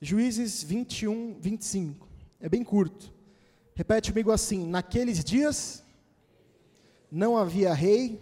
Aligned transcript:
Juízes 0.00 0.62
21, 0.62 1.38
25. 1.38 2.08
É 2.40 2.48
bem 2.48 2.64
curto. 2.64 3.12
Repete 3.74 4.10
comigo 4.10 4.32
assim: 4.32 4.66
Naqueles 4.66 5.22
dias 5.22 5.84
não 7.10 7.36
havia 7.36 7.74
rei 7.74 8.20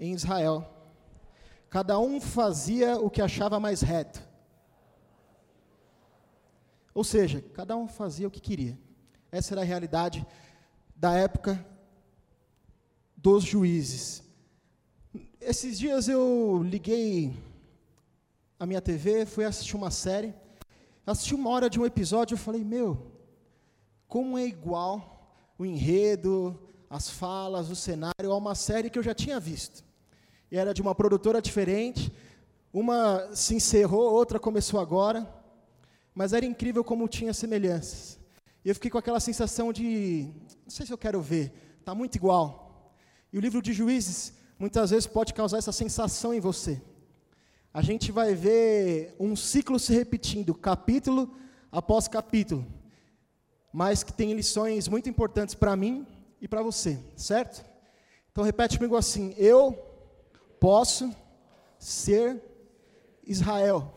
em 0.00 0.14
Israel. 0.14 0.66
Cada 1.68 1.98
um 1.98 2.20
fazia 2.20 2.96
o 2.98 3.10
que 3.10 3.20
achava 3.20 3.60
mais 3.60 3.82
reto. 3.82 4.26
Ou 6.94 7.04
seja, 7.04 7.42
cada 7.52 7.76
um 7.76 7.86
fazia 7.86 8.26
o 8.26 8.30
que 8.30 8.40
queria. 8.40 8.78
Essa 9.30 9.52
era 9.52 9.60
a 9.60 9.64
realidade 9.64 10.26
da 10.94 11.12
época 11.12 11.62
dos 13.14 13.44
juízes. 13.44 14.22
Esses 15.38 15.78
dias 15.78 16.08
eu 16.08 16.62
liguei 16.62 17.36
a 18.58 18.64
minha 18.64 18.80
TV, 18.80 19.26
fui 19.26 19.44
assistir 19.44 19.76
uma 19.76 19.90
série. 19.90 20.34
Assisti 21.06 21.34
uma 21.36 21.50
hora 21.50 21.70
de 21.70 21.78
um 21.78 21.86
episódio 21.86 22.34
e 22.34 22.38
falei: 22.38 22.64
Meu, 22.64 23.12
como 24.08 24.36
é 24.36 24.44
igual 24.44 25.32
o 25.56 25.64
enredo, 25.64 26.58
as 26.90 27.08
falas, 27.08 27.70
o 27.70 27.76
cenário 27.76 28.32
a 28.32 28.36
uma 28.36 28.56
série 28.56 28.90
que 28.90 28.98
eu 28.98 29.02
já 29.02 29.14
tinha 29.14 29.38
visto. 29.38 29.84
E 30.50 30.56
era 30.56 30.74
de 30.74 30.82
uma 30.82 30.94
produtora 30.94 31.40
diferente, 31.40 32.12
uma 32.72 33.28
se 33.34 33.54
encerrou, 33.54 34.12
outra 34.12 34.40
começou 34.40 34.80
agora, 34.80 35.32
mas 36.14 36.32
era 36.32 36.44
incrível 36.44 36.82
como 36.82 37.08
tinha 37.08 37.32
semelhanças. 37.32 38.18
E 38.64 38.68
eu 38.68 38.74
fiquei 38.74 38.90
com 38.90 38.98
aquela 38.98 39.20
sensação 39.20 39.72
de, 39.72 40.28
não 40.64 40.70
sei 40.70 40.86
se 40.86 40.92
eu 40.92 40.98
quero 40.98 41.20
ver, 41.20 41.52
está 41.78 41.94
muito 41.94 42.16
igual. 42.16 42.92
E 43.32 43.38
o 43.38 43.40
livro 43.40 43.62
de 43.62 43.72
Juízes, 43.72 44.32
muitas 44.58 44.90
vezes, 44.90 45.06
pode 45.06 45.32
causar 45.32 45.58
essa 45.58 45.72
sensação 45.72 46.34
em 46.34 46.40
você. 46.40 46.82
A 47.76 47.82
gente 47.82 48.10
vai 48.10 48.34
ver 48.34 49.14
um 49.20 49.36
ciclo 49.36 49.78
se 49.78 49.92
repetindo, 49.92 50.54
capítulo 50.54 51.36
após 51.70 52.08
capítulo, 52.08 52.66
mas 53.70 54.02
que 54.02 54.14
tem 54.14 54.32
lições 54.32 54.88
muito 54.88 55.10
importantes 55.10 55.54
para 55.54 55.76
mim 55.76 56.06
e 56.40 56.48
para 56.48 56.62
você, 56.62 56.98
certo? 57.14 57.62
Então 58.32 58.42
repete 58.42 58.78
comigo 58.78 58.96
assim: 58.96 59.34
eu 59.36 59.74
posso 60.58 61.14
ser 61.78 62.42
Israel. 63.26 63.92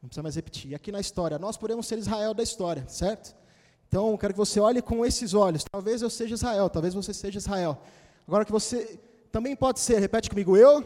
Não 0.00 0.08
precisa 0.08 0.22
mais 0.22 0.36
repetir. 0.36 0.74
Aqui 0.74 0.90
na 0.90 1.00
história, 1.00 1.38
nós 1.38 1.58
podemos 1.58 1.86
ser 1.86 1.98
Israel 1.98 2.32
da 2.32 2.42
história, 2.42 2.88
certo? 2.88 3.36
Então, 3.86 4.16
quero 4.16 4.32
que 4.32 4.38
você 4.38 4.58
olhe 4.58 4.80
com 4.80 5.04
esses 5.04 5.34
olhos. 5.34 5.62
Talvez 5.70 6.00
eu 6.00 6.08
seja 6.08 6.32
Israel, 6.32 6.70
talvez 6.70 6.94
você 6.94 7.12
seja 7.12 7.36
Israel. 7.36 7.78
Agora 8.26 8.46
que 8.46 8.50
você 8.50 8.98
também 9.30 9.54
pode 9.54 9.78
ser, 9.78 9.98
repete 9.98 10.30
comigo, 10.30 10.56
eu 10.56 10.82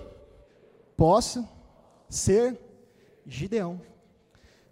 posso 0.96 1.48
ser 2.08 2.58
Gideão. 3.26 3.80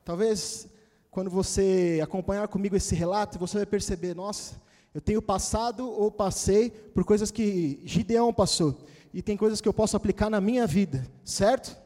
Talvez 0.04 0.68
quando 1.10 1.30
você 1.30 2.00
acompanhar 2.02 2.48
comigo 2.48 2.74
esse 2.74 2.94
relato, 2.94 3.38
você 3.38 3.58
vai 3.58 3.66
perceber, 3.66 4.14
nossa, 4.14 4.60
eu 4.92 5.00
tenho 5.00 5.22
passado 5.22 5.88
ou 5.88 6.10
passei 6.10 6.70
por 6.70 7.04
coisas 7.04 7.30
que 7.30 7.80
Gideão 7.84 8.32
passou. 8.32 8.76
E 9.12 9.22
tem 9.22 9.36
coisas 9.36 9.60
que 9.60 9.68
eu 9.68 9.72
posso 9.72 9.96
aplicar 9.96 10.28
na 10.28 10.41
minha 10.41 10.66
vida, 10.66 11.06
certo? 11.24 11.76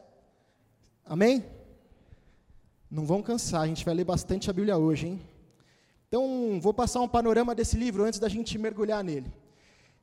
Amém? 1.05 1.45
Não 2.89 3.05
vão 3.05 3.21
cansar, 3.21 3.61
a 3.61 3.67
gente 3.67 3.85
vai 3.85 3.93
ler 3.93 4.03
bastante 4.03 4.49
a 4.49 4.53
Bíblia 4.53 4.77
hoje, 4.77 5.07
hein? 5.07 5.21
Então, 6.07 6.59
vou 6.59 6.73
passar 6.73 7.01
um 7.01 7.07
panorama 7.07 7.53
desse 7.53 7.77
livro 7.77 8.03
antes 8.03 8.19
da 8.19 8.27
gente 8.27 8.57
mergulhar 8.57 9.03
nele. 9.03 9.31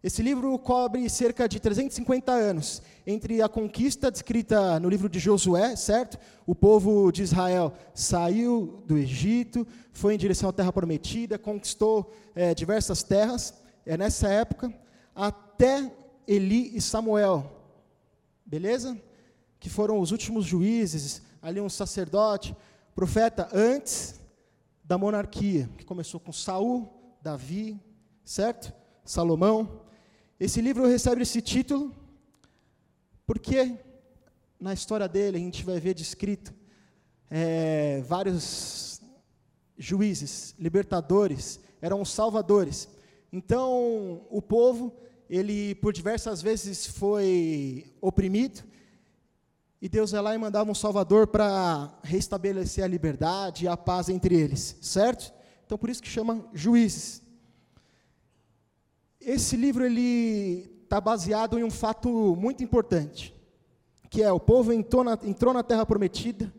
Esse 0.06 0.22
livro 0.22 0.56
cobre 0.56 1.10
cerca 1.10 1.48
de 1.48 1.58
350 1.58 2.30
anos 2.30 2.80
entre 3.04 3.42
a 3.42 3.48
conquista 3.48 4.08
descrita 4.08 4.78
no 4.78 4.88
livro 4.88 5.08
de 5.08 5.18
Josué, 5.18 5.74
certo? 5.74 6.16
O 6.46 6.54
povo 6.54 7.10
de 7.10 7.24
Israel 7.24 7.72
saiu 7.92 8.84
do 8.86 8.96
Egito, 8.96 9.66
foi 9.92 10.14
em 10.14 10.16
direção 10.16 10.48
à 10.48 10.52
terra 10.52 10.72
prometida, 10.72 11.40
conquistou 11.40 12.14
é, 12.36 12.54
diversas 12.54 13.02
terras, 13.02 13.52
é 13.84 13.96
nessa 13.96 14.28
época, 14.28 14.72
até 15.12 15.90
Eli 16.24 16.76
e 16.76 16.80
Samuel, 16.80 17.52
beleza? 18.44 18.96
Que 19.58 19.68
foram 19.68 19.98
os 19.98 20.12
últimos 20.12 20.44
juízes, 20.44 21.20
ali 21.42 21.60
um 21.60 21.68
sacerdote, 21.68 22.54
profeta 22.94 23.48
antes 23.52 24.20
da 24.84 24.96
monarquia, 24.96 25.68
que 25.76 25.84
começou 25.84 26.20
com 26.20 26.32
Saul, 26.32 26.88
Davi, 27.20 27.76
certo? 28.24 28.72
Salomão. 29.04 29.85
Esse 30.38 30.60
livro 30.60 30.86
recebe 30.86 31.22
esse 31.22 31.40
título 31.40 31.94
porque 33.26 33.74
na 34.60 34.74
história 34.74 35.08
dele 35.08 35.38
a 35.38 35.40
gente 35.40 35.64
vai 35.64 35.80
ver 35.80 35.94
descrito 35.94 36.52
é, 37.30 38.02
vários 38.02 39.00
juízes, 39.78 40.54
libertadores, 40.58 41.58
eram 41.80 42.04
salvadores. 42.04 42.86
Então, 43.32 44.26
o 44.28 44.42
povo, 44.42 44.94
ele 45.28 45.74
por 45.76 45.94
diversas 45.94 46.42
vezes 46.42 46.86
foi 46.86 47.90
oprimido, 47.98 48.62
e 49.80 49.88
Deus 49.88 50.12
ia 50.12 50.20
lá 50.20 50.34
e 50.34 50.38
mandava 50.38 50.70
um 50.70 50.74
Salvador 50.74 51.26
para 51.26 51.98
restabelecer 52.02 52.84
a 52.84 52.88
liberdade 52.88 53.64
e 53.64 53.68
a 53.68 53.76
paz 53.76 54.10
entre 54.10 54.34
eles, 54.34 54.76
certo? 54.82 55.32
Então 55.64 55.78
por 55.78 55.88
isso 55.88 56.02
que 56.02 56.08
chama 56.08 56.46
Juízes. 56.52 57.25
Esse 59.26 59.56
livro 59.56 59.84
ele 59.84 60.70
está 60.84 61.00
baseado 61.00 61.58
em 61.58 61.64
um 61.64 61.70
fato 61.70 62.36
muito 62.36 62.62
importante, 62.62 63.34
que 64.08 64.22
é 64.22 64.30
o 64.30 64.38
povo 64.38 64.72
entrou 64.72 65.02
na, 65.02 65.18
entrou 65.24 65.52
na 65.52 65.64
Terra 65.64 65.84
Prometida, 65.84 66.54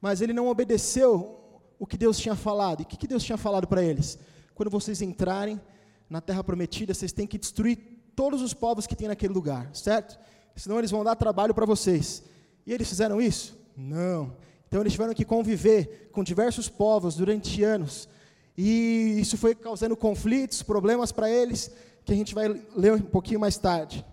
mas 0.00 0.20
ele 0.20 0.32
não 0.32 0.46
obedeceu 0.46 1.36
o 1.80 1.84
que 1.84 1.98
Deus 1.98 2.16
tinha 2.16 2.36
falado. 2.36 2.78
E 2.78 2.82
o 2.84 2.86
que, 2.86 2.96
que 2.96 3.08
Deus 3.08 3.24
tinha 3.24 3.36
falado 3.36 3.66
para 3.66 3.82
eles? 3.82 4.20
Quando 4.54 4.70
vocês 4.70 5.02
entrarem 5.02 5.60
na 6.08 6.20
Terra 6.20 6.44
Prometida, 6.44 6.94
vocês 6.94 7.10
têm 7.10 7.26
que 7.26 7.36
destruir 7.36 7.76
todos 8.14 8.40
os 8.40 8.54
povos 8.54 8.86
que 8.86 8.94
tem 8.94 9.08
naquele 9.08 9.34
lugar, 9.34 9.68
certo? 9.74 10.16
Senão 10.54 10.78
eles 10.78 10.92
vão 10.92 11.02
dar 11.02 11.16
trabalho 11.16 11.52
para 11.52 11.66
vocês. 11.66 12.22
E 12.64 12.72
eles 12.72 12.88
fizeram 12.88 13.20
isso? 13.20 13.58
Não. 13.76 14.36
Então 14.68 14.80
eles 14.80 14.92
tiveram 14.92 15.12
que 15.12 15.24
conviver 15.24 16.08
com 16.12 16.22
diversos 16.22 16.68
povos 16.68 17.16
durante 17.16 17.64
anos. 17.64 18.08
E 18.56 19.16
isso 19.18 19.36
foi 19.36 19.56
causando 19.56 19.96
conflitos, 19.96 20.62
problemas 20.62 21.10
para 21.10 21.28
eles, 21.28 21.68
que 22.04 22.12
a 22.12 22.16
gente 22.16 22.34
vai 22.34 22.48
ler 22.74 22.94
um 22.94 23.00
pouquinho 23.00 23.40
mais 23.40 23.56
tarde. 23.56 24.04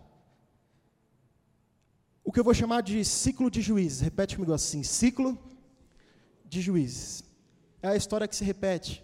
O 2.24 2.32
que 2.32 2.40
eu 2.40 2.44
vou 2.44 2.54
chamar 2.54 2.82
de 2.82 3.04
ciclo 3.04 3.50
de 3.50 3.62
juízes. 3.62 4.02
Repete 4.02 4.36
comigo 4.36 4.54
assim: 4.54 4.84
ciclo 4.84 5.38
de 6.46 6.62
juízes. 6.62 7.24
É 7.82 7.88
a 7.90 7.96
história 7.96 8.28
que 8.28 8.36
se 8.36 8.44
repete, 8.44 9.04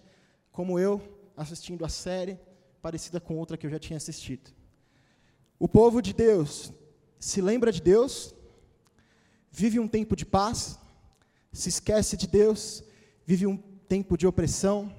como 0.52 0.78
eu 0.78 1.02
assistindo 1.36 1.84
a 1.84 1.90
série, 1.90 2.40
parecida 2.82 3.20
com 3.20 3.38
outra 3.38 3.58
que 3.58 3.66
eu 3.66 3.70
já 3.70 3.80
tinha 3.80 3.98
assistido. 3.98 4.52
O 5.58 5.68
povo 5.68 6.02
de 6.02 6.14
Deus 6.14 6.72
se 7.20 7.42
lembra 7.42 7.72
de 7.72 7.82
Deus, 7.82 8.36
vive 9.52 9.80
um 9.80 9.88
tempo 9.88 10.16
de 10.16 10.26
paz, 10.26 10.78
se 11.52 11.70
esquece 11.70 12.18
de 12.18 12.28
Deus, 12.28 12.84
vive 13.26 13.48
um 13.48 13.58
tempo 13.58 14.18
de 14.18 14.28
opressão, 14.28 14.94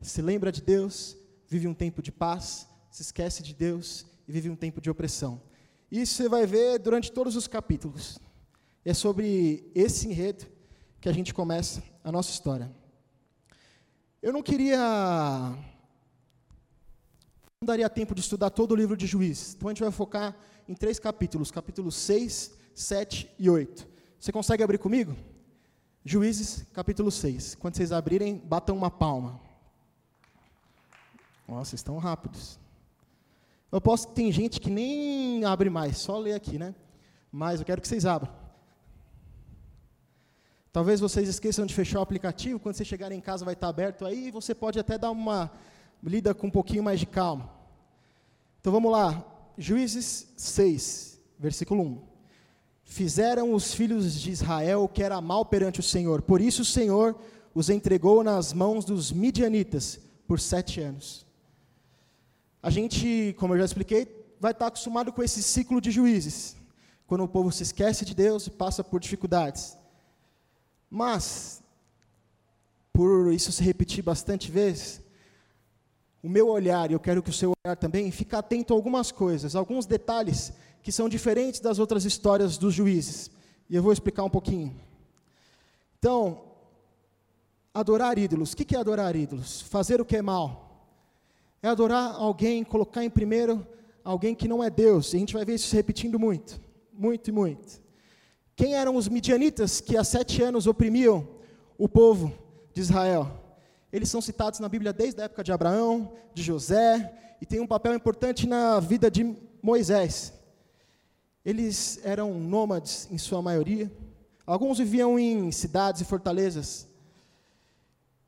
se 0.00 0.20
lembra 0.20 0.50
de 0.50 0.60
Deus, 0.60 1.16
vive 1.48 1.66
um 1.68 1.74
tempo 1.74 2.02
de 2.02 2.10
paz, 2.10 2.68
se 2.90 3.02
esquece 3.02 3.42
de 3.42 3.54
Deus 3.54 4.04
e 4.26 4.32
vive 4.32 4.50
um 4.50 4.56
tempo 4.56 4.80
de 4.80 4.90
opressão. 4.90 5.40
Isso 5.90 6.14
você 6.14 6.28
vai 6.28 6.46
ver 6.46 6.78
durante 6.78 7.10
todos 7.10 7.36
os 7.36 7.46
capítulos. 7.46 8.18
É 8.84 8.92
sobre 8.92 9.70
esse 9.74 10.08
enredo 10.08 10.46
que 11.00 11.08
a 11.08 11.12
gente 11.12 11.32
começa 11.32 11.82
a 12.04 12.12
nossa 12.12 12.30
história. 12.30 12.70
Eu 14.22 14.32
não 14.32 14.42
queria. 14.42 14.78
Não 17.60 17.66
daria 17.66 17.88
tempo 17.88 18.14
de 18.14 18.20
estudar 18.20 18.50
todo 18.50 18.72
o 18.72 18.76
livro 18.76 18.96
de 18.96 19.06
Juízes. 19.06 19.54
Então 19.54 19.68
a 19.68 19.72
gente 19.72 19.82
vai 19.82 19.90
focar 19.90 20.36
em 20.68 20.74
três 20.74 20.98
capítulos: 20.98 21.50
capítulos 21.50 21.94
6, 21.96 22.52
7 22.74 23.30
e 23.38 23.48
8. 23.48 23.88
Você 24.18 24.30
consegue 24.30 24.62
abrir 24.62 24.78
comigo? 24.78 25.16
Juízes, 26.04 26.66
capítulo 26.72 27.10
6. 27.10 27.54
Quando 27.54 27.76
vocês 27.76 27.92
abrirem, 27.92 28.36
batam 28.36 28.76
uma 28.76 28.90
palma. 28.90 29.40
Nossa, 31.48 31.74
estão 31.74 31.98
rápidos. 31.98 32.59
Eu 33.70 33.80
posso, 33.80 34.08
tem 34.08 34.32
gente 34.32 34.60
que 34.60 34.70
nem 34.70 35.44
abre 35.44 35.70
mais, 35.70 35.98
só 35.98 36.18
lê 36.18 36.32
aqui, 36.32 36.58
né? 36.58 36.74
Mas 37.30 37.60
eu 37.60 37.66
quero 37.66 37.80
que 37.80 37.86
vocês 37.86 38.04
abram. 38.04 38.32
Talvez 40.72 41.00
vocês 41.00 41.28
esqueçam 41.28 41.66
de 41.66 41.74
fechar 41.74 41.98
o 41.98 42.02
aplicativo, 42.02 42.58
quando 42.58 42.76
vocês 42.76 42.88
chegarem 42.88 43.18
em 43.18 43.20
casa 43.20 43.44
vai 43.44 43.54
estar 43.54 43.68
aberto 43.68 44.04
aí, 44.04 44.30
você 44.30 44.54
pode 44.54 44.78
até 44.78 44.96
dar 44.96 45.10
uma 45.10 45.50
lida 46.02 46.34
com 46.34 46.46
um 46.46 46.50
pouquinho 46.50 46.82
mais 46.82 47.00
de 47.00 47.06
calma. 47.06 47.50
Então 48.60 48.72
vamos 48.72 48.90
lá, 48.90 49.24
Juízes 49.56 50.28
6, 50.36 51.20
versículo 51.38 51.82
1. 51.82 52.02
Fizeram 52.84 53.54
os 53.54 53.72
filhos 53.72 54.20
de 54.20 54.30
Israel 54.30 54.82
o 54.82 54.88
que 54.88 55.02
era 55.02 55.20
mal 55.20 55.44
perante 55.44 55.80
o 55.80 55.82
Senhor. 55.82 56.22
Por 56.22 56.40
isso 56.40 56.62
o 56.62 56.64
Senhor 56.64 57.16
os 57.54 57.70
entregou 57.70 58.24
nas 58.24 58.52
mãos 58.52 58.84
dos 58.84 59.12
midianitas 59.12 60.00
por 60.26 60.40
sete 60.40 60.80
anos. 60.80 61.26
A 62.62 62.70
gente, 62.70 63.34
como 63.38 63.54
eu 63.54 63.58
já 63.58 63.64
expliquei, 63.64 64.34
vai 64.38 64.52
estar 64.52 64.66
acostumado 64.66 65.12
com 65.12 65.22
esse 65.22 65.42
ciclo 65.42 65.80
de 65.80 65.90
juízes, 65.90 66.56
quando 67.06 67.24
o 67.24 67.28
povo 67.28 67.50
se 67.50 67.62
esquece 67.62 68.04
de 68.04 68.14
Deus 68.14 68.46
e 68.46 68.50
passa 68.50 68.84
por 68.84 69.00
dificuldades. 69.00 69.76
Mas 70.88 71.62
por 72.92 73.32
isso 73.32 73.50
se 73.52 73.62
repetir 73.62 74.02
bastante 74.02 74.50
vezes, 74.50 75.00
o 76.22 76.28
meu 76.28 76.48
olhar, 76.48 76.90
e 76.90 76.94
eu 76.94 77.00
quero 77.00 77.22
que 77.22 77.30
o 77.30 77.32
seu 77.32 77.52
olhar 77.64 77.76
também, 77.76 78.10
fique 78.10 78.36
atento 78.36 78.74
a 78.74 78.76
algumas 78.76 79.10
coisas, 79.10 79.56
alguns 79.56 79.86
detalhes 79.86 80.52
que 80.82 80.92
são 80.92 81.08
diferentes 81.08 81.60
das 81.60 81.78
outras 81.78 82.04
histórias 82.04 82.58
dos 82.58 82.74
juízes. 82.74 83.30
E 83.68 83.76
eu 83.76 83.82
vou 83.82 83.92
explicar 83.92 84.24
um 84.24 84.30
pouquinho. 84.30 84.78
Então, 85.98 86.42
adorar 87.72 88.18
ídolos. 88.18 88.52
O 88.52 88.56
que 88.56 88.74
é 88.74 88.78
adorar 88.78 89.16
ídolos? 89.16 89.62
Fazer 89.62 90.00
o 90.00 90.04
que 90.04 90.16
é 90.16 90.22
mal. 90.22 90.69
É 91.62 91.68
adorar 91.68 92.14
alguém, 92.14 92.64
colocar 92.64 93.04
em 93.04 93.10
primeiro 93.10 93.66
alguém 94.02 94.34
que 94.34 94.48
não 94.48 94.64
é 94.64 94.70
Deus. 94.70 95.12
E 95.12 95.16
a 95.16 95.18
gente 95.20 95.34
vai 95.34 95.44
ver 95.44 95.54
isso 95.54 95.68
se 95.68 95.76
repetindo 95.76 96.18
muito, 96.18 96.60
muito 96.92 97.28
e 97.28 97.32
muito. 97.32 97.80
Quem 98.56 98.74
eram 98.74 98.96
os 98.96 99.08
midianitas 99.08 99.80
que 99.80 99.96
há 99.96 100.04
sete 100.04 100.42
anos 100.42 100.66
oprimiam 100.66 101.26
o 101.78 101.88
povo 101.88 102.32
de 102.72 102.80
Israel? 102.80 103.30
Eles 103.92 104.08
são 104.08 104.20
citados 104.20 104.60
na 104.60 104.68
Bíblia 104.68 104.92
desde 104.92 105.20
a 105.20 105.24
época 105.24 105.42
de 105.42 105.52
Abraão, 105.52 106.12
de 106.32 106.42
José, 106.42 107.36
e 107.40 107.46
têm 107.46 107.60
um 107.60 107.66
papel 107.66 107.94
importante 107.94 108.46
na 108.46 108.78
vida 108.78 109.10
de 109.10 109.36
Moisés. 109.62 110.32
Eles 111.44 111.98
eram 112.04 112.34
nômades 112.34 113.08
em 113.10 113.18
sua 113.18 113.40
maioria. 113.40 113.90
Alguns 114.46 114.78
viviam 114.78 115.18
em 115.18 115.50
cidades 115.50 116.02
e 116.02 116.04
fortalezas. 116.04 116.86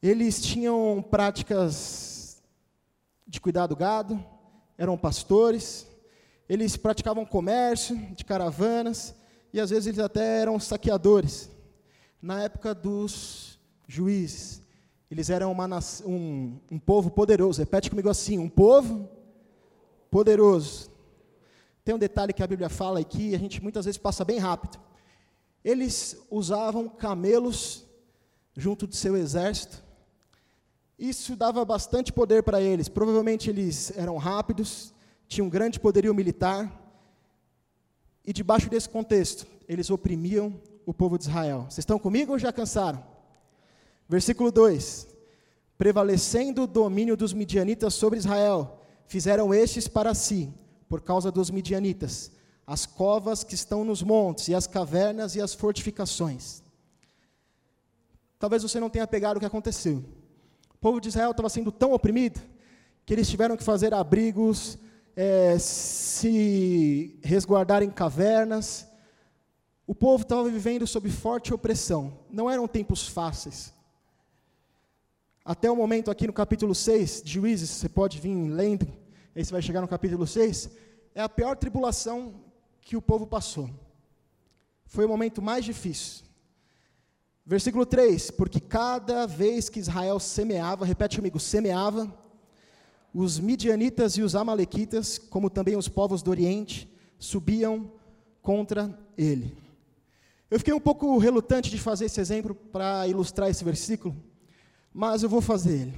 Eles 0.03 0.41
tinham 0.41 1.05
práticas 1.11 2.12
de 3.33 3.41
cuidar 3.41 3.67
do 3.67 3.75
gado, 3.75 4.23
eram 4.77 4.97
pastores. 4.99 5.87
Eles 6.47 6.77
praticavam 6.77 7.25
comércio 7.25 7.97
de 8.15 8.27
caravanas 8.27 9.15
e 9.55 9.59
às 9.59 9.71
vezes 9.71 9.87
eles 9.87 9.99
até 9.99 10.43
eram 10.43 10.61
saqueadores. 10.61 11.51
Na 12.21 12.43
época 12.43 12.75
dos 12.75 13.59
juízes, 13.89 14.61
eles 15.11 15.31
eram 15.31 15.51
uma, 15.51 15.67
um, 16.05 16.59
um 16.71 16.79
povo 16.79 17.11
poderoso. 17.11 17.59
Repete 17.59 17.89
comigo 17.89 18.11
assim: 18.11 18.39
um 18.39 18.51
povo 18.51 19.09
poderoso. 20.11 20.91
Tem 21.83 21.95
um 21.95 21.99
detalhe 21.99 22.35
que 22.35 22.43
a 22.43 22.47
Bíblia 22.47 22.69
fala 22.69 23.01
e 23.01 23.35
a 23.35 23.39
gente 23.39 23.63
muitas 23.63 23.87
vezes 23.87 23.97
passa 23.97 24.27
bem 24.27 24.39
rápido. 24.39 24.79
Eles 25.65 26.23
usavam 26.31 26.87
camelos 26.87 27.87
junto 28.55 28.87
de 28.87 28.95
seu 28.95 29.17
exército. 29.17 29.83
Isso 30.99 31.35
dava 31.35 31.65
bastante 31.65 32.13
poder 32.13 32.43
para 32.43 32.61
eles. 32.61 32.89
Provavelmente 32.89 33.51
eles 33.51 33.93
eram 33.97 34.17
rápidos, 34.17 34.93
tinham 35.27 35.47
um 35.47 35.51
grande 35.51 35.81
poderio 35.81 36.15
militar. 36.15 36.81
E 38.25 38.33
debaixo 38.33 38.71
desse 38.71 38.89
contexto, 38.89 39.47
eles 39.69 39.91
oprimiam 39.91 40.61
o 40.87 40.95
povo 40.95 41.19
de 41.19 41.25
Israel. 41.25 41.63
Vocês 41.63 41.79
estão 41.79 41.99
comigo 41.99 42.33
ou 42.33 42.39
já 42.39 42.53
cansaram? 42.53 43.05
Versículo 44.09 44.53
2: 44.53 45.09
Prevalecendo 45.79 46.63
o 46.63 46.67
domínio 46.67 47.17
dos 47.17 47.33
midianitas 47.33 47.95
sobre 47.95 48.19
Israel, 48.19 48.81
fizeram 49.07 49.53
estes 49.53 49.89
para 49.89 50.15
si, 50.15 50.53
por 50.89 51.01
causa 51.01 51.33
dos 51.33 51.51
midianitas, 51.51 52.31
as 52.67 52.87
covas 52.87 53.43
que 53.43 53.55
estão 53.55 53.85
nos 53.85 54.03
montes, 54.03 54.49
e 54.49 54.55
as 54.55 54.67
cavernas 54.67 55.35
e 55.35 55.41
as 55.41 55.55
fortificações. 55.55 56.63
Talvez 58.39 58.63
você 58.63 58.79
não 58.79 58.91
tenha 58.91 59.07
pegado 59.07 59.39
o 59.39 59.41
que 59.41 59.47
aconteceu. 59.47 60.05
Povo 60.83 61.01
de 61.01 61.11
Israel 61.11 61.31
estava 61.31 61.49
sendo 61.49 61.71
tão 61.71 61.93
oprimido 61.93 62.41
que 63.07 63.15
eles 63.15 63.31
tiveram 63.31 63.57
que 63.57 63.63
fazer 63.63 63.95
abrigos, 63.95 64.77
é, 65.15 65.57
se 65.57 67.21
resguardar 67.23 67.85
em 67.85 67.89
cavernas. 67.89 68.89
O 69.87 69.95
povo 69.95 70.25
estava 70.25 70.51
vivendo 70.51 70.85
sob 70.85 71.09
forte 71.09 71.55
opressão. 71.55 72.19
Não 72.29 72.51
eram 72.51 72.67
tempos 72.67 73.07
fáceis. 73.07 73.73
Até 75.45 75.71
o 75.71 75.77
momento 75.77 76.11
aqui 76.11 76.27
no 76.27 76.33
capítulo 76.33 76.75
6 76.75 77.23
de 77.23 77.35
Juízes, 77.35 77.71
você 77.71 77.89
pode 77.89 78.19
vir 78.19 78.35
lendo, 78.35 78.89
aí 79.37 79.45
você 79.45 79.53
vai 79.53 79.63
chegar 79.63 79.83
no 79.83 79.89
capítulo 79.89 80.27
6, 80.27 80.69
é 81.15 81.23
a 81.23 81.29
pior 81.29 81.57
tribulação 81.57 82.35
que 82.81 82.97
o 82.97 83.03
povo 83.03 83.25
passou. 83.25 83.71
Foi 84.85 85.05
o 85.05 85.09
momento 85.09 85.41
mais 85.41 85.65
difícil. 85.65 86.25
Versículo 87.45 87.85
3: 87.85 88.31
Porque 88.31 88.61
cada 88.61 89.27
vez 89.27 89.69
que 89.69 89.81
Israel 89.81 90.19
semeava, 90.21 90.85
repete 90.85 91.17
comigo, 91.17 91.41
semeava, 91.41 92.13
os 93.13 93.39
midianitas 93.39 94.17
e 94.17 94.23
os 94.23 94.35
amalequitas, 94.35 95.19
como 95.19 95.51
também 95.51 95.77
os 95.77 95.89
povos 95.89 96.23
do 96.23 96.31
Oriente, 96.31 96.91
subiam 97.19 97.91
contra 98.41 98.99
ele. 99.17 99.57
Eu 100.51 100.59
fiquei 100.59 100.75
um 100.75 100.81
pouco 100.81 101.17
relutante 101.19 101.71
de 101.71 101.79
fazer 101.79 102.07
esse 102.07 102.21
exemplo 102.21 102.55
para 102.55 103.07
ilustrar 103.09 103.49
esse 103.49 103.65
versículo, 103.65 104.15
mas 104.93 105.23
eu 105.23 105.29
vou 105.29 105.41
fazer 105.41 105.73
ele. 105.73 105.95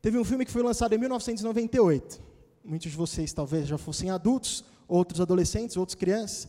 Teve 0.00 0.18
um 0.18 0.24
filme 0.24 0.44
que 0.44 0.52
foi 0.52 0.62
lançado 0.62 0.94
em 0.94 0.98
1998. 0.98 2.20
Muitos 2.64 2.90
de 2.90 2.96
vocês 2.96 3.32
talvez 3.32 3.66
já 3.68 3.76
fossem 3.76 4.10
adultos, 4.10 4.64
outros 4.88 5.20
adolescentes, 5.20 5.76
outros 5.76 5.94
crianças. 5.94 6.48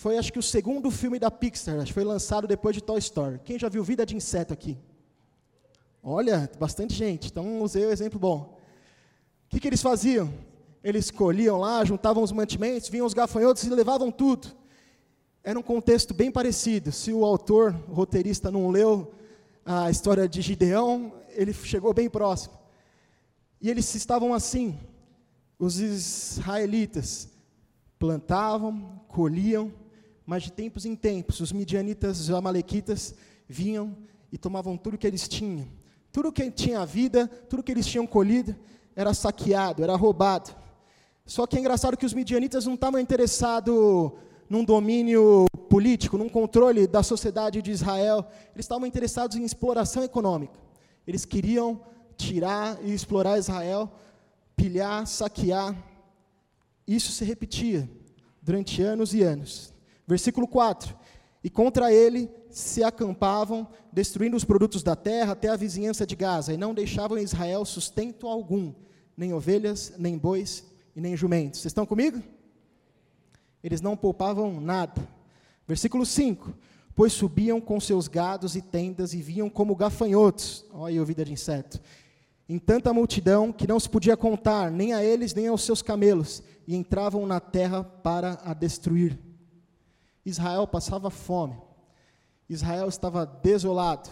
Foi 0.00 0.16
acho 0.16 0.32
que 0.32 0.38
o 0.38 0.42
segundo 0.42 0.90
filme 0.90 1.18
da 1.18 1.30
Pixar, 1.30 1.76
acho 1.76 1.88
que 1.88 1.92
foi 1.92 2.04
lançado 2.04 2.46
depois 2.46 2.74
de 2.74 2.82
Toy 2.82 2.98
Story. 2.98 3.38
Quem 3.44 3.58
já 3.58 3.68
viu 3.68 3.84
Vida 3.84 4.06
de 4.06 4.16
Inseto 4.16 4.50
aqui? 4.50 4.78
Olha, 6.02 6.50
bastante 6.58 6.94
gente, 6.94 7.26
então 7.26 7.60
usei 7.60 7.84
o 7.84 7.90
exemplo 7.90 8.18
bom. 8.18 8.58
O 9.44 9.50
que, 9.50 9.60
que 9.60 9.68
eles 9.68 9.82
faziam? 9.82 10.32
Eles 10.82 11.10
colhiam 11.10 11.58
lá, 11.58 11.84
juntavam 11.84 12.22
os 12.22 12.32
mantimentos, 12.32 12.88
vinham 12.88 13.04
os 13.04 13.12
gafanhotos 13.12 13.62
e 13.64 13.68
levavam 13.68 14.10
tudo. 14.10 14.48
Era 15.44 15.58
um 15.58 15.62
contexto 15.62 16.14
bem 16.14 16.30
parecido. 16.32 16.90
Se 16.92 17.12
o 17.12 17.22
autor, 17.22 17.78
o 17.86 17.92
roteirista, 17.92 18.50
não 18.50 18.70
leu 18.70 19.12
a 19.66 19.90
história 19.90 20.26
de 20.26 20.40
Gideão, 20.40 21.12
ele 21.28 21.52
chegou 21.52 21.92
bem 21.92 22.08
próximo. 22.08 22.54
E 23.60 23.68
eles 23.68 23.94
estavam 23.94 24.32
assim. 24.32 24.80
Os 25.58 25.78
israelitas 25.78 27.28
plantavam, 27.98 28.98
colhiam, 29.06 29.70
mas 30.30 30.44
de 30.44 30.52
tempos 30.52 30.86
em 30.86 30.94
tempos, 30.94 31.40
os 31.40 31.50
midianitas, 31.50 32.20
os 32.20 32.30
amalequitas 32.30 33.16
vinham 33.48 33.96
e 34.30 34.38
tomavam 34.38 34.76
tudo 34.76 34.96
que 34.96 35.04
eles 35.04 35.26
tinham. 35.26 35.66
Tudo 36.12 36.30
que 36.30 36.48
tinha 36.52 36.86
vida, 36.86 37.26
tudo 37.26 37.64
que 37.64 37.72
eles 37.72 37.84
tinham 37.84 38.06
colhido, 38.06 38.54
era 38.94 39.12
saqueado, 39.12 39.82
era 39.82 39.96
roubado. 39.96 40.54
Só 41.26 41.48
que 41.48 41.56
é 41.56 41.58
engraçado 41.58 41.96
que 41.96 42.06
os 42.06 42.14
midianitas 42.14 42.64
não 42.64 42.74
estavam 42.74 43.00
interessados 43.00 43.74
num 44.48 44.62
domínio 44.62 45.46
político, 45.68 46.16
num 46.16 46.28
controle 46.28 46.86
da 46.86 47.02
sociedade 47.02 47.60
de 47.60 47.72
Israel. 47.72 48.24
Eles 48.54 48.66
estavam 48.66 48.86
interessados 48.86 49.36
em 49.36 49.42
exploração 49.42 50.04
econômica. 50.04 50.60
Eles 51.08 51.24
queriam 51.24 51.80
tirar 52.16 52.78
e 52.84 52.94
explorar 52.94 53.36
Israel, 53.36 53.90
pilhar, 54.54 55.08
saquear. 55.08 55.74
Isso 56.86 57.10
se 57.10 57.24
repetia 57.24 57.90
durante 58.40 58.80
anos 58.80 59.12
e 59.12 59.24
anos. 59.24 59.74
Versículo 60.10 60.48
4: 60.48 60.92
E 61.44 61.48
contra 61.48 61.92
ele 61.92 62.28
se 62.50 62.82
acampavam, 62.82 63.68
destruindo 63.92 64.36
os 64.36 64.44
produtos 64.44 64.82
da 64.82 64.96
terra 64.96 65.34
até 65.34 65.48
a 65.48 65.54
vizinhança 65.54 66.04
de 66.04 66.16
Gaza, 66.16 66.52
e 66.52 66.56
não 66.56 66.74
deixavam 66.74 67.16
em 67.16 67.22
Israel 67.22 67.64
sustento 67.64 68.26
algum, 68.26 68.74
nem 69.16 69.32
ovelhas, 69.32 69.92
nem 69.96 70.18
bois 70.18 70.66
e 70.96 71.00
nem 71.00 71.16
jumentos. 71.16 71.60
Vocês 71.60 71.70
estão 71.70 71.86
comigo? 71.86 72.20
Eles 73.62 73.80
não 73.80 73.96
poupavam 73.96 74.60
nada. 74.60 75.00
Versículo 75.64 76.04
5: 76.04 76.54
Pois 76.92 77.12
subiam 77.12 77.60
com 77.60 77.78
seus 77.78 78.08
gados 78.08 78.56
e 78.56 78.62
tendas 78.62 79.14
e 79.14 79.22
vinham 79.22 79.48
como 79.48 79.76
gafanhotos. 79.76 80.64
Olha 80.72 81.00
aí, 81.00 81.06
vida 81.06 81.24
de 81.24 81.34
inseto. 81.34 81.80
Em 82.48 82.58
tanta 82.58 82.92
multidão 82.92 83.52
que 83.52 83.68
não 83.68 83.78
se 83.78 83.88
podia 83.88 84.16
contar, 84.16 84.72
nem 84.72 84.92
a 84.92 85.04
eles, 85.04 85.34
nem 85.34 85.46
aos 85.46 85.62
seus 85.62 85.82
camelos, 85.82 86.42
e 86.66 86.74
entravam 86.74 87.24
na 87.28 87.38
terra 87.38 87.84
para 87.84 88.40
a 88.44 88.52
destruir. 88.52 89.29
Israel 90.24 90.66
passava 90.66 91.10
fome. 91.10 91.60
Israel 92.48 92.88
estava 92.88 93.24
desolado. 93.24 94.10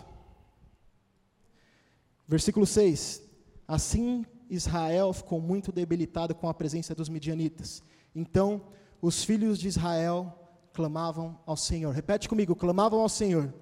Versículo 2.27 2.67
6: 2.67 3.23
Assim 3.67 4.25
Israel 4.49 5.12
ficou 5.12 5.41
muito 5.41 5.73
debilitado 5.73 6.35
com 6.35 6.49
a 6.49 6.55
presença 6.55 6.95
dos 6.95 7.09
midianitas. 7.09 7.83
Então 8.15 8.62
os 9.03 9.25
filhos 9.25 9.59
de 9.59 9.69
Israel 9.69 10.33
clamavam 10.73 11.38
ao 11.45 11.57
Senhor. 11.57 11.93
Repete 11.95 12.29
comigo: 12.29 12.57
clamavam 12.57 13.00
ao 13.00 13.09
Senhor. 13.09 13.53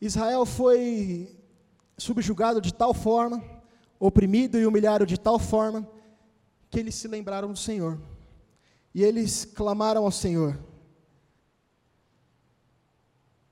Israel 0.00 0.44
foi 0.44 1.34
subjugado 1.96 2.60
de 2.60 2.72
tal 2.72 2.92
forma, 2.92 3.42
oprimido 3.98 4.58
e 4.58 4.66
humilhado 4.66 5.06
de 5.06 5.18
tal 5.18 5.38
forma, 5.38 5.88
que 6.68 6.78
eles 6.78 6.94
se 6.94 7.08
lembraram 7.08 7.50
do 7.50 7.58
Senhor 7.58 7.98
e 8.96 9.04
eles 9.04 9.44
clamaram 9.44 10.06
ao 10.06 10.10
Senhor. 10.10 10.58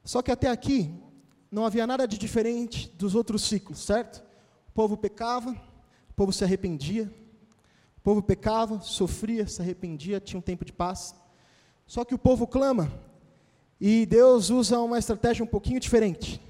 Só 0.03 0.23
que 0.23 0.31
até 0.31 0.49
aqui 0.49 0.91
não 1.51 1.67
havia 1.67 1.87
nada 1.87 2.09
de 2.09 2.17
diferente 2.17 2.89
dos 2.97 3.15
outros 3.15 3.43
ciclos, 3.43 3.81
certo? 3.81 4.25
O 4.69 4.73
povo 4.73 4.97
pecava, 4.97 5.51
o 6.09 6.15
povo 6.17 6.33
se 6.33 6.43
arrependia, 6.45 7.13
o 7.99 8.01
povo 8.01 8.23
pecava, 8.23 8.81
sofria, 8.81 9.47
se 9.47 9.61
arrependia, 9.61 10.19
tinha 10.19 10.39
um 10.39 10.43
tempo 10.43 10.65
de 10.65 10.73
paz. 10.73 11.15
Só 11.87 12.07
que 12.07 12.15
o 12.15 12.19
povo 12.19 12.47
clama, 12.47 12.91
E 13.79 14.07
Deus 14.07 14.49
usa 14.49 14.81
uma 14.81 14.99
estratégia 14.99 15.45
um 15.45 15.47
pouquinho 15.47 15.79
diferente. 15.79 16.41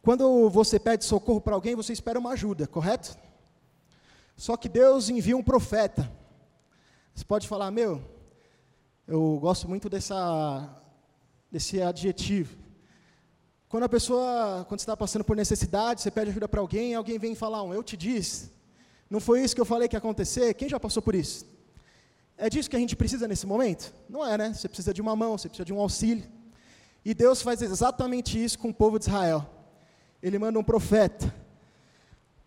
Quando 0.00 0.48
você 0.48 0.80
pede 0.80 1.04
socorro 1.04 1.42
para 1.42 1.54
alguém, 1.54 1.74
você 1.74 1.92
espera 1.92 2.18
uma 2.18 2.30
ajuda, 2.30 2.66
correto? 2.66 3.14
Só 4.38 4.56
que 4.56 4.70
Deus 4.70 5.10
envia 5.10 5.36
um 5.36 5.42
profeta. 5.42 6.10
Você 7.14 7.24
pode 7.24 7.46
falar, 7.46 7.70
meu, 7.70 8.02
eu 9.06 9.38
gosto 9.40 9.68
muito 9.68 9.88
dessa, 9.88 10.68
desse 11.48 11.80
adjetivo. 11.80 12.56
Quando 13.68 13.84
a 13.84 13.88
pessoa, 13.88 14.64
quando 14.68 14.80
está 14.80 14.96
passando 14.96 15.22
por 15.22 15.36
necessidade, 15.36 16.00
você 16.00 16.10
pede 16.10 16.30
ajuda 16.30 16.48
para 16.48 16.60
alguém, 16.60 16.92
alguém 16.92 17.16
vem 17.16 17.36
falar 17.36 17.62
um, 17.62 17.72
eu 17.72 17.84
te 17.84 17.96
disse. 17.96 18.50
Não 19.08 19.20
foi 19.20 19.44
isso 19.44 19.54
que 19.54 19.60
eu 19.60 19.64
falei 19.64 19.86
que 19.86 19.94
ia 19.94 19.98
acontecer? 19.98 20.54
Quem 20.54 20.68
já 20.68 20.80
passou 20.80 21.00
por 21.00 21.14
isso? 21.14 21.46
É 22.36 22.50
disso 22.50 22.68
que 22.68 22.74
a 22.74 22.80
gente 22.80 22.96
precisa 22.96 23.28
nesse 23.28 23.46
momento? 23.46 23.94
Não 24.08 24.26
é, 24.26 24.36
né? 24.36 24.52
Você 24.52 24.66
precisa 24.66 24.92
de 24.92 25.00
uma 25.00 25.14
mão, 25.14 25.38
você 25.38 25.48
precisa 25.48 25.64
de 25.64 25.72
um 25.72 25.78
auxílio. 25.78 26.28
E 27.04 27.14
Deus 27.14 27.42
faz 27.42 27.62
exatamente 27.62 28.42
isso 28.42 28.58
com 28.58 28.70
o 28.70 28.74
povo 28.74 28.98
de 28.98 29.04
Israel. 29.04 29.48
Ele 30.20 30.36
manda 30.36 30.58
um 30.58 30.64
profeta. 30.64 31.32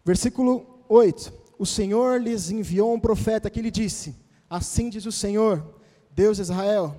Versículo 0.03 0.83
8: 0.89 1.31
O 1.57 1.65
Senhor 1.65 2.21
lhes 2.21 2.51
enviou 2.51 2.93
um 2.93 3.00
profeta 3.00 3.50
que 3.50 3.62
lhe 3.62 3.71
disse: 3.71 4.26
Assim 4.50 4.89
diz 4.89 5.06
o 5.06 5.12
Senhor, 5.12 5.63
Deus 6.12 6.38
de 6.38 6.44
Israel: 6.44 6.96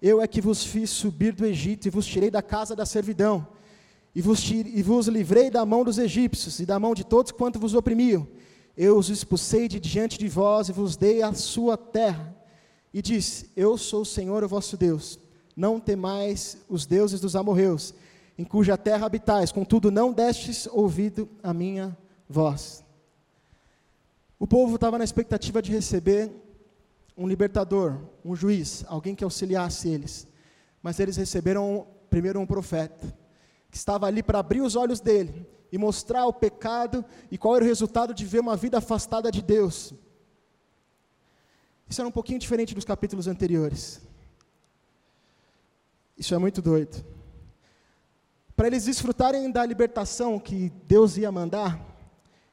Eu 0.00 0.20
é 0.20 0.26
que 0.26 0.40
vos 0.40 0.64
fiz 0.64 0.90
subir 0.90 1.32
do 1.32 1.46
Egito 1.46 1.86
e 1.86 1.90
vos 1.90 2.06
tirei 2.06 2.30
da 2.30 2.42
casa 2.42 2.74
da 2.74 2.86
servidão, 2.86 3.46
e 4.14 4.22
vos, 4.22 4.50
e 4.50 4.82
vos 4.82 5.06
livrei 5.06 5.50
da 5.50 5.64
mão 5.64 5.84
dos 5.84 5.98
egípcios 5.98 6.60
e 6.60 6.66
da 6.66 6.78
mão 6.78 6.94
de 6.94 7.04
todos 7.04 7.32
quanto 7.32 7.58
vos 7.58 7.74
oprimiam 7.74 8.26
eu 8.78 8.96
os 8.96 9.08
expulsei 9.08 9.66
de 9.66 9.80
diante 9.80 10.16
de 10.16 10.28
vós 10.28 10.68
e 10.68 10.72
vos 10.72 10.96
dei 10.96 11.20
a 11.20 11.34
sua 11.34 11.76
terra. 11.76 12.32
E 12.94 13.02
disse: 13.02 13.50
Eu 13.56 13.76
sou 13.76 14.02
o 14.02 14.06
Senhor, 14.06 14.44
o 14.44 14.48
vosso 14.48 14.76
Deus. 14.76 15.18
Não 15.56 15.80
temais 15.80 16.56
os 16.68 16.86
deuses 16.86 17.20
dos 17.20 17.34
amorreus, 17.34 17.92
em 18.38 18.44
cuja 18.44 18.76
terra 18.76 19.06
habitais, 19.06 19.50
contudo 19.50 19.90
não 19.90 20.12
destes 20.12 20.68
ouvido 20.70 21.28
a 21.42 21.52
minha 21.52 21.98
voz. 22.28 22.84
O 24.38 24.46
povo 24.46 24.76
estava 24.76 24.96
na 24.96 25.02
expectativa 25.02 25.60
de 25.60 25.72
receber 25.72 26.30
um 27.18 27.26
libertador, 27.26 27.98
um 28.24 28.36
juiz, 28.36 28.84
alguém 28.86 29.14
que 29.14 29.24
auxiliasse 29.24 29.88
eles. 29.88 30.28
Mas 30.80 31.00
eles 31.00 31.16
receberam 31.16 31.84
primeiro 32.08 32.38
um 32.38 32.46
profeta, 32.46 33.12
que 33.68 33.76
estava 33.76 34.06
ali 34.06 34.22
para 34.22 34.38
abrir 34.38 34.60
os 34.60 34.76
olhos 34.76 35.00
dele 35.00 35.44
e 35.70 35.76
mostrar 35.76 36.26
o 36.26 36.32
pecado 36.32 37.04
e 37.30 37.36
qual 37.36 37.56
era 37.56 37.64
o 37.64 37.68
resultado 37.68 38.14
de 38.14 38.24
ver 38.24 38.40
uma 38.40 38.56
vida 38.56 38.78
afastada 38.78 39.32
de 39.32 39.42
Deus. 39.42 39.92
Isso 41.88 42.00
era 42.00 42.08
um 42.08 42.12
pouquinho 42.12 42.38
diferente 42.38 42.74
dos 42.74 42.84
capítulos 42.84 43.26
anteriores. 43.26 44.00
Isso 46.16 46.34
é 46.34 46.38
muito 46.38 46.62
doido. 46.62 47.04
Para 48.54 48.68
eles 48.68 48.84
desfrutarem 48.84 49.50
da 49.50 49.66
libertação 49.66 50.38
que 50.38 50.70
Deus 50.86 51.16
ia 51.16 51.32
mandar, 51.32 51.84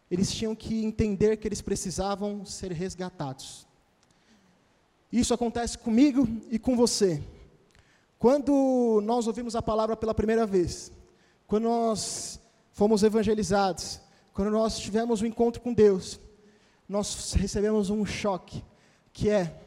eles 0.10 0.32
tinham 0.32 0.56
que 0.56 0.84
entender 0.84 1.38
que 1.38 1.48
eles 1.48 1.62
precisavam 1.62 2.46
ser 2.46 2.72
resgatados. 2.72 3.68
Isso 5.16 5.34
acontece 5.34 5.78
comigo 5.78 6.28
e 6.52 6.60
com 6.60 6.76
você. 6.76 7.24
Quando 8.20 9.00
nós 9.02 9.28
ouvimos 9.28 9.56
a 9.56 9.62
palavra 9.62 9.96
pela 9.96 10.14
primeira 10.14 10.46
vez, 10.46 10.92
quando 11.48 11.64
nós 11.64 12.38
fomos 12.74 13.02
evangelizados, 13.02 14.02
quando 14.34 14.52
nós 14.52 14.78
tivemos 14.78 15.22
um 15.22 15.26
encontro 15.26 15.62
com 15.62 15.74
Deus, 15.74 16.20
nós 16.90 17.32
recebemos 17.32 17.90
um 17.90 18.06
choque, 18.06 18.62
que 19.14 19.30
é 19.30 19.58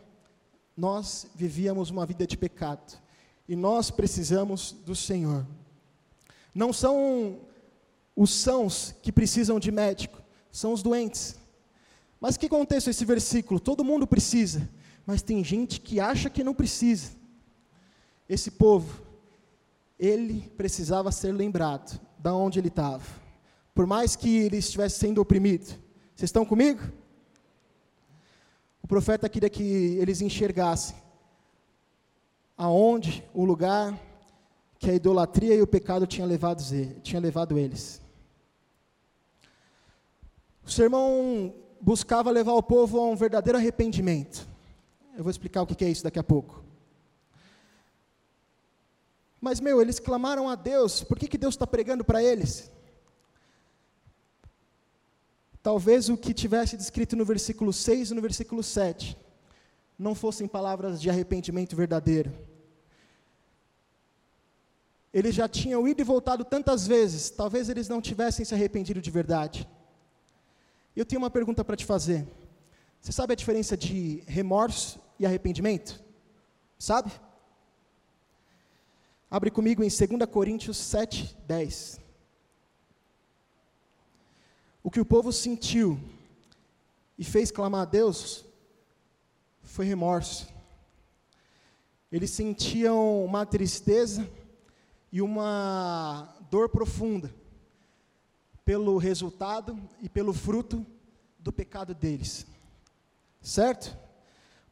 nós 0.77 1.27
vivíamos 1.35 1.89
uma 1.89 2.05
vida 2.05 2.27
de 2.27 2.37
pecado 2.37 3.01
e 3.49 3.57
nós 3.57 3.91
precisamos 3.91 4.73
do 4.85 4.95
Senhor. 4.95 5.47
Não 6.55 6.75
são 6.75 7.39
os 8.15 8.31
sãos 8.35 8.95
que 9.01 9.11
precisam 9.11 9.59
de 9.59 9.73
médico, 9.73 10.21
são 10.53 10.75
os 10.75 10.83
doentes. 10.83 11.39
Mas 12.21 12.37
que 12.37 12.51
contexto 12.51 12.91
esse 12.91 13.07
versículo? 13.07 13.59
Todo 13.59 13.83
mundo 13.83 14.07
precisa, 14.07 14.69
mas 15.09 15.23
tem 15.23 15.43
gente 15.43 15.81
que 15.81 15.99
acha 15.99 16.29
que 16.29 16.45
não 16.45 16.53
precisa. 16.53 17.13
Esse 18.29 18.51
povo, 18.51 19.03
ele 19.99 20.53
precisava 20.55 21.11
ser 21.11 21.33
lembrado 21.33 21.99
da 22.19 22.35
onde 22.35 22.59
ele 22.59 22.69
estava. 22.69 23.03
Por 23.75 23.87
mais 23.87 24.15
que 24.15 24.37
ele 24.37 24.59
estivesse 24.59 24.99
sendo 24.99 25.23
oprimido. 25.23 25.65
Vocês 26.15 26.29
estão 26.29 26.45
comigo? 26.45 26.83
O 28.83 28.87
profeta 28.87 29.31
queria 29.31 29.49
que 29.49 29.63
eles 29.63 30.21
enxergassem 30.21 30.95
aonde 32.55 33.25
o 33.33 33.47
lugar 33.47 33.99
que 34.79 34.91
a 34.91 34.95
idolatria 34.95 35.55
e 35.55 35.63
o 35.63 35.67
pecado 35.67 36.07
tinham 36.07 36.29
levado, 36.29 36.63
tinha 37.03 37.19
levado 37.19 37.57
eles. 37.57 38.03
O 40.63 40.71
sermão 40.71 41.55
buscava 41.81 42.31
levar 42.31 42.53
o 42.53 42.63
povo 42.63 43.01
a 43.01 43.09
um 43.09 43.17
verdadeiro 43.17 43.57
arrependimento. 43.57 44.48
Eu 45.19 45.25
vou 45.25 45.33
explicar 45.33 45.63
o 45.63 45.67
que 45.67 45.85
é 45.85 45.91
isso 45.91 46.05
daqui 46.05 46.21
a 46.21 46.23
pouco. 46.23 46.63
Mas, 49.41 49.59
meu, 49.59 49.83
eles 49.83 49.99
clamaram 49.99 50.49
a 50.49 50.55
Deus, 50.55 51.03
por 51.03 51.19
que, 51.19 51.27
que 51.27 51.37
Deus 51.37 51.55
está 51.55 51.67
pregando 51.67 52.05
para 52.05 52.23
eles? 52.23 52.71
Talvez 55.61 56.09
o 56.09 56.17
que 56.17 56.33
tivesse 56.33 56.77
descrito 56.77 57.17
no 57.17 57.25
versículo 57.25 57.73
6 57.73 58.13
e 58.13 58.15
no 58.15 58.23
versículo 58.23 58.63
7 58.63 59.19
não 59.99 60.15
fossem 60.15 60.47
palavras 60.47 61.03
de 61.03 61.11
arrependimento 61.11 61.75
verdadeiro. 61.75 62.33
Eles 65.13 65.35
já 65.35 65.49
tinham 65.49 65.89
ido 65.89 66.01
e 66.01 66.05
voltado 66.05 66.45
tantas 66.45 66.87
vezes, 66.87 67.29
talvez 67.29 67.69
eles 67.69 67.89
não 67.89 68.01
tivessem 68.01 68.45
se 68.45 68.55
arrependido 68.55 69.01
de 69.01 69.11
verdade. 69.11 69.69
Eu 70.95 71.05
tenho 71.05 71.21
uma 71.21 71.29
pergunta 71.29 71.65
para 71.65 71.75
te 71.75 71.85
fazer. 71.85 72.25
Você 73.01 73.11
sabe 73.11 73.33
a 73.33 73.37
diferença 73.37 73.77
de 73.77 74.23
remorso 74.29 75.08
e 75.19 75.27
arrependimento? 75.27 76.03
Sabe? 76.79 77.11
Abre 79.31 79.51
comigo 79.51 79.83
em 79.83 79.89
2 79.89 80.31
Coríntios 80.31 80.77
7, 80.77 81.37
10. 81.47 82.01
O 84.83 84.91
que 84.91 85.01
o 85.01 85.05
povo 85.05 85.33
sentiu 85.33 86.01
e 87.19 87.25
fez 87.25 87.51
clamar 87.51 87.83
a 87.83 87.85
Deus 87.85 88.45
foi 89.63 89.85
remorso. 89.85 90.49
Eles 92.11 92.31
sentiam 92.31 93.23
uma 93.25 93.45
tristeza 93.45 94.27
e 95.13 95.21
uma 95.21 96.35
dor 96.51 96.71
profunda 96.71 97.35
pelo 98.65 98.97
resultado 98.97 99.79
e 100.01 100.09
pelo 100.09 100.33
fruto 100.33 100.87
do 101.39 101.53
pecado 101.53 101.95
deles. 101.95 102.47
Certo? 103.43 103.97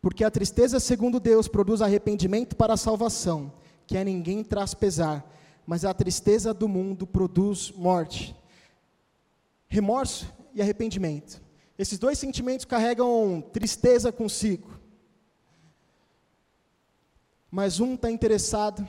Porque 0.07 0.23
a 0.23 0.31
tristeza, 0.31 0.79
segundo 0.79 1.19
Deus, 1.19 1.49
produz 1.49 1.83
arrependimento 1.83 2.55
para 2.55 2.75
a 2.75 2.77
salvação 2.77 3.53
que 3.89 3.99
a 3.99 4.05
ninguém 4.05 4.45
traz 4.45 4.73
pesar, 4.73 5.29
mas 5.67 5.85
a 5.85 5.93
tristeza 5.93 6.55
do 6.55 6.69
mundo 6.69 7.05
produz 7.05 7.73
morte. 7.73 8.33
Remorso 9.67 10.33
e 10.55 10.63
arrependimento. 10.63 11.43
Esses 11.77 11.99
dois 11.99 12.21
sentimentos 12.21 12.65
carregam 12.65 13.43
tristeza 13.53 14.13
consigo. 14.13 14.79
Mas 17.51 17.81
um 17.81 17.95
está 17.95 18.09
interessado 18.09 18.89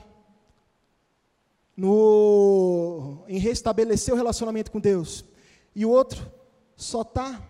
no, 1.76 3.24
em 3.26 3.40
restabelecer 3.40 4.14
o 4.14 4.16
relacionamento 4.16 4.70
com 4.70 4.78
Deus, 4.78 5.24
e 5.74 5.84
o 5.84 5.90
outro 5.90 6.30
só 6.76 7.02
está 7.02 7.42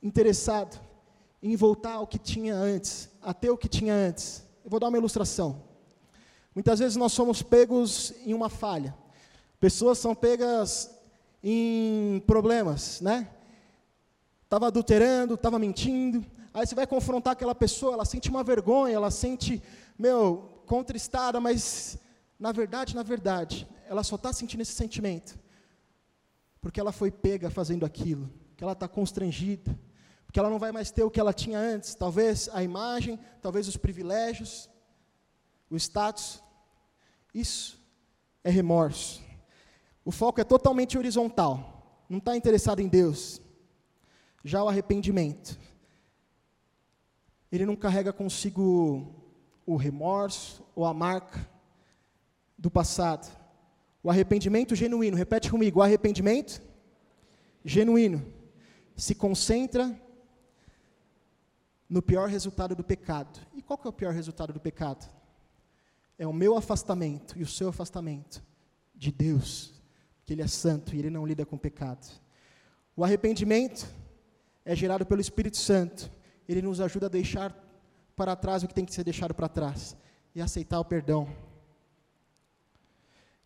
interessado 0.00 0.89
em 1.42 1.56
voltar 1.56 1.94
ao 1.94 2.06
que 2.06 2.18
tinha 2.18 2.54
antes, 2.54 3.08
a 3.22 3.32
ter 3.32 3.50
o 3.50 3.56
que 3.56 3.68
tinha 3.68 3.94
antes. 3.94 4.44
Eu 4.64 4.70
vou 4.70 4.78
dar 4.78 4.88
uma 4.88 4.98
ilustração. 4.98 5.62
Muitas 6.54 6.78
vezes 6.78 6.96
nós 6.96 7.12
somos 7.12 7.42
pegos 7.42 8.12
em 8.24 8.34
uma 8.34 8.48
falha. 8.48 8.94
Pessoas 9.58 9.98
são 9.98 10.14
pegas 10.14 10.90
em 11.42 12.22
problemas, 12.26 13.00
né? 13.00 13.28
Estava 14.44 14.66
adulterando, 14.66 15.34
estava 15.34 15.58
mentindo. 15.58 16.24
Aí 16.52 16.66
você 16.66 16.74
vai 16.74 16.86
confrontar 16.86 17.32
aquela 17.32 17.54
pessoa, 17.54 17.94
ela 17.94 18.04
sente 18.04 18.28
uma 18.28 18.42
vergonha, 18.42 18.94
ela 18.94 19.10
sente, 19.10 19.62
meu, 19.98 20.62
contristada, 20.66 21.40
mas 21.40 21.98
na 22.38 22.52
verdade, 22.52 22.94
na 22.94 23.02
verdade, 23.02 23.68
ela 23.88 24.02
só 24.02 24.16
está 24.16 24.32
sentindo 24.32 24.62
esse 24.62 24.72
sentimento 24.72 25.38
porque 26.60 26.78
ela 26.78 26.92
foi 26.92 27.10
pega 27.10 27.50
fazendo 27.50 27.86
aquilo, 27.86 28.30
que 28.56 28.62
ela 28.62 28.74
está 28.74 28.86
constrangida, 28.86 29.76
porque 30.30 30.38
ela 30.38 30.48
não 30.48 30.60
vai 30.60 30.70
mais 30.70 30.92
ter 30.92 31.02
o 31.02 31.10
que 31.10 31.18
ela 31.18 31.32
tinha 31.32 31.58
antes, 31.58 31.92
talvez 31.92 32.48
a 32.52 32.62
imagem, 32.62 33.18
talvez 33.42 33.66
os 33.66 33.76
privilégios, 33.76 34.70
o 35.68 35.74
status. 35.74 36.40
Isso 37.34 37.76
é 38.44 38.48
remorso. 38.48 39.20
O 40.04 40.12
foco 40.12 40.40
é 40.40 40.44
totalmente 40.44 40.96
horizontal, 40.96 42.04
não 42.08 42.18
está 42.18 42.36
interessado 42.36 42.78
em 42.78 42.86
Deus. 42.86 43.42
Já 44.44 44.62
o 44.62 44.68
arrependimento, 44.68 45.58
ele 47.50 47.66
não 47.66 47.74
carrega 47.74 48.12
consigo 48.12 49.12
o 49.66 49.74
remorso 49.74 50.64
ou 50.76 50.84
a 50.84 50.94
marca 50.94 51.44
do 52.56 52.70
passado. 52.70 53.36
O 54.00 54.08
arrependimento 54.08 54.76
genuíno, 54.76 55.16
repete 55.16 55.50
comigo, 55.50 55.80
o 55.80 55.82
arrependimento 55.82 56.62
genuíno 57.64 58.24
se 58.94 59.12
concentra 59.12 60.08
no 61.90 62.00
pior 62.00 62.28
resultado 62.28 62.76
do 62.76 62.84
pecado. 62.84 63.40
E 63.52 63.60
qual 63.60 63.76
que 63.76 63.88
é 63.88 63.90
o 63.90 63.92
pior 63.92 64.14
resultado 64.14 64.52
do 64.52 64.60
pecado? 64.60 65.10
É 66.16 66.24
o 66.24 66.32
meu 66.32 66.56
afastamento 66.56 67.36
e 67.36 67.42
o 67.42 67.46
seu 67.48 67.68
afastamento 67.68 68.40
de 68.94 69.10
Deus, 69.10 69.74
que 70.24 70.32
Ele 70.32 70.42
é 70.42 70.46
santo 70.46 70.94
e 70.94 71.00
Ele 71.00 71.10
não 71.10 71.26
lida 71.26 71.44
com 71.44 71.58
pecado. 71.58 72.06
O 72.94 73.02
arrependimento 73.02 73.92
é 74.64 74.76
gerado 74.76 75.04
pelo 75.04 75.20
Espírito 75.20 75.56
Santo. 75.56 76.12
Ele 76.48 76.62
nos 76.62 76.80
ajuda 76.80 77.06
a 77.06 77.10
deixar 77.10 77.52
para 78.14 78.36
trás 78.36 78.62
o 78.62 78.68
que 78.68 78.74
tem 78.74 78.84
que 78.84 78.94
ser 78.94 79.02
deixado 79.02 79.34
para 79.34 79.48
trás 79.48 79.96
e 80.32 80.40
aceitar 80.40 80.78
o 80.78 80.84
perdão. 80.84 81.28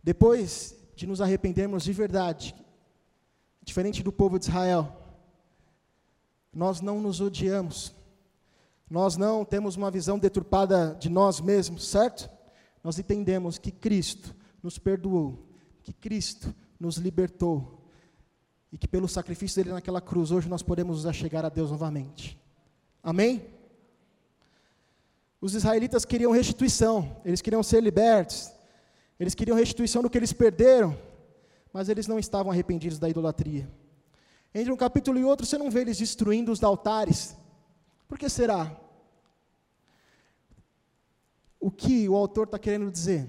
Depois 0.03 0.77
de 0.95 1.07
nos 1.07 1.23
arrependermos 1.23 1.85
de 1.85 1.93
verdade, 1.93 2.55
diferente 3.63 4.03
do 4.03 4.13
povo 4.13 4.39
de 4.39 4.47
Israel, 4.47 4.95
nós 6.53 6.81
não 6.83 7.01
nos 7.01 7.21
odiamos, 7.21 7.95
nós 8.95 9.17
não 9.17 9.45
temos 9.45 9.75
uma 9.75 9.91
visão 9.91 10.17
deturpada 10.17 10.97
de 11.01 11.09
nós 11.09 11.41
mesmos, 11.41 11.89
certo? 11.89 12.31
Nós 12.81 12.97
entendemos 12.97 13.59
que 13.59 13.73
Cristo 13.73 14.33
nos 14.63 14.79
perdoou, 14.79 15.49
que 15.83 15.93
Cristo 15.93 16.55
nos 16.79 16.97
libertou 16.97 17.83
e 18.71 18.79
que 18.79 18.87
pelo 18.87 19.09
sacrifício 19.09 19.57
dele 19.57 19.75
naquela 19.75 20.01
cruz, 20.01 20.31
hoje 20.31 20.49
nós 20.49 20.63
podemos 20.63 20.99
nos 20.99 21.07
achegar 21.07 21.45
a 21.45 21.49
Deus 21.49 21.73
novamente. 21.73 22.41
Amém? 23.03 23.45
Os 25.41 25.57
israelitas 25.57 26.05
queriam 26.05 26.31
restituição, 26.31 27.21
eles 27.25 27.43
queriam 27.43 27.65
ser 27.65 27.83
libertos, 27.83 28.53
eles 29.19 29.35
queriam 29.35 29.57
restituição 29.57 30.03
do 30.03 30.09
que 30.09 30.19
eles 30.19 30.33
perderam, 30.33 30.97
mas 31.73 31.89
eles 31.89 32.07
não 32.07 32.17
estavam 32.17 32.53
arrependidos 32.53 33.01
da 33.01 33.09
idolatria. 33.09 33.69
Entre 34.55 34.71
um 34.71 34.77
capítulo 34.77 35.19
e 35.19 35.25
outro, 35.25 35.45
você 35.45 35.59
não 35.59 35.69
vê 35.69 35.81
eles 35.81 35.99
destruindo 35.99 36.53
os 36.53 36.63
altares. 36.63 37.37
Por 38.07 38.17
que 38.17 38.29
será? 38.29 38.84
O 41.65 41.71
que 41.71 42.07
o 42.07 42.15
autor 42.15 42.45
está 42.45 42.59
querendo 42.59 42.91
dizer? 42.91 43.27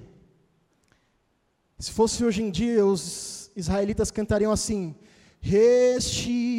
Se 1.80 1.89
fosse 1.89 2.22
hoje 2.22 2.44
em 2.44 2.51
dia, 2.51 2.86
os 2.86 3.50
israelitas 3.56 4.12
cantariam 4.12 4.51
assim: 4.51 4.94
Restitui, 5.39 6.51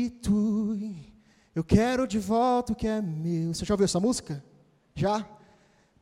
eu 1.54 1.62
quero 1.62 2.06
de 2.06 2.18
volta 2.18 2.72
o 2.72 2.74
que 2.74 2.86
é 2.86 3.02
meu. 3.02 3.52
Você 3.52 3.66
já 3.66 3.74
ouviu 3.74 3.84
essa 3.84 4.00
música? 4.00 4.42
Já? 4.94 5.28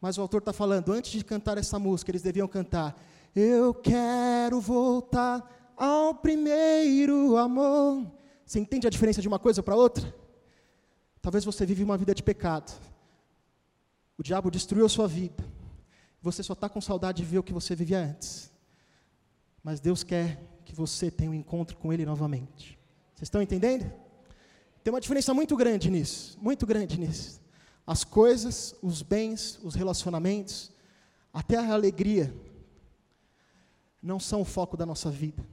Mas 0.00 0.16
o 0.16 0.21
autor 0.21 0.38
está 0.38 0.52
falando, 0.52 0.93
antes 0.93 1.11
de 1.11 1.25
cantar 1.25 1.59
essa 1.59 1.76
música, 1.76 2.12
eles 2.12 2.23
deviam 2.23 2.47
cantar: 2.47 2.97
Eu 3.35 3.75
quero 3.75 4.61
voltar 4.61 5.75
ao 5.76 6.14
primeiro 6.14 7.37
amor. 7.37 8.07
Você 8.47 8.61
entende 8.61 8.87
a 8.87 8.90
diferença 8.90 9.21
de 9.21 9.26
uma 9.26 9.40
coisa 9.40 9.61
para 9.61 9.75
outra? 9.75 10.14
Talvez 11.21 11.45
você 11.45 11.66
vive 11.66 11.83
uma 11.83 11.99
vida 11.99 12.14
de 12.14 12.23
pecado. 12.23 12.73
O 14.16 14.23
diabo 14.23 14.52
destruiu 14.52 14.87
a 14.87 14.88
sua 14.88 15.09
vida. 15.09 15.63
Você 16.25 16.43
só 16.43 16.54
está 16.54 16.71
com 16.71 16.81
saudade 16.81 17.19
de 17.19 17.28
ver 17.28 17.38
o 17.38 17.43
que 17.43 17.52
você 17.52 17.76
vivia 17.76 17.99
antes. 17.99 18.50
Mas 19.62 19.78
Deus 19.78 20.02
quer 20.02 20.40
que 20.64 20.75
você 20.75 21.11
tenha 21.11 21.31
um 21.31 21.35
encontro 21.35 21.76
com 21.76 21.93
Ele 21.93 22.07
novamente. 22.07 22.78
Vocês 23.14 23.26
estão 23.26 23.43
entendendo? 23.43 23.93
Tem 24.83 24.90
uma 24.90 25.02
diferença 25.02 25.35
muito 25.35 25.54
grande 25.54 25.90
nisso, 25.90 26.38
muito 26.40 26.66
grande 26.66 26.99
nisso. 26.99 27.43
As 27.87 28.04
coisas, 28.04 28.75
os 28.81 29.02
bens, 29.02 29.61
os 29.62 29.75
relacionamentos, 29.75 30.73
até 31.31 31.59
a 31.59 31.75
alegria, 31.75 32.35
não 34.02 34.19
são 34.19 34.40
o 34.40 34.47
foco 34.47 34.78
da 34.78 34.87
nossa 34.87 35.11
vida. 35.11 35.47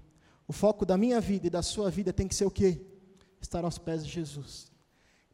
O 0.47 0.53
foco 0.53 0.85
da 0.85 0.97
minha 0.97 1.19
vida 1.19 1.47
e 1.47 1.49
da 1.49 1.61
sua 1.61 1.91
vida 1.91 2.13
tem 2.13 2.29
que 2.29 2.35
ser 2.35 2.45
o 2.45 2.51
quê? 2.51 2.79
Estar 3.41 3.65
aos 3.65 3.77
pés 3.77 4.05
de 4.05 4.11
Jesus. 4.11 4.71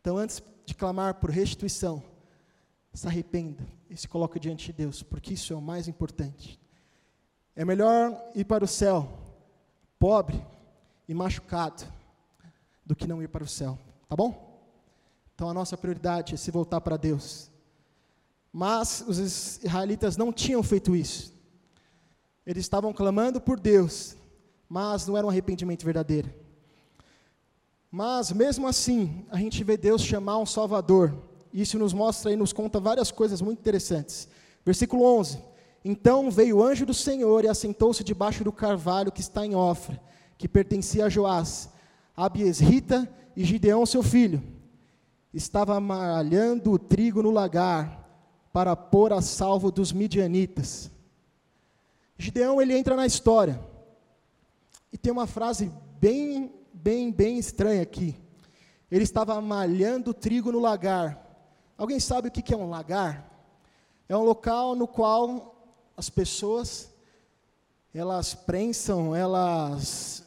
Então, 0.01 0.17
antes 0.17 0.41
de 0.65 0.73
clamar 0.73 1.13
por 1.19 1.29
restituição, 1.29 2.01
se 2.93 3.07
arrependa 3.07 3.65
e 3.89 3.95
se 3.95 4.07
coloque 4.07 4.39
diante 4.39 4.67
de 4.67 4.73
Deus, 4.73 5.03
porque 5.03 5.33
isso 5.33 5.53
é 5.53 5.55
o 5.55 5.61
mais 5.61 5.87
importante. 5.87 6.59
É 7.55 7.63
melhor 7.63 8.19
ir 8.35 8.45
para 8.45 8.63
o 8.63 8.67
céu 8.67 9.07
pobre 9.99 10.43
e 11.07 11.13
machucado 11.13 11.83
do 12.85 12.95
que 12.95 13.07
não 13.07 13.21
ir 13.21 13.27
para 13.27 13.43
o 13.43 13.47
céu, 13.47 13.77
tá 14.07 14.15
bom? 14.15 14.47
Então 15.33 15.49
a 15.49 15.53
nossa 15.53 15.77
prioridade 15.77 16.33
é 16.33 16.37
se 16.37 16.51
voltar 16.51 16.81
para 16.81 16.97
Deus. 16.97 17.51
Mas 18.51 19.03
os 19.07 19.19
israelitas 19.63 20.17
não 20.17 20.31
tinham 20.31 20.63
feito 20.63 20.95
isso. 20.95 21.33
Eles 22.45 22.63
estavam 22.63 22.93
clamando 22.93 23.41
por 23.41 23.59
Deus, 23.59 24.15
mas 24.69 25.05
não 25.05 25.17
era 25.17 25.27
um 25.27 25.29
arrependimento 25.29 25.85
verdadeiro. 25.85 26.33
Mas 27.91 28.31
mesmo 28.31 28.67
assim, 28.67 29.25
a 29.29 29.37
gente 29.37 29.63
vê 29.63 29.77
Deus 29.77 30.01
chamar 30.01 30.39
um 30.39 30.45
Salvador. 30.45 31.13
Isso 31.57 31.79
nos 31.79 31.91
mostra 31.91 32.31
e 32.31 32.35
nos 32.35 32.53
conta 32.53 32.79
várias 32.79 33.09
coisas 33.09 33.41
muito 33.41 33.57
interessantes. 33.57 34.29
Versículo 34.63 35.03
11. 35.03 35.39
Então 35.83 36.29
veio 36.29 36.57
o 36.57 36.63
anjo 36.63 36.85
do 36.85 36.93
Senhor 36.93 37.43
e 37.43 37.47
assentou-se 37.47 38.03
debaixo 38.03 38.43
do 38.43 38.51
carvalho 38.51 39.11
que 39.11 39.21
está 39.21 39.43
em 39.43 39.55
Ofra, 39.55 39.99
que 40.37 40.47
pertencia 40.47 41.07
a 41.07 41.09
Joás, 41.09 41.67
Abiesrita 42.15 43.11
e 43.35 43.43
Gideão 43.43 43.87
seu 43.87 44.03
filho 44.03 44.43
estava 45.33 45.79
malhando 45.79 46.73
o 46.73 46.77
trigo 46.77 47.23
no 47.23 47.31
lagar 47.31 48.07
para 48.53 48.75
pôr 48.75 49.11
a 49.11 49.19
salvo 49.19 49.71
dos 49.71 49.91
midianitas. 49.91 50.91
Gideão 52.19 52.61
ele 52.61 52.77
entra 52.77 52.95
na 52.95 53.07
história 53.07 53.59
e 54.93 54.97
tem 54.97 55.11
uma 55.11 55.25
frase 55.25 55.71
bem, 55.99 56.53
bem, 56.71 57.11
bem 57.11 57.39
estranha 57.39 57.81
aqui. 57.81 58.15
Ele 58.91 59.03
estava 59.03 59.41
malhando 59.41 60.13
trigo 60.13 60.51
no 60.51 60.59
lagar. 60.59 61.26
Alguém 61.77 61.99
sabe 61.99 62.29
o 62.29 62.31
que 62.31 62.53
é 62.53 62.57
um 62.57 62.69
lagar? 62.69 63.29
É 64.09 64.17
um 64.17 64.23
local 64.23 64.75
no 64.75 64.87
qual 64.87 65.55
as 65.95 66.09
pessoas 66.09 66.91
elas 67.93 68.33
prensam, 68.33 69.15
elas, 69.15 70.25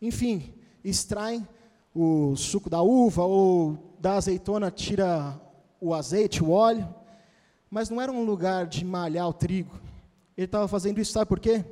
enfim, 0.00 0.54
extraem 0.84 1.46
o 1.94 2.36
suco 2.36 2.70
da 2.70 2.82
uva 2.82 3.24
ou 3.24 3.96
da 3.98 4.14
azeitona 4.14 4.70
tira 4.70 5.40
o 5.80 5.92
azeite, 5.92 6.42
o 6.42 6.50
óleo, 6.50 6.92
mas 7.68 7.90
não 7.90 8.00
era 8.00 8.12
um 8.12 8.24
lugar 8.24 8.66
de 8.66 8.84
malhar 8.84 9.28
o 9.28 9.32
trigo. 9.32 9.80
Ele 10.36 10.44
estava 10.46 10.68
fazendo 10.68 11.00
isso, 11.00 11.12
sabe 11.12 11.26
por 11.26 11.40
quê? 11.40 11.64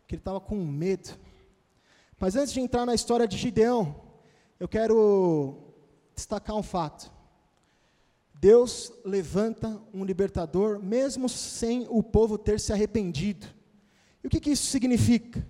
Porque 0.00 0.14
ele 0.14 0.20
estava 0.20 0.40
com 0.40 0.56
medo. 0.56 1.10
Mas 2.18 2.34
antes 2.34 2.52
de 2.52 2.60
entrar 2.60 2.86
na 2.86 2.94
história 2.94 3.28
de 3.28 3.36
Gideão, 3.36 3.94
eu 4.58 4.68
quero 4.68 5.56
destacar 6.14 6.56
um 6.56 6.62
fato. 6.62 7.17
Deus 8.40 8.92
levanta 9.04 9.80
um 9.92 10.04
libertador, 10.04 10.80
mesmo 10.80 11.28
sem 11.28 11.86
o 11.88 12.02
povo 12.02 12.38
ter 12.38 12.60
se 12.60 12.72
arrependido. 12.72 13.46
E 14.22 14.26
o 14.26 14.30
que, 14.30 14.40
que 14.40 14.50
isso 14.50 14.66
significa? 14.66 15.46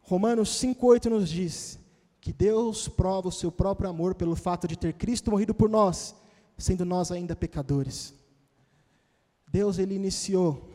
Romanos 0.00 0.50
5,8 0.50 1.06
nos 1.06 1.28
diz: 1.28 1.78
que 2.24 2.32
Deus 2.32 2.88
prova 2.88 3.28
o 3.28 3.32
seu 3.32 3.52
próprio 3.52 3.90
amor 3.90 4.14
pelo 4.14 4.34
fato 4.34 4.66
de 4.66 4.78
ter 4.78 4.94
Cristo 4.94 5.30
morrido 5.30 5.52
por 5.52 5.68
nós, 5.68 6.14
sendo 6.56 6.82
nós 6.82 7.12
ainda 7.12 7.36
pecadores. 7.36 8.14
Deus 9.46 9.78
ele 9.78 9.94
iniciou 9.94 10.70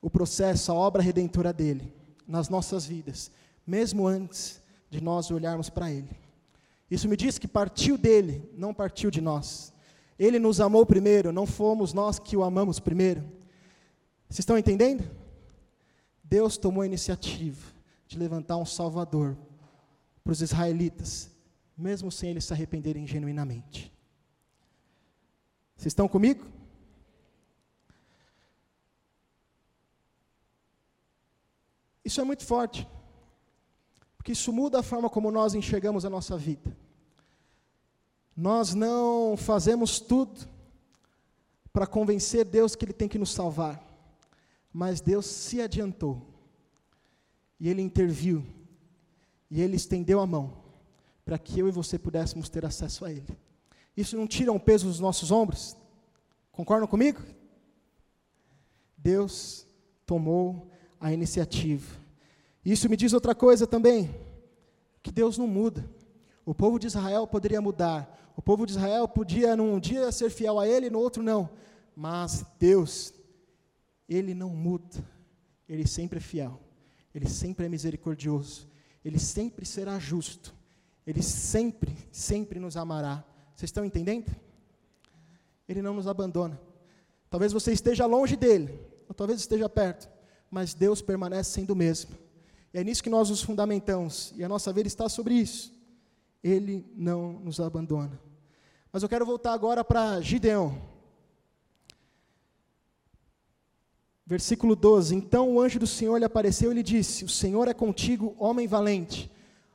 o 0.00 0.08
processo, 0.08 0.72
a 0.72 0.74
obra 0.74 1.02
redentora 1.02 1.52
dele 1.52 1.92
nas 2.26 2.48
nossas 2.48 2.86
vidas, 2.86 3.30
mesmo 3.66 4.06
antes 4.06 4.58
de 4.88 5.02
nós 5.02 5.30
olharmos 5.30 5.68
para 5.68 5.92
ele. 5.92 6.08
Isso 6.90 7.06
me 7.06 7.18
diz 7.18 7.38
que 7.38 7.46
partiu 7.46 7.98
dele, 7.98 8.50
não 8.56 8.72
partiu 8.72 9.10
de 9.10 9.20
nós. 9.20 9.74
Ele 10.18 10.38
nos 10.38 10.60
amou 10.60 10.86
primeiro, 10.86 11.32
não 11.32 11.46
fomos 11.46 11.92
nós 11.92 12.18
que 12.18 12.36
o 12.36 12.42
amamos 12.42 12.80
primeiro. 12.80 13.20
Vocês 14.28 14.40
estão 14.40 14.56
entendendo? 14.56 15.08
Deus 16.24 16.56
tomou 16.56 16.82
a 16.82 16.86
iniciativa 16.86 17.72
de 18.08 18.18
levantar 18.18 18.56
um 18.56 18.66
Salvador 18.66 19.36
para 20.24 20.32
os 20.32 20.42
israelitas, 20.42 21.30
mesmo 21.76 22.10
sem 22.10 22.30
eles 22.30 22.44
se 22.44 22.52
arrependerem 22.52 23.06
genuinamente. 23.06 23.92
Vocês 25.76 25.88
estão 25.88 26.08
comigo? 26.08 26.44
Isso 32.04 32.20
é 32.20 32.24
muito 32.24 32.44
forte, 32.44 32.88
porque 34.16 34.32
isso 34.32 34.52
muda 34.52 34.80
a 34.80 34.82
forma 34.82 35.10
como 35.10 35.30
nós 35.30 35.54
enxergamos 35.54 36.04
a 36.04 36.10
nossa 36.10 36.36
vida. 36.38 36.76
Nós 38.36 38.74
não 38.74 39.36
fazemos 39.36 39.98
tudo 39.98 40.46
para 41.72 41.86
convencer 41.86 42.44
Deus 42.44 42.76
que 42.76 42.84
Ele 42.84 42.92
tem 42.92 43.08
que 43.08 43.18
nos 43.18 43.32
salvar, 43.32 43.82
mas 44.72 45.00
Deus 45.00 45.26
se 45.26 45.60
adiantou 45.60 46.22
e 47.58 47.68
Ele 47.68 47.80
interviu 47.80 48.44
e 49.50 49.62
ele 49.62 49.76
estendeu 49.76 50.20
a 50.20 50.26
mão 50.26 50.52
para 51.24 51.38
que 51.38 51.58
eu 51.58 51.68
e 51.68 51.72
você 51.72 51.98
pudéssemos 51.98 52.48
ter 52.48 52.64
acesso 52.64 53.04
a 53.04 53.10
ele. 53.10 53.36
Isso 53.96 54.16
não 54.16 54.26
tira 54.26 54.52
um 54.52 54.58
peso 54.58 54.86
dos 54.86 55.00
nossos 55.00 55.30
ombros? 55.30 55.76
Concordam 56.52 56.86
comigo? 56.86 57.20
Deus 58.96 59.66
tomou 60.04 60.70
a 61.00 61.12
iniciativa. 61.12 61.96
Isso 62.64 62.88
me 62.88 62.96
diz 62.96 63.12
outra 63.12 63.34
coisa 63.34 63.66
também, 63.66 64.14
que 65.02 65.10
Deus 65.10 65.38
não 65.38 65.46
muda. 65.46 65.88
O 66.44 66.54
povo 66.54 66.78
de 66.78 66.86
Israel 66.86 67.26
poderia 67.26 67.60
mudar. 67.60 68.12
O 68.36 68.42
povo 68.42 68.66
de 68.66 68.72
Israel 68.72 69.08
podia 69.08 69.56
num 69.56 69.80
dia 69.80 70.12
ser 70.12 70.30
fiel 70.30 70.60
a 70.60 70.68
ele, 70.68 70.90
no 70.90 70.98
outro 70.98 71.22
não. 71.22 71.48
Mas 71.96 72.44
Deus, 72.58 73.14
ele 74.06 74.34
não 74.34 74.50
muda. 74.50 75.02
Ele 75.66 75.86
sempre 75.86 76.18
é 76.18 76.20
fiel. 76.20 76.60
Ele 77.14 77.28
sempre 77.28 77.64
é 77.64 77.68
misericordioso. 77.68 78.68
Ele 79.02 79.18
sempre 79.18 79.64
será 79.64 79.98
justo. 79.98 80.54
Ele 81.06 81.22
sempre, 81.22 81.96
sempre 82.12 82.60
nos 82.60 82.76
amará. 82.76 83.24
Vocês 83.54 83.68
estão 83.70 83.84
entendendo? 83.84 84.30
Ele 85.66 85.80
não 85.80 85.94
nos 85.94 86.06
abandona. 86.06 86.60
Talvez 87.30 87.52
você 87.52 87.72
esteja 87.72 88.06
longe 88.06 88.36
dele, 88.36 88.78
ou 89.08 89.14
talvez 89.14 89.40
esteja 89.40 89.68
perto, 89.68 90.08
mas 90.50 90.74
Deus 90.74 91.02
permanece 91.02 91.50
sendo 91.50 91.70
o 91.70 91.76
mesmo. 91.76 92.16
E 92.72 92.78
é 92.78 92.84
nisso 92.84 93.02
que 93.02 93.10
nós 93.10 93.30
nos 93.30 93.42
fundamentamos, 93.42 94.32
e 94.36 94.44
a 94.44 94.48
nossa 94.48 94.72
vida 94.72 94.86
está 94.86 95.08
sobre 95.08 95.34
isso. 95.34 95.74
Ele 96.42 96.86
não 96.94 97.32
nos 97.40 97.58
abandona. 97.58 98.25
Mas 98.92 99.02
eu 99.02 99.08
quero 99.08 99.26
voltar 99.26 99.52
agora 99.52 99.84
para 99.84 100.20
Gideão. 100.20 100.80
Versículo 104.26 104.74
12: 104.74 105.14
Então 105.14 105.54
o 105.54 105.60
anjo 105.60 105.78
do 105.78 105.86
Senhor 105.86 106.18
lhe 106.18 106.24
apareceu 106.24 106.72
e 106.72 106.74
lhe 106.74 106.82
disse: 106.82 107.24
O 107.24 107.28
Senhor 107.28 107.68
é 107.68 107.74
contigo, 107.74 108.34
homem 108.38 108.66
valente. 108.66 109.30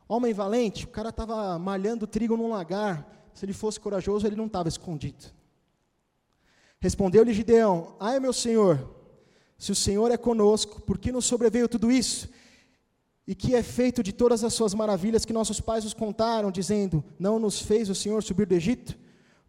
Homem 0.07 0.33
valente, 0.33 0.83
o 0.83 0.89
cara 0.89 1.07
estava 1.07 1.57
malhando 1.57 2.05
trigo 2.05 2.35
num 2.35 2.49
lagar. 2.49 3.07
Se 3.33 3.45
ele 3.45 3.53
fosse 3.53 3.79
corajoso, 3.79 4.27
ele 4.27 4.35
não 4.35 4.47
estava 4.47 4.67
escondido. 4.67 5.25
Respondeu-lhe 6.81 7.33
Gideão: 7.33 7.95
Ai, 7.99 8.19
meu 8.19 8.33
senhor, 8.33 8.93
se 9.57 9.71
o 9.71 9.75
Senhor 9.75 10.11
é 10.11 10.17
conosco, 10.17 10.81
por 10.81 10.97
que 10.97 11.11
nos 11.11 11.25
sobreveio 11.25 11.69
tudo 11.69 11.91
isso? 11.91 12.27
E 13.27 13.35
que 13.35 13.55
é 13.55 13.61
feito 13.61 14.01
de 14.01 14.11
todas 14.11 14.43
as 14.43 14.53
suas 14.53 14.73
maravilhas 14.73 15.25
que 15.25 15.33
nossos 15.33 15.61
pais 15.61 15.83
nos 15.83 15.93
contaram, 15.93 16.51
dizendo: 16.51 17.03
Não 17.19 17.39
nos 17.39 17.61
fez 17.61 17.89
o 17.89 17.95
Senhor 17.95 18.23
subir 18.23 18.47
do 18.47 18.55
Egito? 18.55 18.97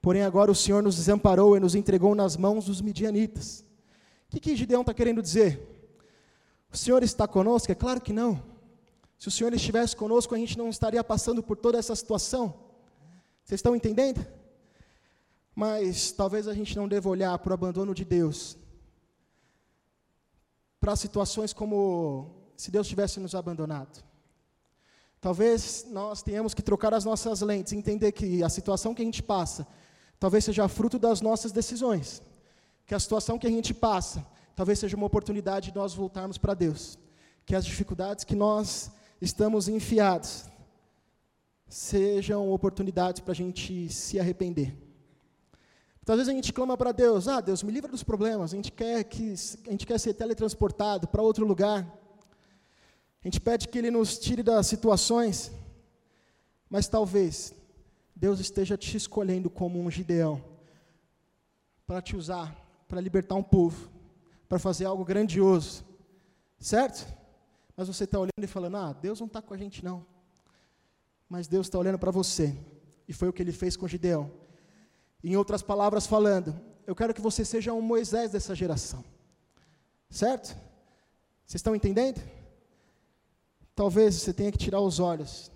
Porém, 0.01 0.23
agora 0.23 0.51
o 0.51 0.55
Senhor 0.55 0.83
nos 0.83 0.97
desamparou 0.97 1.57
e 1.57 1.61
nos 1.61 1.75
entregou 1.75 2.15
nas 2.15 2.37
mãos 2.37 2.67
dos 2.67 2.81
midianitas. 2.81 3.65
O 4.27 4.33
que, 4.33 4.41
que 4.41 4.57
Gideão 4.57 4.81
está 4.81 4.93
querendo 4.93 5.23
dizer? 5.23 5.69
O 6.73 6.77
Senhor 6.77 7.03
está 7.03 7.29
conosco? 7.29 7.71
É 7.71 7.75
claro 7.75 8.01
que 8.01 8.13
não. 8.13 8.43
Se 9.19 9.29
o 9.29 9.31
Senhor 9.31 9.55
estivesse 9.55 9.95
conosco, 9.95 10.35
a 10.35 10.39
gente 10.39 10.59
não 10.59 10.69
estaria 10.69 11.05
passando 11.05 11.43
por 11.43 11.57
toda 11.57 11.79
essa 11.79 11.95
situação. 11.95 12.55
Vocês 13.45 13.59
estão 13.59 13.77
entendendo? 13.77 14.27
Mas 15.55 16.11
talvez 16.11 16.49
a 16.49 16.55
gente 16.55 16.77
não 16.77 16.89
deva 16.89 17.09
olhar 17.09 17.39
para 17.39 17.51
o 17.51 17.55
abandono 17.55 17.95
de 17.95 18.05
Deus, 18.05 18.57
para 20.81 20.97
situações 20.97 21.53
como 21.53 22.42
se 22.57 22.71
Deus 22.71 22.89
tivesse 22.89 23.21
nos 23.21 23.35
abandonado. 23.35 24.03
Talvez 25.21 25.87
nós 25.89 26.23
tenhamos 26.23 26.53
que 26.53 26.63
trocar 26.63 26.93
as 26.93 27.05
nossas 27.05 27.41
lentes, 27.41 27.73
entender 27.73 28.11
que 28.13 28.43
a 28.43 28.49
situação 28.49 28.93
que 28.95 29.03
a 29.03 29.05
gente 29.05 29.23
passa, 29.23 29.67
talvez 30.19 30.45
seja 30.45 30.67
fruto 30.67 30.99
das 30.99 31.21
nossas 31.21 31.53
decisões, 31.53 32.21
que 32.87 32.95
a 32.95 32.99
situação 32.99 33.39
que 33.39 33.47
a 33.47 33.51
gente 33.51 33.73
passa, 33.73 34.27
talvez 34.57 34.79
seja 34.79 34.97
uma 34.97 35.07
oportunidade 35.07 35.71
de 35.71 35.77
nós 35.77 35.95
voltarmos 35.95 36.39
para 36.39 36.55
Deus, 36.55 36.99
que 37.47 37.55
as 37.55 37.65
dificuldades 37.65 38.25
que 38.25 38.35
nós 38.35 38.91
estamos 39.21 39.69
enfiados 39.69 40.45
sejam 41.69 42.51
oportunidades 42.51 43.21
para 43.21 43.33
a 43.33 43.37
gente 43.37 43.89
se 43.89 44.19
arrepender. 44.19 44.77
Às 46.05 46.17
vezes 46.17 46.29
a 46.29 46.33
gente 46.33 46.53
clama 46.53 46.77
para 46.77 46.91
Deus, 46.91 47.29
ah, 47.29 47.41
Deus, 47.41 47.63
me 47.63 47.71
livra 47.71 47.91
dos 47.91 48.03
problemas, 48.03 48.53
a 48.53 48.57
gente 48.57 48.73
quer, 48.73 49.05
que, 49.05 49.35
a 49.69 49.71
gente 49.71 49.87
quer 49.87 50.01
ser 50.01 50.15
teletransportado 50.15 51.07
para 51.07 51.23
outro 51.23 51.47
lugar, 51.47 51.87
a 53.23 53.29
gente 53.29 53.41
pede 53.41 53.69
que 53.69 53.79
Ele 53.79 53.91
nos 53.91 54.19
tire 54.19 54.43
das 54.43 54.67
situações, 54.67 55.53
mas 56.69 56.89
talvez 56.89 57.55
Deus 58.15 58.41
esteja 58.41 58.77
te 58.77 58.97
escolhendo 58.97 59.49
como 59.49 59.81
um 59.81 59.91
Gideão, 59.91 60.43
para 61.87 62.03
te 62.03 62.17
usar, 62.17 62.55
para 62.89 63.01
libertar 63.01 63.37
um 63.37 63.43
povo, 63.43 63.89
para 64.49 64.59
fazer 64.59 64.87
algo 64.87 65.05
grandioso, 65.05 65.85
certo? 66.59 67.07
Mas 67.77 67.87
você 67.87 68.05
está 68.05 68.19
olhando 68.19 68.43
e 68.43 68.47
falando, 68.47 68.77
ah, 68.77 68.93
Deus 68.93 69.21
não 69.21 69.29
está 69.29 69.41
com 69.41 69.55
a 69.55 69.57
gente 69.57 69.85
não, 69.85 70.05
mas 71.29 71.47
Deus 71.47 71.69
está 71.69 71.79
olhando 71.79 71.99
para 71.99 72.11
você, 72.11 72.57
e 73.07 73.13
foi 73.13 73.29
o 73.29 73.33
que 73.33 73.43
Ele 73.43 73.53
fez 73.53 73.77
com 73.77 73.87
Gideão. 73.87 74.31
Em 75.23 75.37
outras 75.37 75.63
palavras, 75.63 76.07
falando, 76.07 76.59
eu 76.87 76.97
quero 76.97 77.15
que 77.15 77.21
você 77.21 77.45
seja 77.45 77.73
um 77.73 77.81
Moisés 77.81 78.33
dessa 78.33 78.55
geração. 78.55 79.05
Certo? 80.11 80.49
Vocês 81.47 81.61
estão 81.61 81.77
entendendo? 81.77 82.21
Talvez 83.75 84.15
você 84.15 84.33
tenha 84.33 84.53
que 84.53 84.59
tirar 84.59 84.81
os 84.81 85.01
olhos 85.01 85.51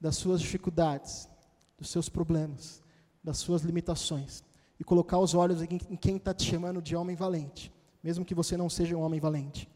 das 0.00 0.16
suas 0.16 0.40
dificuldades, 0.40 1.28
dos 1.76 1.90
seus 1.90 2.08
problemas, 2.08 2.82
das 3.22 3.38
suas 3.38 3.62
limitações 3.62 4.44
e 4.78 4.84
colocar 4.84 5.18
os 5.18 5.34
olhos 5.34 5.62
em 5.62 5.96
quem 5.96 6.16
está 6.16 6.34
te 6.34 6.44
chamando 6.44 6.82
de 6.82 6.94
homem 6.94 7.16
valente, 7.16 7.72
mesmo 8.02 8.24
que 8.24 8.34
você 8.34 8.56
não 8.56 8.68
seja 8.68 8.96
um 8.96 9.00
homem 9.00 9.20
valente. 9.20 9.68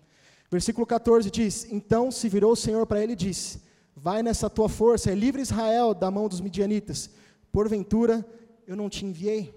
Versículo 0.51 0.87
14 0.87 1.31
diz: 1.31 1.67
Então 1.71 2.11
se 2.11 2.29
virou 2.29 2.53
o 2.53 2.57
Senhor 2.57 2.87
para 2.87 3.03
ele 3.03 3.13
e 3.13 3.17
disse: 3.17 3.63
Vai 3.95 4.23
nessa 4.23 4.49
tua 4.49 4.69
força, 4.69 5.11
é 5.11 5.15
livre 5.15 5.43
Israel 5.43 5.95
da 5.95 6.11
mão 6.11 6.29
dos 6.29 6.41
midianitas. 6.41 7.11
Porventura 7.53 8.27
eu 8.67 8.77
não 8.77 8.89
te 8.89 9.05
enviei? 9.05 9.55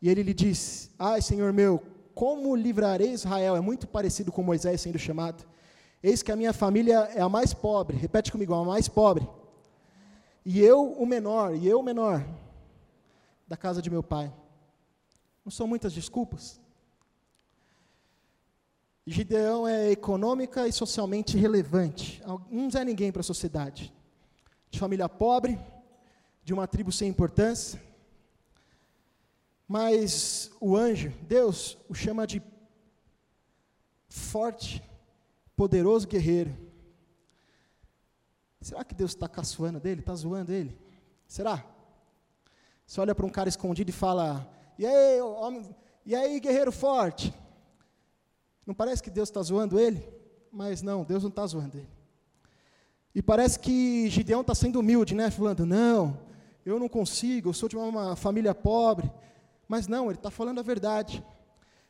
E 0.00 0.08
ele 0.08 0.22
lhe 0.22 0.34
disse: 0.34 0.90
Ai, 0.98 1.20
Senhor 1.20 1.52
meu, 1.52 1.82
como 2.14 2.54
livrarei 2.56 3.12
Israel? 3.12 3.56
É 3.56 3.60
muito 3.60 3.86
parecido 3.86 4.32
com 4.32 4.42
Moisés 4.42 4.80
sendo 4.80 4.98
chamado. 4.98 5.44
Eis 6.02 6.22
que 6.22 6.30
a 6.30 6.36
minha 6.36 6.52
família 6.52 7.10
é 7.14 7.20
a 7.20 7.28
mais 7.28 7.52
pobre, 7.52 7.96
repete 7.96 8.30
comigo, 8.30 8.54
a 8.54 8.64
mais 8.64 8.88
pobre. 8.88 9.28
E 10.44 10.60
eu 10.60 10.92
o 10.92 11.04
menor, 11.04 11.54
e 11.54 11.66
eu 11.66 11.80
o 11.80 11.82
menor 11.82 12.24
da 13.46 13.56
casa 13.56 13.82
de 13.82 13.90
meu 13.90 14.02
pai. 14.02 14.32
Não 15.44 15.50
são 15.50 15.66
muitas 15.66 15.92
desculpas? 15.92 16.60
Gideão 19.06 19.66
é 19.66 19.90
econômica 19.90 20.68
e 20.68 20.72
socialmente 20.72 21.36
relevante. 21.36 22.22
Não 22.50 22.68
é 22.78 22.84
ninguém 22.84 23.10
para 23.10 23.20
a 23.20 23.24
sociedade. 23.24 23.92
De 24.70 24.78
família 24.78 25.08
pobre, 25.08 25.58
de 26.44 26.52
uma 26.52 26.66
tribo 26.66 26.92
sem 26.92 27.08
importância. 27.08 27.82
Mas 29.66 30.50
o 30.60 30.76
anjo, 30.76 31.12
Deus, 31.22 31.78
o 31.88 31.94
chama 31.94 32.26
de 32.26 32.42
forte, 34.08 34.82
poderoso 35.58 36.06
guerreiro. 36.06 36.56
Será 38.60 38.84
que 38.84 38.94
Deus 38.94 39.10
está 39.10 39.28
caçoando 39.28 39.80
dele? 39.80 40.00
Está 40.00 40.14
zoando 40.14 40.52
ele? 40.52 40.78
Será? 41.26 41.64
Você 42.86 43.00
olha 43.00 43.12
para 43.12 43.26
um 43.26 43.28
cara 43.28 43.48
escondido 43.48 43.90
e 43.90 43.92
fala: 43.92 44.48
E 44.78 44.86
aí, 44.86 45.20
homem, 45.20 45.68
e 46.06 46.14
aí, 46.14 46.38
guerreiro 46.38 46.70
forte? 46.70 47.34
Não 48.64 48.72
parece 48.72 49.02
que 49.02 49.10
Deus 49.10 49.28
está 49.28 49.42
zoando 49.42 49.80
ele? 49.80 50.00
Mas 50.52 50.80
não, 50.80 51.02
Deus 51.02 51.24
não 51.24 51.30
está 51.30 51.44
zoando 51.44 51.76
ele. 51.76 51.88
E 53.12 53.20
parece 53.20 53.58
que 53.58 54.08
Gideão 54.08 54.42
está 54.42 54.54
sendo 54.54 54.78
humilde, 54.78 55.12
né? 55.12 55.28
Falando: 55.28 55.66
Não, 55.66 56.20
eu 56.64 56.78
não 56.78 56.88
consigo, 56.88 57.48
eu 57.48 57.52
sou 57.52 57.68
de 57.68 57.76
uma 57.76 58.14
família 58.14 58.54
pobre. 58.54 59.10
Mas 59.66 59.88
não, 59.88 60.06
ele 60.06 60.18
está 60.18 60.30
falando 60.30 60.60
a 60.60 60.62
verdade. 60.62 61.22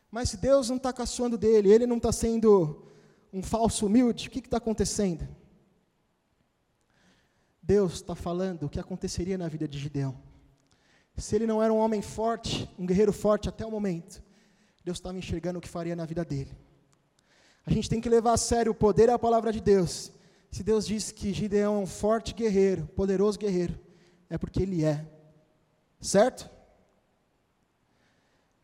Mas 0.09 0.31
se 0.31 0.37
Deus 0.37 0.69
não 0.69 0.77
está 0.77 0.91
caçoando 0.91 1.37
dele, 1.37 1.71
ele 1.71 1.85
não 1.85 1.97
está 1.97 2.11
sendo 2.11 2.88
um 3.31 3.41
falso 3.41 3.85
humilde, 3.85 4.27
o 4.27 4.31
que 4.31 4.39
está 4.39 4.57
acontecendo? 4.57 5.27
Deus 7.61 7.93
está 7.93 8.15
falando 8.15 8.63
o 8.63 8.69
que 8.69 8.79
aconteceria 8.79 9.37
na 9.37 9.47
vida 9.47 9.67
de 9.67 9.77
Gideão. 9.77 10.19
Se 11.15 11.35
ele 11.35 11.45
não 11.45 11.61
era 11.61 11.71
um 11.71 11.77
homem 11.77 12.01
forte, 12.01 12.69
um 12.79 12.85
guerreiro 12.85 13.13
forte 13.13 13.49
até 13.49 13.65
o 13.65 13.71
momento, 13.71 14.23
Deus 14.83 14.97
estava 14.97 15.17
enxergando 15.17 15.59
o 15.59 15.61
que 15.61 15.67
faria 15.67 15.95
na 15.95 16.05
vida 16.05 16.23
dele. 16.23 16.51
A 17.65 17.71
gente 17.71 17.89
tem 17.89 18.01
que 18.01 18.09
levar 18.09 18.33
a 18.33 18.37
sério 18.37 18.71
o 18.71 18.75
poder 18.75 19.09
e 19.09 19.11
a 19.11 19.19
palavra 19.19 19.51
de 19.51 19.61
Deus. 19.61 20.11
Se 20.49 20.63
Deus 20.63 20.87
diz 20.87 21.11
que 21.11 21.33
Gideão 21.33 21.75
é 21.75 21.79
um 21.79 21.85
forte 21.85 22.33
guerreiro, 22.33 22.87
poderoso 22.87 23.37
guerreiro, 23.37 23.79
é 24.29 24.37
porque 24.37 24.63
Ele 24.63 24.83
é. 24.83 25.05
Certo? 26.01 26.49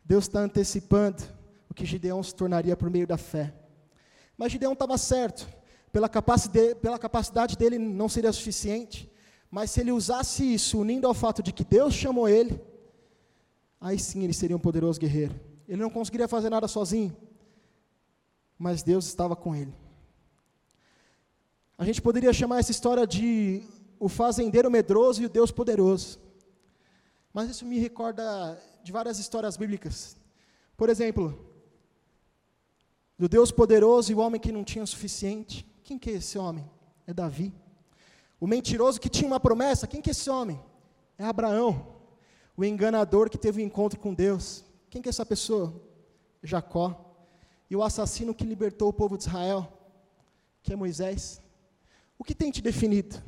Deus 0.04 0.24
está 0.24 0.40
antecipando 0.40 1.22
o 1.68 1.74
que 1.74 1.84
Gideão 1.84 2.22
se 2.22 2.34
tornaria 2.34 2.76
por 2.76 2.90
meio 2.90 3.06
da 3.06 3.16
fé. 3.16 3.52
Mas 4.36 4.52
Gideão 4.52 4.72
estava 4.72 4.98
certo. 4.98 5.48
Pela 5.92 6.08
capacidade, 6.08 6.74
pela 6.76 6.98
capacidade 6.98 7.56
dele 7.56 7.78
não 7.78 8.08
seria 8.08 8.32
suficiente. 8.32 9.10
Mas 9.50 9.70
se 9.70 9.80
ele 9.80 9.92
usasse 9.92 10.54
isso, 10.54 10.78
unindo 10.78 11.06
ao 11.06 11.14
fato 11.14 11.42
de 11.42 11.52
que 11.52 11.64
Deus 11.64 11.94
chamou 11.94 12.28
ele, 12.28 12.60
aí 13.80 13.98
sim 13.98 14.24
ele 14.24 14.34
seria 14.34 14.56
um 14.56 14.60
poderoso 14.60 15.00
guerreiro. 15.00 15.38
Ele 15.68 15.80
não 15.80 15.90
conseguiria 15.90 16.28
fazer 16.28 16.50
nada 16.50 16.68
sozinho, 16.68 17.16
mas 18.58 18.82
Deus 18.82 19.06
estava 19.06 19.34
com 19.34 19.54
ele. 19.54 19.72
A 21.78 21.84
gente 21.84 22.00
poderia 22.02 22.32
chamar 22.32 22.58
essa 22.58 22.70
história 22.70 23.06
de 23.06 23.62
o 23.98 24.08
fazendeiro 24.08 24.70
medroso 24.70 25.22
e 25.22 25.26
o 25.26 25.28
Deus 25.28 25.50
poderoso. 25.50 26.18
Mas 27.32 27.50
isso 27.50 27.66
me 27.66 27.78
recorda 27.78 28.58
de 28.82 28.92
várias 28.92 29.18
histórias 29.18 29.56
bíblicas. 29.56 30.16
Por 30.76 30.88
exemplo, 30.88 31.45
do 33.18 33.28
Deus 33.28 33.50
poderoso 33.50 34.12
e 34.12 34.14
o 34.14 34.18
homem 34.18 34.40
que 34.40 34.52
não 34.52 34.64
tinha 34.64 34.84
o 34.84 34.86
suficiente. 34.86 35.66
Quem 35.82 35.98
que 35.98 36.10
é 36.10 36.14
esse 36.14 36.38
homem? 36.38 36.68
É 37.06 37.14
Davi. 37.14 37.52
O 38.38 38.46
mentiroso 38.46 39.00
que 39.00 39.08
tinha 39.08 39.26
uma 39.26 39.40
promessa, 39.40 39.86
quem 39.86 40.02
que 40.02 40.10
é 40.10 40.12
esse 40.12 40.28
homem? 40.28 40.60
É 41.16 41.24
Abraão. 41.24 41.94
O 42.56 42.64
enganador 42.64 43.30
que 43.30 43.38
teve 43.38 43.62
um 43.62 43.66
encontro 43.66 43.98
com 43.98 44.12
Deus. 44.12 44.64
Quem 44.90 45.00
que 45.00 45.08
é 45.08 45.10
essa 45.10 45.24
pessoa? 45.24 45.74
Jacó. 46.42 47.02
E 47.70 47.76
o 47.76 47.82
assassino 47.82 48.34
que 48.34 48.44
libertou 48.44 48.88
o 48.88 48.92
povo 48.92 49.16
de 49.16 49.24
Israel, 49.24 49.72
que 50.62 50.72
é 50.72 50.76
Moisés. 50.76 51.40
O 52.18 52.24
que 52.24 52.34
tem 52.34 52.50
te 52.50 52.62
definido? 52.62 53.22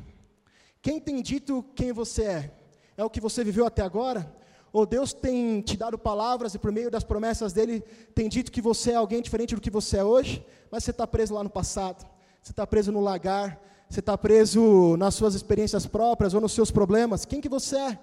Quem 0.81 0.99
tem 0.99 1.21
dito 1.21 1.63
quem 1.75 1.91
você 1.91 2.23
é? 2.23 2.53
É 2.95 3.03
o 3.03 3.09
que 3.09 3.19
você 3.19 3.43
viveu 3.43 3.65
até 3.65 3.81
agora? 3.81 4.33
Ou 4.71 4.85
Deus 4.85 5.13
tem 5.13 5.61
te 5.61 5.75
dado 5.75 5.97
palavras 5.97 6.53
e 6.53 6.59
por 6.59 6.71
meio 6.71 6.91
das 6.91 7.03
promessas 7.03 7.53
dele 7.53 7.81
tem 8.13 8.29
dito 8.29 8.51
que 8.51 8.61
você 8.61 8.91
é 8.91 8.95
alguém 8.95 9.21
diferente 9.21 9.55
do 9.55 9.61
que 9.61 9.69
você 9.69 9.97
é 9.97 10.03
hoje, 10.03 10.45
mas 10.71 10.83
você 10.83 10.91
está 10.91 11.07
preso 11.07 11.33
lá 11.33 11.43
no 11.43 11.49
passado, 11.49 12.07
você 12.41 12.51
está 12.51 12.65
preso 12.67 12.91
no 12.91 12.99
lagar, 12.99 13.59
você 13.89 13.99
está 13.99 14.17
preso 14.17 14.95
nas 14.97 15.15
suas 15.15 15.33
experiências 15.33 15.87
próprias 15.87 16.33
ou 16.33 16.41
nos 16.41 16.51
seus 16.51 16.69
problemas. 16.69 17.25
Quem 17.25 17.41
que 17.41 17.49
você 17.49 17.77
é? 17.77 17.99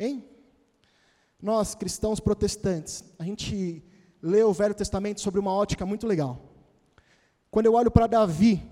Hein? 0.00 0.24
Nós, 1.40 1.74
cristãos 1.74 2.18
protestantes, 2.18 3.04
a 3.18 3.24
gente 3.24 3.84
lê 4.22 4.42
o 4.42 4.52
Velho 4.52 4.74
Testamento 4.74 5.20
sobre 5.20 5.38
uma 5.38 5.52
ótica 5.52 5.84
muito 5.84 6.06
legal. 6.06 6.40
Quando 7.50 7.66
eu 7.66 7.74
olho 7.74 7.90
para 7.90 8.06
Davi, 8.06 8.62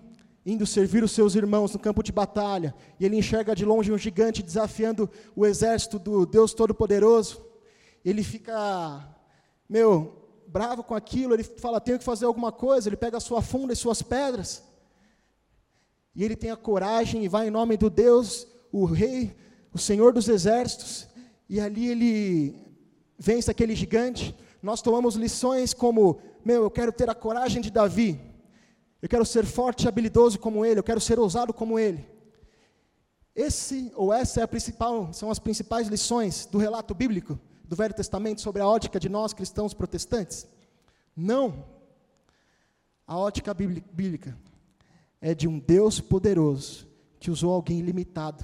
indo 0.46 0.64
servir 0.64 1.02
os 1.02 1.10
seus 1.10 1.34
irmãos 1.34 1.72
no 1.72 1.78
campo 1.80 2.04
de 2.04 2.12
batalha, 2.12 2.72
e 3.00 3.04
ele 3.04 3.16
enxerga 3.16 3.52
de 3.52 3.64
longe 3.64 3.92
um 3.92 3.98
gigante 3.98 4.44
desafiando 4.44 5.10
o 5.34 5.44
exército 5.44 5.98
do 5.98 6.24
Deus 6.24 6.54
Todo-Poderoso, 6.54 7.44
ele 8.04 8.22
fica, 8.22 9.04
meu, 9.68 10.22
bravo 10.46 10.84
com 10.84 10.94
aquilo, 10.94 11.34
ele 11.34 11.42
fala, 11.42 11.80
tenho 11.80 11.98
que 11.98 12.04
fazer 12.04 12.26
alguma 12.26 12.52
coisa, 12.52 12.88
ele 12.88 12.96
pega 12.96 13.16
a 13.16 13.20
sua 13.20 13.42
funda 13.42 13.72
e 13.72 13.76
suas 13.76 14.02
pedras, 14.02 14.62
e 16.14 16.22
ele 16.22 16.36
tem 16.36 16.52
a 16.52 16.56
coragem 16.56 17.24
e 17.24 17.28
vai 17.28 17.48
em 17.48 17.50
nome 17.50 17.76
do 17.76 17.90
Deus, 17.90 18.46
o 18.70 18.84
Rei, 18.84 19.36
o 19.74 19.78
Senhor 19.78 20.12
dos 20.12 20.28
Exércitos, 20.28 21.08
e 21.48 21.58
ali 21.58 21.88
ele 21.88 22.56
vence 23.18 23.50
aquele 23.50 23.74
gigante. 23.74 24.34
Nós 24.62 24.80
tomamos 24.80 25.16
lições 25.16 25.74
como, 25.74 26.20
meu, 26.44 26.62
eu 26.62 26.70
quero 26.70 26.92
ter 26.92 27.10
a 27.10 27.14
coragem 27.14 27.60
de 27.60 27.70
Davi, 27.70 28.20
eu 29.06 29.08
quero 29.08 29.24
ser 29.24 29.46
forte 29.46 29.84
e 29.84 29.88
habilidoso 29.88 30.36
como 30.36 30.64
ele, 30.64 30.80
eu 30.80 30.84
quero 30.84 31.00
ser 31.00 31.16
ousado 31.16 31.54
como 31.54 31.78
ele. 31.78 32.04
Esse 33.36 33.92
ou 33.94 34.12
essa 34.12 34.40
é 34.42 35.12
são 35.12 35.30
as 35.30 35.38
principais 35.38 35.86
lições 35.86 36.44
do 36.46 36.58
relato 36.58 36.92
bíblico 36.92 37.38
do 37.62 37.76
Velho 37.76 37.94
Testamento 37.94 38.40
sobre 38.40 38.60
a 38.60 38.66
ótica 38.66 38.98
de 38.98 39.08
nós 39.08 39.32
cristãos 39.32 39.72
protestantes? 39.72 40.44
Não. 41.14 41.64
A 43.06 43.16
ótica 43.16 43.54
bíblica 43.54 44.36
é 45.20 45.36
de 45.36 45.46
um 45.46 45.60
Deus 45.60 46.00
poderoso 46.00 46.88
que 47.20 47.30
usou 47.30 47.52
alguém 47.52 47.82
limitado. 47.82 48.42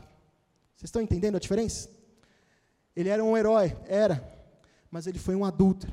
Vocês 0.77 0.85
estão 0.85 1.03
entendendo 1.03 1.35
a 1.35 1.40
diferença? 1.40 1.90
Ele 2.94 3.09
era 3.09 3.25
um 3.25 3.37
herói, 3.37 3.77
era, 3.88 4.33
mas 4.92 5.09
ele 5.09 5.18
foi 5.18 5.35
um 5.35 5.44
adulto 5.44 5.88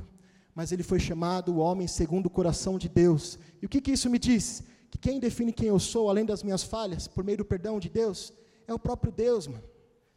mas 0.56 0.72
ele 0.72 0.84
foi 0.84 1.00
chamado 1.00 1.54
o 1.54 1.58
homem 1.58 1.88
segundo 1.88 2.26
o 2.26 2.30
coração 2.30 2.78
de 2.78 2.90
Deus. 2.90 3.40
E 3.62 3.66
o 3.66 3.70
que, 3.70 3.82
que 3.82 3.92
isso 3.92 4.10
me 4.10 4.20
diz? 4.20 4.64
Que 4.90 4.98
quem 4.98 5.20
define 5.20 5.54
quem 5.54 5.68
eu 5.68 5.80
sou, 5.80 6.10
além 6.10 6.26
das 6.26 6.44
minhas 6.44 6.64
falhas, 6.64 7.08
por 7.08 7.24
meio 7.24 7.38
do 7.38 7.46
perdão 7.46 7.80
de 7.80 7.90
Deus, 7.90 8.34
é 8.68 8.74
o 8.74 8.80
próprio 8.80 9.12
Deus, 9.12 9.48
mano. 9.48 9.64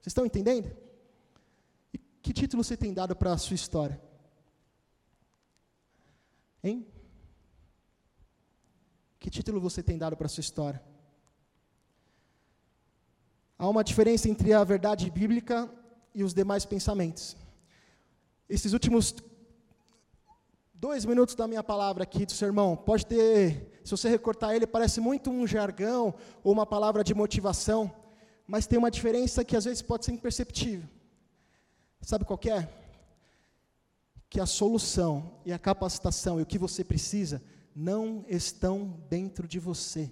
Vocês 0.01 0.11
estão 0.11 0.27
entendendo? 0.27 0.71
E 1.93 1.99
que 1.99 2.33
título 2.33 2.65
você 2.65 2.77
tem 2.77 2.93
dado 2.93 3.15
para 3.15 3.33
a 3.33 3.39
sua 3.39 3.55
história? 3.55 4.01
Hein? 6.63 6.87
Que 9.19 9.31
título 9.31 9.61
você 9.61 9.83
tem 9.83 9.97
dado 9.97 10.17
para 10.17 10.27
a 10.27 10.29
sua 10.29 10.41
história? 10.41 10.83
Há 13.57 13.69
uma 13.69 13.85
diferença 13.85 14.29
entre 14.29 14.53
a 14.53 14.65
verdade 14.65 15.09
bíblica 15.09 15.71
e 16.13 16.25
os 16.25 16.35
demais 16.35 16.65
pensamentos. 16.65 17.37
Esses 18.49 18.73
últimos 18.73 19.15
dois 20.83 21.05
minutos 21.05 21.37
da 21.37 21.47
minha 21.47 21.63
palavra 21.63 22.03
aqui 22.03 22.27
do 22.27 22.33
sermão. 22.33 22.77
Pode 22.77 23.07
ter, 23.07 23.81
se 23.85 23.93
você 23.93 24.09
recortar 24.09 24.53
ele, 24.53 24.67
parece 24.67 25.01
muito 25.01 25.31
um 25.31 25.47
jargão 25.47 26.13
ou 26.43 26.53
uma 26.53 26.67
palavra 26.67 27.05
de 27.05 27.15
motivação, 27.15 27.89
mas 28.49 28.67
tem 28.67 28.81
uma 28.81 28.91
diferença 28.91 29.45
que 29.45 29.57
às 29.57 29.65
vezes 29.65 29.81
pode 29.81 30.05
ser 30.05 30.11
imperceptível. 30.11 30.89
Sabe 32.01 32.25
qual 32.25 32.41
é? 32.47 32.69
Que 34.29 34.41
a 34.41 34.45
solução 34.45 35.39
e 35.47 35.53
a 35.53 35.59
capacitação 35.59 36.41
e 36.41 36.43
o 36.43 36.47
que 36.47 36.59
você 36.59 36.83
precisa 36.83 37.41
não 37.77 38.25
estão 38.29 39.01
dentro 39.09 39.47
de 39.47 39.61
você, 39.61 40.11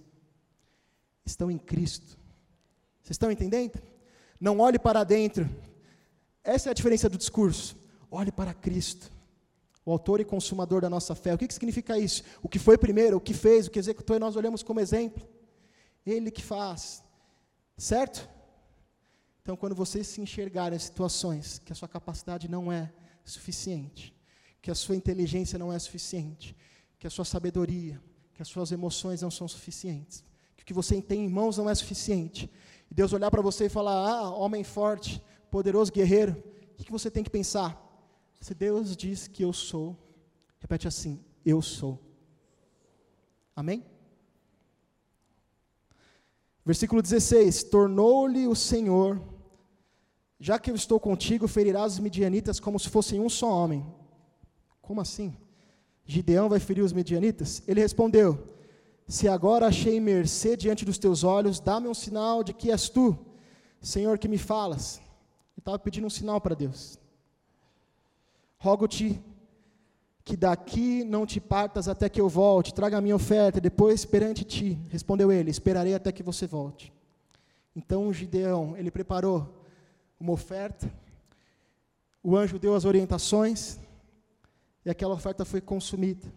estão 1.27 1.51
em 1.51 1.59
Cristo. 1.59 2.17
Vocês 3.03 3.15
estão 3.15 3.33
entendendo? 3.33 3.83
Não 4.39 4.61
olhe 4.61 4.79
para 4.79 5.03
dentro. 5.03 5.51
Essa 6.45 6.69
é 6.69 6.71
a 6.71 6.75
diferença 6.75 7.09
do 7.09 7.19
discurso. 7.19 7.77
Olhe 8.09 8.31
para 8.31 8.55
Cristo 8.55 9.19
autor 9.91 10.21
e 10.21 10.25
consumador 10.25 10.81
da 10.81 10.91
nossa 10.91 11.15
fé. 11.15 11.35
O 11.35 11.39
que, 11.39 11.47
que 11.47 11.55
significa 11.55 11.99
isso? 11.99 12.23
O 12.43 12.49
que 12.49 12.59
foi 12.59 12.77
primeiro, 12.77 13.17
o 13.17 13.21
que 13.21 13.35
fez, 13.35 13.67
o 13.67 13.71
que 13.71 13.79
executou, 13.79 14.17
e 14.17 14.19
nós 14.19 14.37
olhamos 14.37 14.63
como 14.63 14.81
exemplo. 14.81 15.27
Ele 16.07 16.31
que 16.31 16.43
faz. 16.43 17.03
Certo? 17.77 18.29
Então, 19.43 19.57
quando 19.57 19.75
vocês 19.75 20.07
se 20.07 20.21
enxergarem 20.21 20.77
em 20.77 20.81
situações 20.81 21.59
que 21.59 21.73
a 21.73 21.75
sua 21.75 21.89
capacidade 21.89 22.49
não 22.49 22.71
é 22.71 22.93
suficiente, 23.25 24.15
que 24.61 24.71
a 24.71 24.75
sua 24.75 24.95
inteligência 24.95 25.59
não 25.59 25.73
é 25.73 25.79
suficiente, 25.79 26.57
que 26.99 27.07
a 27.07 27.11
sua 27.11 27.25
sabedoria, 27.25 28.01
que 28.35 28.43
as 28.43 28.49
suas 28.49 28.71
emoções 28.71 29.23
não 29.23 29.31
são 29.31 29.49
suficientes, 29.49 30.23
que 30.57 30.63
o 30.63 30.67
que 30.67 30.75
você 30.75 31.01
tem 31.01 31.25
em 31.25 31.29
mãos 31.29 31.57
não 31.57 31.71
é 31.71 31.75
suficiente, 31.75 32.51
e 32.91 32.95
Deus 32.95 33.13
olhar 33.13 33.31
para 33.31 33.41
você 33.41 33.67
e 33.67 33.69
falar: 33.71 33.93
Ah, 33.93 34.31
homem 34.31 34.63
forte, 34.63 35.23
poderoso 35.51 35.91
guerreiro, 35.91 36.33
o 36.73 36.77
que, 36.77 36.85
que 36.85 36.93
você 36.93 37.11
tem 37.11 37.25
que 37.25 37.31
pensar? 37.31 37.90
Se 38.41 38.55
Deus 38.55 38.97
diz 38.97 39.29
que 39.29 39.45
eu 39.45 39.53
sou, 39.53 39.97
repete 40.59 40.89
assim: 40.89 41.23
eu 41.45 41.61
sou. 41.61 41.99
Amém? 43.55 43.85
Versículo 46.65 47.03
16: 47.03 47.65
Tornou-lhe 47.65 48.47
o 48.47 48.55
Senhor, 48.55 49.21
já 50.39 50.59
que 50.59 50.71
eu 50.71 50.75
estou 50.75 50.99
contigo, 50.99 51.47
ferirás 51.47 51.95
os 51.95 51.99
midianitas 51.99 52.59
como 52.59 52.79
se 52.79 52.89
fossem 52.89 53.21
um 53.21 53.29
só 53.29 53.51
homem. 53.51 53.87
Como 54.81 55.01
assim? 55.01 55.37
Gideão 56.05 56.49
vai 56.49 56.59
ferir 56.59 56.83
os 56.83 56.93
midianitas? 56.93 57.63
Ele 57.67 57.81
respondeu: 57.81 58.57
Se 59.07 59.29
agora 59.29 59.67
achei 59.67 60.01
mercê 60.01 60.57
diante 60.57 60.85
dos 60.85 60.99
teus 60.99 61.25
olhos, 61.25 61.61
dá-me 61.61 61.89
um 61.89 61.95
sinal 61.95 62.43
de 62.43 62.55
que 62.55 62.71
és 62.71 62.89
tu, 62.89 63.19
Senhor, 63.83 64.19
que 64.19 64.29
me 64.29 64.39
falas. 64.39 64.97
Ele 64.97 65.59
estava 65.59 65.79
pedindo 65.79 66.07
um 66.07 66.11
sinal 66.11 66.41
para 66.41 66.55
Deus. 66.55 67.00
Rogo-te 68.61 69.19
que 70.23 70.37
daqui 70.37 71.03
não 71.03 71.25
te 71.25 71.41
partas 71.41 71.89
até 71.89 72.09
que 72.11 72.21
eu 72.21 72.29
volte, 72.29 72.75
traga 72.75 72.99
a 72.99 73.01
minha 73.01 73.17
oferta, 73.17 73.59
depois 73.59 74.05
perante 74.05 74.45
ti. 74.45 74.79
Respondeu 74.91 75.33
ele: 75.33 75.51
Esperarei 75.51 75.95
até 75.95 76.13
que 76.13 76.23
você 76.23 76.47
volte. 76.47 76.93
Então 77.75 78.13
Gideão, 78.13 78.77
ele 78.77 78.91
preparou 78.91 79.65
uma 80.21 80.33
oferta, 80.33 80.93
o 82.23 82.37
anjo 82.37 82.59
deu 82.59 82.75
as 82.75 82.85
orientações, 82.85 83.79
e 84.85 84.91
aquela 84.91 85.15
oferta 85.15 85.43
foi 85.47 85.63
consumida. 85.63 86.31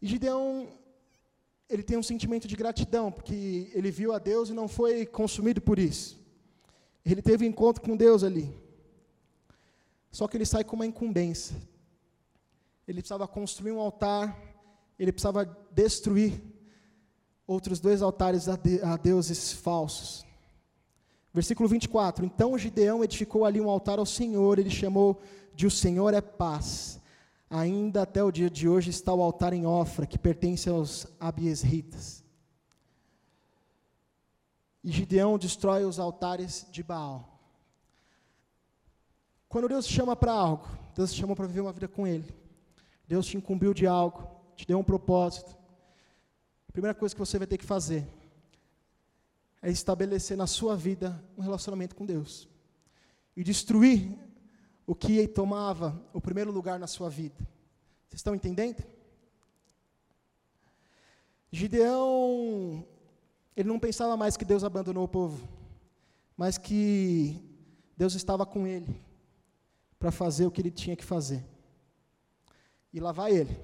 E 0.00 0.06
Gideão, 0.06 0.66
ele 1.68 1.82
tem 1.82 1.98
um 1.98 2.02
sentimento 2.02 2.48
de 2.48 2.56
gratidão, 2.56 3.12
porque 3.12 3.70
ele 3.74 3.90
viu 3.90 4.14
a 4.14 4.18
Deus 4.18 4.48
e 4.48 4.54
não 4.54 4.66
foi 4.66 5.04
consumido 5.04 5.60
por 5.60 5.78
isso. 5.78 6.18
Ele 7.04 7.20
teve 7.20 7.44
um 7.44 7.48
encontro 7.48 7.82
com 7.82 7.94
Deus 7.94 8.24
ali. 8.24 8.65
Só 10.16 10.26
que 10.26 10.34
ele 10.34 10.46
sai 10.46 10.64
com 10.64 10.76
uma 10.76 10.86
incumbência. 10.86 11.54
Ele 12.88 13.02
precisava 13.02 13.28
construir 13.28 13.72
um 13.72 13.78
altar, 13.78 14.34
ele 14.98 15.12
precisava 15.12 15.44
destruir 15.70 16.42
outros 17.46 17.80
dois 17.80 18.00
altares 18.00 18.48
a, 18.48 18.56
de, 18.56 18.80
a 18.80 18.96
deuses 18.96 19.52
falsos. 19.52 20.24
Versículo 21.34 21.68
24: 21.68 22.24
Então 22.24 22.56
Gideão 22.56 23.04
edificou 23.04 23.44
ali 23.44 23.60
um 23.60 23.68
altar 23.68 23.98
ao 23.98 24.06
Senhor, 24.06 24.58
ele 24.58 24.70
chamou 24.70 25.20
de 25.54 25.66
O 25.66 25.70
Senhor 25.70 26.14
é 26.14 26.22
Paz. 26.22 26.98
Ainda 27.50 28.00
até 28.00 28.24
o 28.24 28.32
dia 28.32 28.48
de 28.48 28.66
hoje 28.66 28.88
está 28.88 29.12
o 29.12 29.22
altar 29.22 29.52
em 29.52 29.66
Ofra, 29.66 30.06
que 30.06 30.18
pertence 30.18 30.66
aos 30.66 31.06
abiesritas. 31.20 32.24
E 34.82 34.90
Gideão 34.90 35.36
destrói 35.36 35.84
os 35.84 35.98
altares 35.98 36.66
de 36.72 36.82
Baal. 36.82 37.35
Quando 39.48 39.68
Deus 39.68 39.86
te 39.86 39.92
chama 39.92 40.16
para 40.16 40.32
algo, 40.32 40.66
Deus 40.94 41.12
te 41.12 41.20
chama 41.20 41.36
para 41.36 41.46
viver 41.46 41.60
uma 41.60 41.72
vida 41.72 41.88
com 41.88 42.06
Ele. 42.06 42.34
Deus 43.06 43.26
te 43.26 43.36
incumbiu 43.36 43.72
de 43.72 43.86
algo, 43.86 44.28
te 44.56 44.66
deu 44.66 44.78
um 44.78 44.84
propósito. 44.84 45.56
A 46.68 46.72
primeira 46.72 46.94
coisa 46.94 47.14
que 47.14 47.18
você 47.18 47.38
vai 47.38 47.46
ter 47.46 47.58
que 47.58 47.64
fazer 47.64 48.06
é 49.62 49.70
estabelecer 49.70 50.36
na 50.36 50.46
sua 50.46 50.76
vida 50.76 51.22
um 51.36 51.42
relacionamento 51.42 51.94
com 51.94 52.04
Deus 52.04 52.48
e 53.36 53.44
destruir 53.44 54.18
o 54.86 54.94
que 54.94 55.26
tomava 55.28 56.00
o 56.12 56.20
primeiro 56.20 56.50
lugar 56.50 56.78
na 56.78 56.86
sua 56.86 57.08
vida. 57.08 57.36
Vocês 58.08 58.20
estão 58.20 58.34
entendendo? 58.34 58.84
Gideão, 61.50 62.86
ele 63.56 63.68
não 63.68 63.78
pensava 63.78 64.16
mais 64.16 64.36
que 64.36 64.44
Deus 64.44 64.64
abandonou 64.64 65.04
o 65.04 65.08
povo, 65.08 65.48
mas 66.36 66.58
que 66.58 67.40
Deus 67.96 68.14
estava 68.14 68.44
com 68.44 68.66
ele 68.66 69.05
para 69.98 70.10
fazer 70.10 70.46
o 70.46 70.50
que 70.50 70.60
ele 70.60 70.70
tinha 70.70 70.96
que 70.96 71.04
fazer. 71.04 71.44
E 72.92 73.00
lá 73.00 73.12
vai 73.12 73.32
ele. 73.32 73.58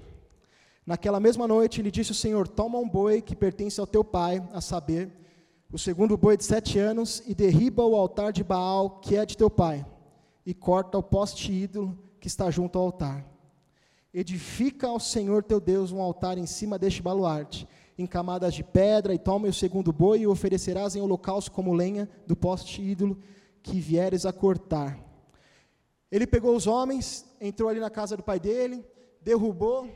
Naquela 0.85 1.19
mesma 1.19 1.47
noite, 1.47 1.79
ele 1.79 1.89
disse 1.89 2.11
ao 2.11 2.15
Senhor: 2.15 2.47
Toma 2.47 2.77
um 2.77 2.87
boi 2.87 3.21
que 3.21 3.35
pertence 3.35 3.79
ao 3.79 3.87
teu 3.87 4.03
pai, 4.03 4.45
a 4.51 4.59
saber, 4.59 5.11
o 5.71 5.79
segundo 5.79 6.17
boi 6.17 6.35
de 6.35 6.43
sete 6.43 6.77
anos, 6.77 7.23
e 7.25 7.33
derriba 7.33 7.83
o 7.83 7.95
altar 7.95 8.33
de 8.33 8.43
Baal, 8.43 8.99
que 8.99 9.15
é 9.15 9.25
de 9.25 9.37
teu 9.37 9.49
pai, 9.49 9.85
e 10.45 10.53
corta 10.53 10.97
o 10.97 11.03
poste 11.03 11.51
ídolo 11.51 11.97
que 12.19 12.27
está 12.27 12.51
junto 12.51 12.77
ao 12.77 12.85
altar. 12.85 13.25
Edifica 14.13 14.87
ao 14.87 14.99
Senhor 14.99 15.43
teu 15.43 15.59
Deus 15.59 15.91
um 15.91 16.01
altar 16.01 16.37
em 16.37 16.45
cima 16.45 16.77
deste 16.77 17.01
baluarte, 17.01 17.67
em 17.97 18.05
camadas 18.05 18.53
de 18.53 18.63
pedra, 18.63 19.13
e 19.13 19.17
toma 19.17 19.47
o 19.47 19.53
segundo 19.53 19.93
boi 19.93 20.19
e 20.19 20.27
o 20.27 20.31
oferecerás 20.31 20.95
em 20.95 21.01
holocausto 21.01 21.51
como 21.51 21.73
lenha 21.73 22.09
do 22.27 22.35
poste 22.35 22.81
ídolo 22.81 23.17
que 23.63 23.79
vieres 23.79 24.25
a 24.25 24.33
cortar. 24.33 24.99
Ele 26.13 26.27
pegou 26.27 26.55
os 26.55 26.67
homens, 26.67 27.25
entrou 27.41 27.67
ali 27.67 27.79
na 27.79 27.89
casa 27.89 28.15
do 28.15 28.21
pai 28.21 28.39
dele, 28.39 28.85
derrubou 29.19 29.89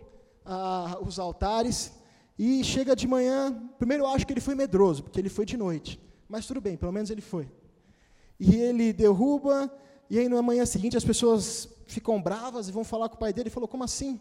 ah, 0.43 0.97
os 1.05 1.19
altares, 1.19 1.91
e 2.39 2.63
chega 2.63 2.95
de 2.95 3.07
manhã. 3.07 3.69
Primeiro 3.77 4.03
eu 4.03 4.07
acho 4.07 4.25
que 4.25 4.33
ele 4.33 4.41
foi 4.41 4.55
medroso, 4.55 5.03
porque 5.03 5.19
ele 5.19 5.29
foi 5.29 5.45
de 5.45 5.55
noite, 5.55 6.01
mas 6.27 6.47
tudo 6.47 6.59
bem, 6.59 6.75
pelo 6.75 6.91
menos 6.91 7.11
ele 7.11 7.21
foi. 7.21 7.47
E 8.39 8.55
ele 8.55 8.91
derruba, 8.93 9.71
e 10.09 10.17
aí 10.17 10.27
na 10.27 10.41
manhã 10.41 10.65
seguinte 10.65 10.97
as 10.97 11.05
pessoas 11.05 11.69
ficam 11.85 12.19
bravas 12.19 12.67
e 12.67 12.71
vão 12.71 12.83
falar 12.83 13.09
com 13.09 13.15
o 13.15 13.19
pai 13.19 13.31
dele, 13.31 13.49
e 13.49 13.51
falou, 13.51 13.69
como 13.69 13.83
assim? 13.83 14.19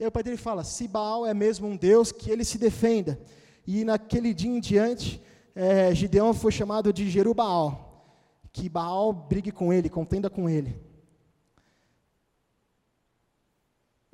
E 0.00 0.04
aí 0.04 0.08
o 0.08 0.12
pai 0.12 0.22
dele 0.22 0.38
fala, 0.38 0.64
se 0.64 0.88
Baal 0.88 1.26
é 1.26 1.34
mesmo 1.34 1.68
um 1.68 1.76
Deus, 1.76 2.12
que 2.12 2.30
ele 2.30 2.46
se 2.46 2.56
defenda. 2.56 3.20
E 3.66 3.84
naquele 3.84 4.32
dia 4.32 4.50
em 4.50 4.58
diante, 4.58 5.22
é, 5.54 5.94
Gideão 5.94 6.32
foi 6.32 6.50
chamado 6.50 6.94
de 6.94 7.10
Jerubaal, 7.10 8.08
que 8.54 8.70
Baal 8.70 9.12
brigue 9.12 9.52
com 9.52 9.70
ele, 9.70 9.90
contenda 9.90 10.30
com 10.30 10.48
ele. 10.48 10.85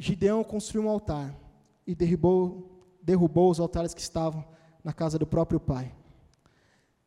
Gideão 0.03 0.43
construiu 0.43 0.89
um 0.89 0.91
altar 0.91 1.33
e 1.87 1.95
derrubou, 1.95 2.99
derrubou 3.01 3.49
os 3.49 3.61
altares 3.61 3.95
que 3.95 4.01
estavam 4.01 4.45
na 4.83 4.93
casa 4.93 5.17
do 5.17 5.25
próprio 5.25 5.61
pai. 5.61 5.95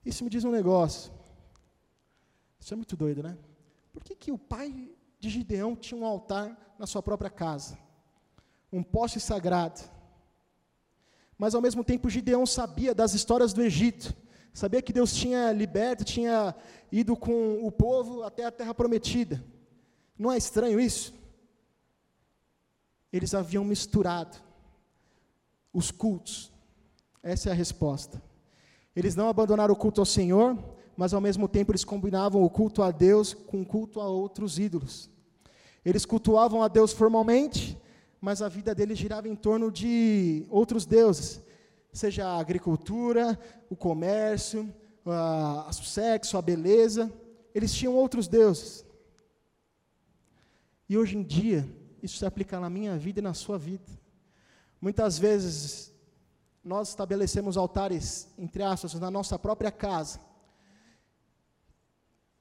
Isso 0.05 0.23
me 0.23 0.29
diz 0.29 0.45
um 0.45 0.51
negócio. 0.51 1.11
Isso 2.57 2.73
é 2.73 2.77
muito 2.77 2.95
doido, 2.95 3.21
né? 3.21 3.37
Por 3.91 4.01
que, 4.01 4.15
que 4.15 4.31
o 4.31 4.37
pai 4.37 4.89
de 5.19 5.29
Gideão 5.29 5.75
tinha 5.75 5.99
um 5.99 6.05
altar 6.05 6.75
na 6.79 6.87
sua 6.87 7.03
própria 7.03 7.29
casa, 7.29 7.77
um 8.71 8.81
poste 8.81 9.19
sagrado. 9.19 9.81
Mas 11.37 11.53
ao 11.53 11.61
mesmo 11.61 11.83
tempo 11.83 12.09
Gideão 12.09 12.45
sabia 12.45 12.95
das 12.95 13.13
histórias 13.13 13.51
do 13.51 13.61
Egito, 13.61 14.15
sabia 14.53 14.81
que 14.81 14.93
Deus 14.93 15.13
tinha 15.13 15.51
liberto, 15.51 16.05
tinha 16.05 16.55
ido 16.89 17.17
com 17.17 17.59
o 17.61 17.69
povo 17.69 18.23
até 18.23 18.45
a 18.45 18.51
terra 18.51 18.73
prometida. 18.73 19.43
Não 20.17 20.31
é 20.31 20.37
estranho 20.37 20.79
isso? 20.79 21.13
Eles 23.15 23.33
haviam 23.33 23.63
misturado 23.63 24.35
os 25.71 25.89
cultos. 25.89 26.51
Essa 27.23 27.47
é 27.47 27.51
a 27.53 27.55
resposta. 27.55 28.21
Eles 28.93 29.15
não 29.15 29.29
abandonaram 29.29 29.73
o 29.73 29.77
culto 29.77 30.01
ao 30.01 30.05
Senhor, 30.05 30.61
mas 30.97 31.13
ao 31.13 31.21
mesmo 31.21 31.47
tempo 31.47 31.71
eles 31.71 31.85
combinavam 31.85 32.43
o 32.43 32.49
culto 32.49 32.83
a 32.83 32.91
Deus 32.91 33.33
com 33.33 33.61
o 33.61 33.65
culto 33.65 34.01
a 34.01 34.07
outros 34.09 34.59
ídolos. 34.59 35.09
Eles 35.85 36.05
cultuavam 36.05 36.61
a 36.61 36.67
Deus 36.67 36.91
formalmente, 36.91 37.77
mas 38.19 38.41
a 38.41 38.49
vida 38.49 38.75
deles 38.75 38.97
girava 38.97 39.29
em 39.29 39.35
torno 39.35 39.71
de 39.71 40.45
outros 40.49 40.85
deuses, 40.85 41.41
seja 41.93 42.27
a 42.27 42.37
agricultura, 42.37 43.39
o 43.69 43.77
comércio, 43.77 44.69
a, 45.05 45.69
o 45.69 45.73
sexo, 45.73 46.37
a 46.37 46.41
beleza. 46.41 47.09
Eles 47.53 47.73
tinham 47.73 47.95
outros 47.95 48.27
deuses. 48.27 48.85
E 50.89 50.97
hoje 50.97 51.17
em 51.17 51.23
dia, 51.23 51.65
isso 52.05 52.17
se 52.17 52.25
aplica 52.25 52.59
na 52.59 52.69
minha 52.69 52.97
vida 52.97 53.19
e 53.19 53.23
na 53.23 53.33
sua 53.33 53.57
vida. 53.57 53.85
Muitas 54.79 55.17
vezes, 55.17 55.93
nós 56.63 56.89
estabelecemos 56.89 57.57
altares, 57.57 58.27
entre 58.37 58.63
aspas, 58.63 58.93
na 58.95 59.11
nossa 59.11 59.37
própria 59.37 59.71
casa 59.71 60.19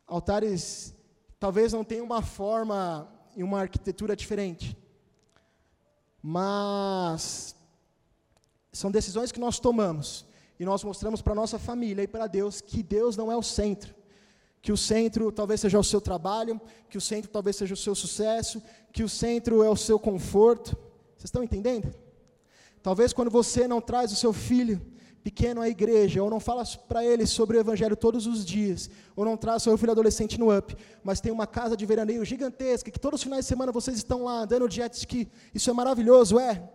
Altares 0.06 0.94
talvez 1.38 1.72
não 1.72 1.82
tenham 1.82 2.04
uma 2.04 2.22
forma 2.22 3.08
e 3.34 3.42
uma 3.42 3.60
arquitetura 3.60 4.14
diferente, 4.14 4.76
mas 6.22 7.56
são 8.72 8.90
decisões 8.90 9.32
que 9.32 9.40
nós 9.40 9.58
tomamos 9.58 10.26
e 10.58 10.64
nós 10.64 10.84
mostramos 10.84 11.20
para 11.22 11.34
nossa 11.34 11.58
família 11.58 12.02
e 12.02 12.06
para 12.06 12.26
Deus 12.26 12.60
que 12.60 12.82
Deus 12.82 13.16
não 13.16 13.32
é 13.32 13.36
o 13.36 13.42
centro, 13.42 13.94
que 14.60 14.70
o 14.70 14.76
centro 14.76 15.32
talvez 15.32 15.60
seja 15.60 15.78
o 15.78 15.84
seu 15.84 16.00
trabalho, 16.00 16.60
que 16.88 16.98
o 16.98 17.00
centro 17.00 17.30
talvez 17.30 17.56
seja 17.56 17.74
o 17.74 17.78
seu 17.78 17.94
sucesso, 17.94 18.62
que 18.94 19.02
o 19.02 19.08
centro 19.08 19.60
é 19.64 19.68
o 19.68 19.76
seu 19.76 19.98
conforto. 19.98 20.70
Vocês 21.16 21.24
estão 21.24 21.42
entendendo? 21.42 21.92
Talvez 22.80 23.12
quando 23.12 23.28
você 23.28 23.66
não 23.66 23.80
traz 23.80 24.12
o 24.12 24.16
seu 24.16 24.32
filho 24.32 24.80
pequeno 25.24 25.60
à 25.60 25.68
igreja, 25.68 26.22
ou 26.22 26.30
não 26.30 26.38
fala 26.38 26.62
para 26.86 27.04
ele 27.04 27.26
sobre 27.26 27.56
o 27.56 27.60
evangelho 27.60 27.96
todos 27.96 28.24
os 28.26 28.44
dias, 28.44 28.88
ou 29.16 29.24
não 29.24 29.36
traz 29.36 29.64
seu 29.64 29.76
filho 29.76 29.90
adolescente 29.90 30.38
no 30.38 30.56
up, 30.56 30.76
mas 31.02 31.20
tem 31.20 31.32
uma 31.32 31.46
casa 31.46 31.76
de 31.76 31.84
veraneio 31.84 32.24
gigantesca, 32.24 32.90
que 32.90 33.00
todos 33.00 33.18
os 33.18 33.24
finais 33.24 33.44
de 33.44 33.48
semana 33.48 33.72
vocês 33.72 33.96
estão 33.96 34.24
lá 34.24 34.42
andando 34.42 34.68
de 34.68 34.76
jet 34.76 34.94
ski, 34.94 35.28
isso 35.52 35.68
é 35.68 35.72
maravilhoso, 35.72 36.38
é. 36.38 36.70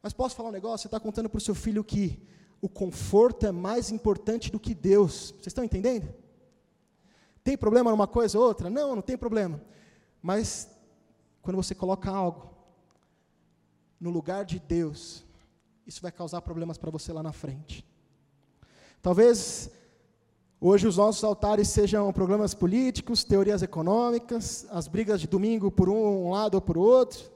Mas 0.00 0.12
posso 0.12 0.36
falar 0.36 0.50
um 0.50 0.52
negócio? 0.52 0.82
Você 0.82 0.88
está 0.88 1.00
contando 1.00 1.28
para 1.28 1.38
o 1.38 1.40
seu 1.40 1.54
filho 1.54 1.82
que 1.82 2.22
o 2.60 2.68
conforto 2.68 3.44
é 3.44 3.50
mais 3.50 3.90
importante 3.90 4.52
do 4.52 4.60
que 4.60 4.72
Deus. 4.72 5.30
Vocês 5.30 5.48
estão 5.48 5.64
entendendo? 5.64 6.14
Tem 7.42 7.56
problema 7.56 7.90
numa 7.90 8.06
coisa 8.06 8.38
ou 8.38 8.44
outra? 8.44 8.70
Não, 8.70 8.94
não 8.94 9.02
tem 9.02 9.16
problema. 9.16 9.60
Mas 10.22 10.68
quando 11.42 11.56
você 11.56 11.74
coloca 11.74 12.10
algo 12.10 12.50
no 13.98 14.10
lugar 14.10 14.44
de 14.44 14.58
Deus, 14.58 15.24
isso 15.86 16.00
vai 16.00 16.12
causar 16.12 16.40
problemas 16.40 16.78
para 16.78 16.90
você 16.90 17.12
lá 17.12 17.22
na 17.22 17.32
frente. 17.32 17.84
Talvez 19.02 19.70
hoje 20.60 20.86
os 20.86 20.96
nossos 20.96 21.24
altares 21.24 21.68
sejam 21.68 22.12
problemas 22.12 22.54
políticos, 22.54 23.24
teorias 23.24 23.62
econômicas, 23.62 24.66
as 24.70 24.86
brigas 24.86 25.20
de 25.20 25.26
domingo 25.26 25.70
por 25.70 25.88
um 25.88 26.30
lado 26.30 26.54
ou 26.54 26.60
por 26.60 26.76
outro, 26.76 27.30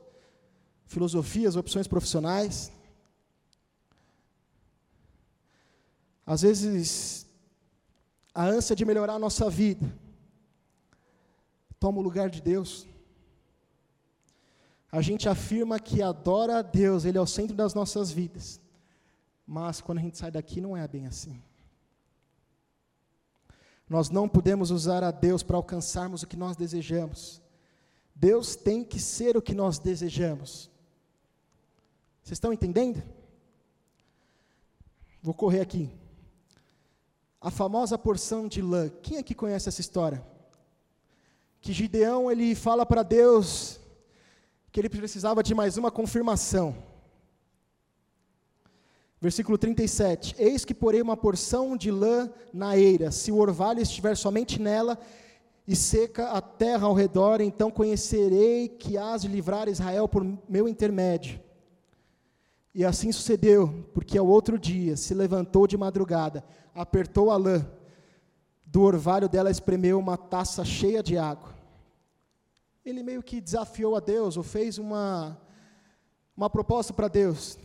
filosofias, 0.86 1.56
opções 1.56 1.88
profissionais. 1.88 2.70
Às 6.26 6.42
vezes, 6.42 7.26
a 8.34 8.44
ânsia 8.46 8.74
de 8.76 8.84
melhorar 8.84 9.14
a 9.14 9.18
nossa 9.18 9.50
vida 9.50 9.86
toma 11.78 11.98
o 11.98 12.02
lugar 12.02 12.30
de 12.30 12.40
Deus 12.40 12.86
a 14.94 15.00
gente 15.00 15.28
afirma 15.28 15.80
que 15.80 16.00
adora 16.00 16.58
a 16.58 16.62
Deus, 16.62 17.04
Ele 17.04 17.18
é 17.18 17.20
o 17.20 17.26
centro 17.26 17.56
das 17.56 17.74
nossas 17.74 18.12
vidas. 18.12 18.60
Mas 19.44 19.80
quando 19.80 19.98
a 19.98 20.00
gente 20.00 20.16
sai 20.16 20.30
daqui, 20.30 20.60
não 20.60 20.76
é 20.76 20.86
bem 20.86 21.08
assim. 21.08 21.42
Nós 23.88 24.08
não 24.08 24.28
podemos 24.28 24.70
usar 24.70 25.02
a 25.02 25.10
Deus 25.10 25.42
para 25.42 25.56
alcançarmos 25.56 26.22
o 26.22 26.28
que 26.28 26.36
nós 26.36 26.56
desejamos. 26.56 27.42
Deus 28.14 28.54
tem 28.54 28.84
que 28.84 29.00
ser 29.00 29.36
o 29.36 29.42
que 29.42 29.52
nós 29.52 29.80
desejamos. 29.80 30.70
Vocês 32.22 32.36
estão 32.36 32.52
entendendo? 32.52 33.02
Vou 35.20 35.34
correr 35.34 35.60
aqui. 35.60 35.90
A 37.40 37.50
famosa 37.50 37.98
porção 37.98 38.46
de 38.46 38.62
lã. 38.62 38.88
Quem 39.02 39.18
aqui 39.18 39.34
conhece 39.34 39.68
essa 39.68 39.80
história? 39.80 40.24
Que 41.60 41.72
Gideão 41.72 42.30
ele 42.30 42.54
fala 42.54 42.86
para 42.86 43.02
Deus 43.02 43.80
que 44.74 44.80
ele 44.80 44.88
precisava 44.88 45.40
de 45.40 45.54
mais 45.54 45.76
uma 45.76 45.88
confirmação. 45.88 46.74
Versículo 49.20 49.56
37: 49.56 50.34
Eis 50.36 50.64
que 50.64 50.74
porei 50.74 51.00
uma 51.00 51.16
porção 51.16 51.76
de 51.76 51.92
lã 51.92 52.28
na 52.52 52.76
eira, 52.76 53.12
se 53.12 53.30
o 53.30 53.38
orvalho 53.38 53.80
estiver 53.80 54.16
somente 54.16 54.60
nela, 54.60 54.98
e 55.64 55.76
seca 55.76 56.32
a 56.32 56.40
terra 56.40 56.88
ao 56.88 56.92
redor, 56.92 57.40
então 57.40 57.70
conhecerei 57.70 58.68
que 58.68 58.98
hás 58.98 59.22
de 59.22 59.28
livrar 59.28 59.68
Israel 59.68 60.08
por 60.08 60.26
meu 60.48 60.66
intermédio. 60.66 61.40
E 62.74 62.84
assim 62.84 63.12
sucedeu, 63.12 63.86
porque 63.94 64.18
ao 64.18 64.26
outro 64.26 64.58
dia 64.58 64.96
se 64.96 65.14
levantou 65.14 65.68
de 65.68 65.76
madrugada, 65.76 66.44
apertou 66.74 67.30
a 67.30 67.36
lã, 67.36 67.64
do 68.66 68.82
orvalho 68.82 69.28
dela 69.28 69.52
espremeu 69.52 70.00
uma 70.00 70.16
taça 70.16 70.64
cheia 70.64 71.00
de 71.00 71.16
água 71.16 71.53
ele 72.84 73.02
meio 73.02 73.22
que 73.22 73.40
desafiou 73.40 73.96
a 73.96 74.00
Deus, 74.00 74.36
ou 74.36 74.42
fez 74.42 74.78
uma, 74.78 75.40
uma 76.36 76.50
proposta 76.50 76.92
para 76.92 77.08
Deus. 77.08 77.58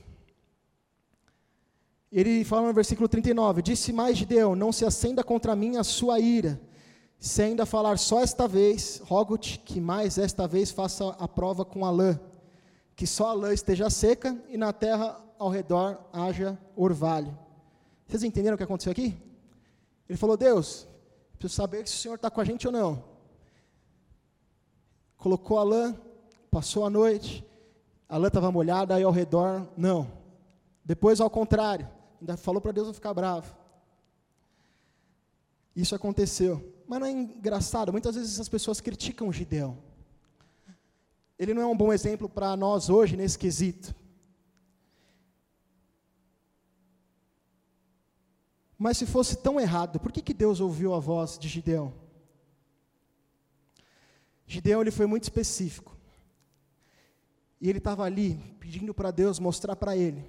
Ele 2.12 2.44
fala 2.44 2.68
no 2.68 2.74
versículo 2.74 3.08
39: 3.08 3.62
Disse 3.62 3.92
mais 3.92 4.18
de 4.18 4.26
Deus: 4.26 4.58
Não 4.58 4.72
se 4.72 4.86
acenda 4.86 5.24
contra 5.24 5.56
mim 5.56 5.78
a 5.78 5.84
sua 5.84 6.20
ira, 6.20 6.60
se 7.20 7.42
ainda 7.42 7.66
falar 7.66 8.00
só 8.00 8.22
esta 8.22 8.48
vez, 8.48 9.02
rogo-te 9.04 9.60
que 9.60 9.82
mais 9.82 10.18
esta 10.18 10.48
vez 10.48 10.72
faça 10.72 11.10
a 11.20 11.28
prova 11.28 11.66
com 11.66 11.86
a 11.86 11.92
lã, 11.92 12.18
que 12.96 13.06
só 13.06 13.28
a 13.28 13.34
lã 13.34 13.54
esteja 13.54 13.90
seca 13.90 14.42
e 14.48 14.58
na 14.58 14.72
terra 14.72 15.22
ao 15.38 15.50
redor 15.50 16.00
haja 16.14 16.58
orvalho. 16.76 17.38
Vocês 18.08 18.24
entenderam 18.24 18.56
o 18.56 18.58
que 18.58 18.64
aconteceu 18.64 18.92
aqui? 18.92 19.18
Ele 20.08 20.18
falou: 20.18 20.38
Deus, 20.38 20.88
preciso 21.38 21.56
saber 21.56 21.86
se 21.88 21.96
o 21.96 22.00
Senhor 22.00 22.16
está 22.16 22.30
com 22.30 22.40
a 22.40 22.46
gente 22.46 22.66
ou 22.66 22.74
não. 22.74 23.09
Colocou 25.20 25.60
a 25.60 25.64
lã, 25.64 25.96
passou 26.50 26.84
a 26.84 26.90
noite, 26.90 27.46
a 28.08 28.18
lã 28.18 28.28
estava 28.28 28.52
molhada, 28.52 28.96
aí 28.96 29.04
ao 29.04 29.12
redor, 29.12 29.68
não. 29.78 30.12
Depois, 30.84 31.22
ao 31.22 31.30
contrário, 31.30 31.88
ainda 32.20 32.36
falou 32.36 32.60
para 32.60 32.72
Deus 32.72 32.88
não 32.88 32.94
ficar 32.94 33.14
bravo. 33.14 33.56
Isso 35.76 35.94
aconteceu. 35.94 36.74
Mas 36.88 37.00
não 37.00 37.06
é 37.06 37.12
engraçado? 37.12 37.92
Muitas 37.92 38.16
vezes 38.16 38.40
as 38.40 38.50
pessoas 38.50 38.82
criticam 38.82 39.32
Gideão. 39.32 39.78
Ele 41.38 41.54
não 41.54 41.62
é 41.62 41.66
um 41.66 41.78
bom 41.78 41.94
exemplo 41.94 42.28
para 42.28 42.58
nós 42.58 42.90
hoje 42.90 43.16
nesse 43.16 43.38
quesito. 43.38 43.94
Mas 48.78 48.98
se 48.98 49.06
fosse 49.06 49.36
tão 49.36 49.60
errado, 49.60 50.00
por 50.00 50.12
que, 50.12 50.22
que 50.22 50.34
Deus 50.34 50.62
ouviu 50.62 50.94
a 50.94 51.00
voz 51.00 51.38
de 51.38 51.50
Gideão? 51.50 51.94
Gideão 54.50 54.82
ele 54.82 54.90
foi 54.90 55.06
muito 55.06 55.24
específico. 55.24 55.96
E 57.62 57.70
ele 57.70 57.78
estava 57.78 58.04
ali 58.04 58.36
pedindo 58.60 58.96
para 58.96 59.12
Deus 59.12 59.38
mostrar 59.38 59.76
para 59.76 59.96
ele 59.96 60.26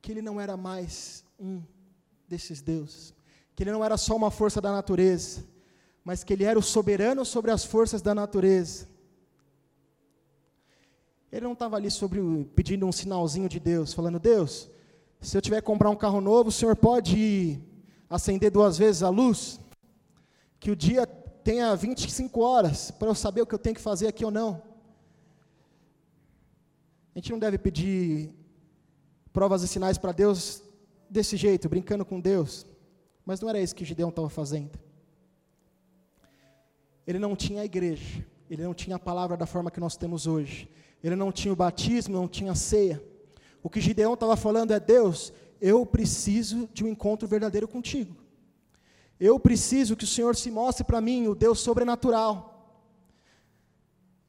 que 0.00 0.12
ele 0.12 0.22
não 0.22 0.40
era 0.40 0.56
mais 0.56 1.24
um 1.36 1.60
desses 2.28 2.62
deuses, 2.62 3.12
que 3.56 3.64
ele 3.64 3.72
não 3.72 3.84
era 3.84 3.96
só 3.96 4.14
uma 4.14 4.30
força 4.30 4.60
da 4.60 4.70
natureza, 4.70 5.44
mas 6.04 6.22
que 6.22 6.32
ele 6.32 6.44
era 6.44 6.56
o 6.56 6.62
soberano 6.62 7.24
sobre 7.24 7.50
as 7.50 7.64
forças 7.64 8.00
da 8.00 8.14
natureza. 8.14 8.86
Ele 11.32 11.44
não 11.44 11.54
estava 11.54 11.74
ali 11.74 11.90
sobre, 11.90 12.20
pedindo 12.54 12.86
um 12.86 12.92
sinalzinho 12.92 13.48
de 13.48 13.58
Deus, 13.58 13.92
falando: 13.92 14.20
Deus, 14.20 14.70
se 15.20 15.36
eu 15.36 15.42
tiver 15.42 15.60
que 15.60 15.66
comprar 15.66 15.90
um 15.90 15.96
carro 15.96 16.20
novo, 16.20 16.50
o 16.50 16.52
senhor 16.52 16.76
pode 16.76 17.58
acender 18.08 18.52
duas 18.52 18.78
vezes 18.78 19.02
a 19.02 19.08
luz? 19.08 19.58
Que 20.60 20.70
o 20.70 20.76
dia 20.76 21.04
tenha 21.44 21.76
25 21.76 22.40
horas 22.40 22.90
para 22.90 23.08
eu 23.08 23.14
saber 23.14 23.42
o 23.42 23.46
que 23.46 23.54
eu 23.54 23.58
tenho 23.58 23.76
que 23.76 23.82
fazer 23.82 24.08
aqui 24.08 24.24
ou 24.24 24.30
não. 24.30 24.62
A 27.14 27.18
gente 27.18 27.30
não 27.30 27.38
deve 27.38 27.58
pedir 27.58 28.32
provas 29.32 29.62
e 29.62 29.68
sinais 29.68 29.98
para 29.98 30.10
Deus 30.10 30.62
desse 31.08 31.36
jeito, 31.36 31.68
brincando 31.68 32.04
com 32.04 32.18
Deus. 32.18 32.66
Mas 33.26 33.40
não 33.40 33.48
era 33.48 33.60
isso 33.60 33.74
que 33.74 33.84
Gideão 33.84 34.08
estava 34.08 34.28
fazendo. 34.28 34.78
Ele 37.06 37.18
não 37.18 37.36
tinha 37.36 37.60
a 37.60 37.64
igreja, 37.64 38.24
ele 38.48 38.62
não 38.62 38.72
tinha 38.72 38.96
a 38.96 38.98
palavra 38.98 39.36
da 39.36 39.46
forma 39.46 39.70
que 39.70 39.78
nós 39.78 39.96
temos 39.96 40.26
hoje. 40.26 40.68
Ele 41.02 41.14
não 41.14 41.30
tinha 41.30 41.52
o 41.52 41.56
batismo, 41.56 42.16
não 42.16 42.26
tinha 42.26 42.52
a 42.52 42.56
ceia. 42.56 43.02
O 43.62 43.68
que 43.68 43.80
Gideão 43.80 44.14
estava 44.14 44.36
falando 44.36 44.72
é: 44.72 44.80
Deus, 44.80 45.32
eu 45.60 45.84
preciso 45.84 46.68
de 46.72 46.82
um 46.82 46.88
encontro 46.88 47.28
verdadeiro 47.28 47.68
contigo. 47.68 48.23
Eu 49.18 49.38
preciso 49.38 49.96
que 49.96 50.04
o 50.04 50.08
Senhor 50.08 50.34
se 50.36 50.50
mostre 50.50 50.84
para 50.84 51.00
mim, 51.00 51.26
o 51.28 51.34
Deus 51.34 51.60
sobrenatural. 51.60 52.50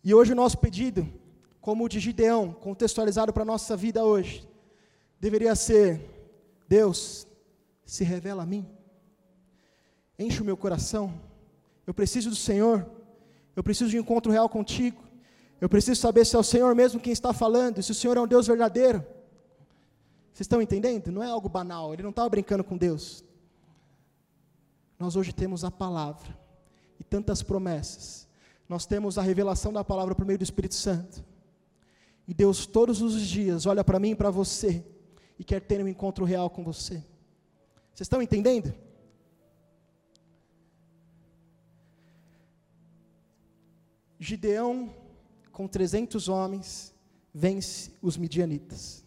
E 0.03 0.13
hoje 0.13 0.33
o 0.33 0.35
nosso 0.35 0.57
pedido, 0.57 1.07
como 1.59 1.83
o 1.83 1.89
de 1.89 1.99
Gideão, 1.99 2.53
contextualizado 2.53 3.33
para 3.33 3.43
a 3.43 3.45
nossa 3.45 3.75
vida 3.75 4.05
hoje, 4.05 4.47
deveria 5.19 5.55
ser: 5.55 5.99
Deus, 6.67 7.27
se 7.85 8.03
revela 8.03 8.43
a 8.43 8.45
mim. 8.45 8.67
Enche 10.17 10.41
o 10.41 10.45
meu 10.45 10.55
coração. 10.55 11.13
Eu 11.85 11.93
preciso 11.93 12.29
do 12.29 12.35
Senhor. 12.35 12.89
Eu 13.55 13.63
preciso 13.63 13.89
de 13.89 13.97
um 13.97 14.01
encontro 14.01 14.31
real 14.31 14.47
contigo. 14.47 15.01
Eu 15.59 15.69
preciso 15.69 15.99
saber 15.99 16.25
se 16.25 16.35
é 16.35 16.39
o 16.39 16.43
Senhor 16.43 16.75
mesmo 16.75 16.99
quem 16.99 17.13
está 17.13 17.33
falando, 17.33 17.81
se 17.81 17.91
o 17.91 17.95
Senhor 17.95 18.17
é 18.17 18.21
um 18.21 18.27
Deus 18.27 18.47
verdadeiro. 18.47 18.99
Vocês 20.33 20.41
estão 20.41 20.61
entendendo? 20.61 21.11
Não 21.11 21.23
é 21.23 21.27
algo 21.27 21.47
banal, 21.47 21.93
ele 21.93 22.03
não 22.03 22.09
estava 22.09 22.27
brincando 22.29 22.63
com 22.63 22.77
Deus. 22.77 23.23
Nós 24.97 25.15
hoje 25.15 25.33
temos 25.33 25.63
a 25.63 25.71
palavra 25.71 26.37
e 26.99 27.03
tantas 27.03 27.43
promessas. 27.43 28.27
Nós 28.67 28.85
temos 28.85 29.17
a 29.17 29.21
revelação 29.21 29.71
da 29.71 29.83
palavra 29.83 30.15
por 30.15 30.25
meio 30.25 30.39
do 30.39 30.43
Espírito 30.43 30.75
Santo. 30.75 31.23
E 32.27 32.33
Deus 32.33 32.65
todos 32.65 33.01
os 33.01 33.21
dias 33.21 33.65
olha 33.65 33.83
para 33.83 33.99
mim 33.99 34.11
e 34.11 34.15
para 34.15 34.31
você 34.31 34.83
e 35.37 35.43
quer 35.43 35.61
ter 35.61 35.83
um 35.83 35.87
encontro 35.87 36.25
real 36.25 36.49
com 36.49 36.63
você. 36.63 36.95
Vocês 37.93 38.05
estão 38.05 38.21
entendendo? 38.21 38.73
Gideão, 44.19 44.93
com 45.51 45.67
300 45.67 46.27
homens, 46.27 46.93
vence 47.33 47.91
os 48.01 48.17
midianitas. 48.17 49.05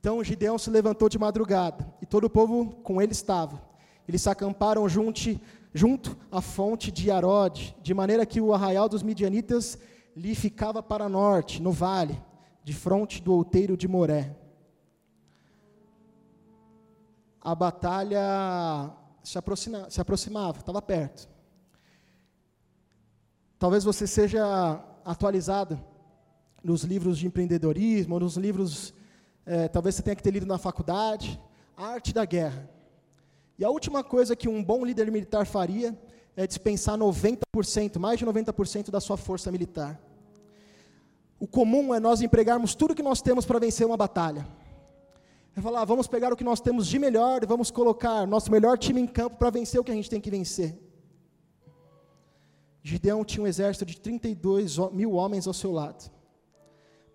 Então 0.00 0.22
Gideão 0.24 0.58
se 0.58 0.68
levantou 0.68 1.08
de 1.08 1.18
madrugada, 1.18 1.94
e 2.02 2.06
todo 2.06 2.24
o 2.24 2.30
povo 2.30 2.74
com 2.82 3.00
ele 3.00 3.12
estava. 3.12 3.62
Eles 4.06 4.22
se 4.22 4.28
acamparam 4.28 4.88
junto, 4.88 5.20
junto 5.72 6.16
à 6.30 6.40
fonte 6.40 6.90
de 6.90 7.10
Arode, 7.10 7.76
de 7.82 7.94
maneira 7.94 8.26
que 8.26 8.40
o 8.40 8.52
arraial 8.52 8.88
dos 8.88 9.02
midianitas 9.02 9.78
lhe 10.16 10.34
ficava 10.34 10.82
para 10.82 11.08
norte, 11.08 11.60
no 11.60 11.72
vale, 11.72 12.20
de 12.62 12.72
fronte 12.72 13.22
do 13.22 13.32
outeiro 13.32 13.76
de 13.76 13.88
Moré. 13.88 14.36
A 17.40 17.54
batalha 17.54 18.90
se, 19.22 19.36
aproxima, 19.36 19.90
se 19.90 20.00
aproximava, 20.00 20.58
estava 20.60 20.80
perto. 20.80 21.28
Talvez 23.58 23.84
você 23.84 24.06
seja 24.06 24.82
atualizado 25.04 25.78
nos 26.62 26.82
livros 26.82 27.18
de 27.18 27.26
empreendedorismo, 27.26 28.18
nos 28.18 28.36
livros 28.36 28.94
é, 29.46 29.68
talvez 29.68 29.94
você 29.94 30.02
tenha 30.02 30.16
que 30.16 30.22
ter 30.22 30.30
lido 30.30 30.46
na 30.46 30.56
faculdade, 30.56 31.38
a 31.76 31.86
arte 31.86 32.12
da 32.14 32.24
guerra. 32.24 32.68
E 33.58 33.64
a 33.64 33.70
última 33.70 34.02
coisa 34.02 34.34
que 34.34 34.48
um 34.48 34.62
bom 34.62 34.84
líder 34.84 35.10
militar 35.10 35.46
faria 35.46 35.96
é 36.36 36.46
dispensar 36.46 36.98
90%, 36.98 37.98
mais 37.98 38.18
de 38.18 38.26
90% 38.26 38.90
da 38.90 39.00
sua 39.00 39.16
força 39.16 39.50
militar. 39.52 40.00
O 41.38 41.46
comum 41.46 41.94
é 41.94 42.00
nós 42.00 42.20
empregarmos 42.22 42.74
tudo 42.74 42.94
que 42.94 43.02
nós 43.02 43.22
temos 43.22 43.44
para 43.44 43.58
vencer 43.58 43.86
uma 43.86 43.96
batalha. 43.96 44.46
É 45.56 45.60
falar, 45.60 45.82
ah, 45.82 45.84
vamos 45.84 46.08
pegar 46.08 46.32
o 46.32 46.36
que 46.36 46.42
nós 46.42 46.60
temos 46.60 46.86
de 46.86 46.98
melhor 46.98 47.42
e 47.42 47.46
vamos 47.46 47.70
colocar 47.70 48.26
nosso 48.26 48.50
melhor 48.50 48.76
time 48.76 49.00
em 49.00 49.06
campo 49.06 49.36
para 49.36 49.50
vencer 49.50 49.80
o 49.80 49.84
que 49.84 49.92
a 49.92 49.94
gente 49.94 50.10
tem 50.10 50.20
que 50.20 50.30
vencer. 50.30 50.76
Gideão 52.82 53.24
tinha 53.24 53.44
um 53.44 53.46
exército 53.46 53.86
de 53.86 54.00
32 54.00 54.78
mil 54.92 55.12
homens 55.12 55.46
ao 55.46 55.54
seu 55.54 55.70
lado 55.70 56.12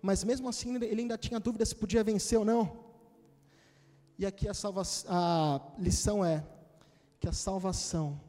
mas 0.02 0.24
mesmo 0.24 0.48
assim 0.48 0.74
ele 0.76 1.00
ainda 1.02 1.18
tinha 1.18 1.38
dúvida 1.38 1.64
se 1.64 1.74
podia 1.74 2.02
vencer 2.02 2.38
ou 2.38 2.44
não. 2.44 2.89
E 4.20 4.26
aqui 4.26 4.46
a, 4.46 4.52
a 5.08 5.60
lição 5.78 6.22
é 6.22 6.44
que 7.18 7.26
a 7.26 7.32
salvação 7.32 8.20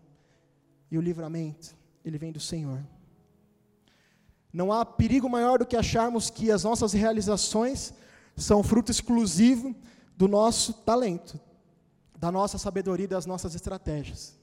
e 0.89 0.97
o 0.97 1.01
livramento, 1.01 1.75
ele 2.05 2.17
vem 2.17 2.31
do 2.31 2.39
Senhor. 2.39 2.81
Não 4.53 4.71
há 4.71 4.85
perigo 4.85 5.29
maior 5.29 5.59
do 5.59 5.65
que 5.65 5.75
acharmos 5.75 6.29
que 6.29 6.49
as 6.49 6.63
nossas 6.63 6.93
realizações 6.93 7.93
são 8.37 8.63
fruto 8.63 8.89
exclusivo 8.89 9.75
do 10.15 10.29
nosso 10.29 10.75
talento, 10.75 11.37
da 12.17 12.31
nossa 12.31 12.57
sabedoria 12.57 13.03
e 13.03 13.09
das 13.09 13.25
nossas 13.25 13.53
estratégias. 13.53 14.39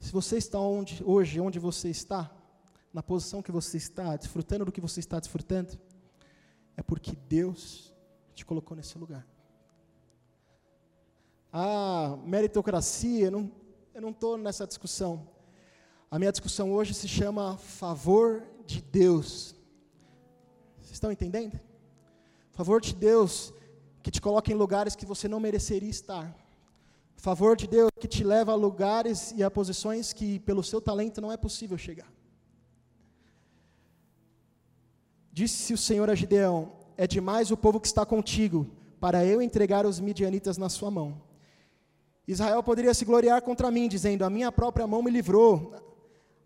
Se 0.00 0.10
você 0.10 0.38
está 0.38 0.58
onde, 0.58 1.04
hoje, 1.04 1.38
onde 1.38 1.58
você 1.58 1.90
está, 1.90 2.34
na 2.94 3.02
posição 3.02 3.42
que 3.42 3.52
você 3.52 3.76
está, 3.76 4.16
desfrutando 4.16 4.64
do 4.64 4.72
que 4.72 4.80
você 4.80 5.00
está 5.00 5.20
desfrutando, 5.20 5.78
é 6.78 6.82
porque 6.82 7.14
Deus 7.28 7.87
te 8.38 8.46
colocou 8.46 8.76
nesse 8.76 8.96
lugar. 8.96 9.26
A 11.52 12.16
meritocracia, 12.24 13.26
eu 13.26 14.00
não 14.00 14.10
estou 14.10 14.38
nessa 14.38 14.64
discussão. 14.66 15.28
A 16.08 16.18
minha 16.18 16.30
discussão 16.30 16.72
hoje 16.72 16.94
se 16.94 17.08
chama 17.08 17.56
favor 17.58 18.44
de 18.64 18.80
Deus. 18.80 19.56
Vocês 20.80 20.92
estão 20.92 21.10
entendendo? 21.10 21.58
Favor 22.52 22.80
de 22.80 22.94
Deus 22.94 23.52
que 24.02 24.10
te 24.10 24.20
coloca 24.20 24.52
em 24.52 24.54
lugares 24.54 24.94
que 24.94 25.04
você 25.04 25.26
não 25.26 25.40
mereceria 25.40 25.90
estar. 25.90 26.32
Favor 27.16 27.56
de 27.56 27.66
Deus 27.66 27.90
que 27.98 28.06
te 28.06 28.22
leva 28.22 28.52
a 28.52 28.54
lugares 28.54 29.32
e 29.32 29.42
a 29.42 29.50
posições 29.50 30.12
que 30.12 30.38
pelo 30.40 30.62
seu 30.62 30.80
talento 30.80 31.20
não 31.20 31.32
é 31.32 31.36
possível 31.36 31.76
chegar. 31.76 32.10
Disse 35.32 35.74
o 35.74 35.78
Senhor 35.78 36.08
a 36.08 36.14
Gideão: 36.14 36.77
É 37.00 37.06
demais 37.06 37.52
o 37.52 37.56
povo 37.56 37.78
que 37.78 37.86
está 37.86 38.04
contigo, 38.04 38.66
para 38.98 39.24
eu 39.24 39.40
entregar 39.40 39.86
os 39.86 40.00
midianitas 40.00 40.58
na 40.58 40.68
sua 40.68 40.90
mão. 40.90 41.22
Israel 42.26 42.60
poderia 42.60 42.92
se 42.92 43.04
gloriar 43.04 43.40
contra 43.40 43.70
mim, 43.70 43.88
dizendo: 43.88 44.24
A 44.24 44.28
minha 44.28 44.50
própria 44.50 44.84
mão 44.84 45.00
me 45.00 45.08
livrou. 45.08 45.72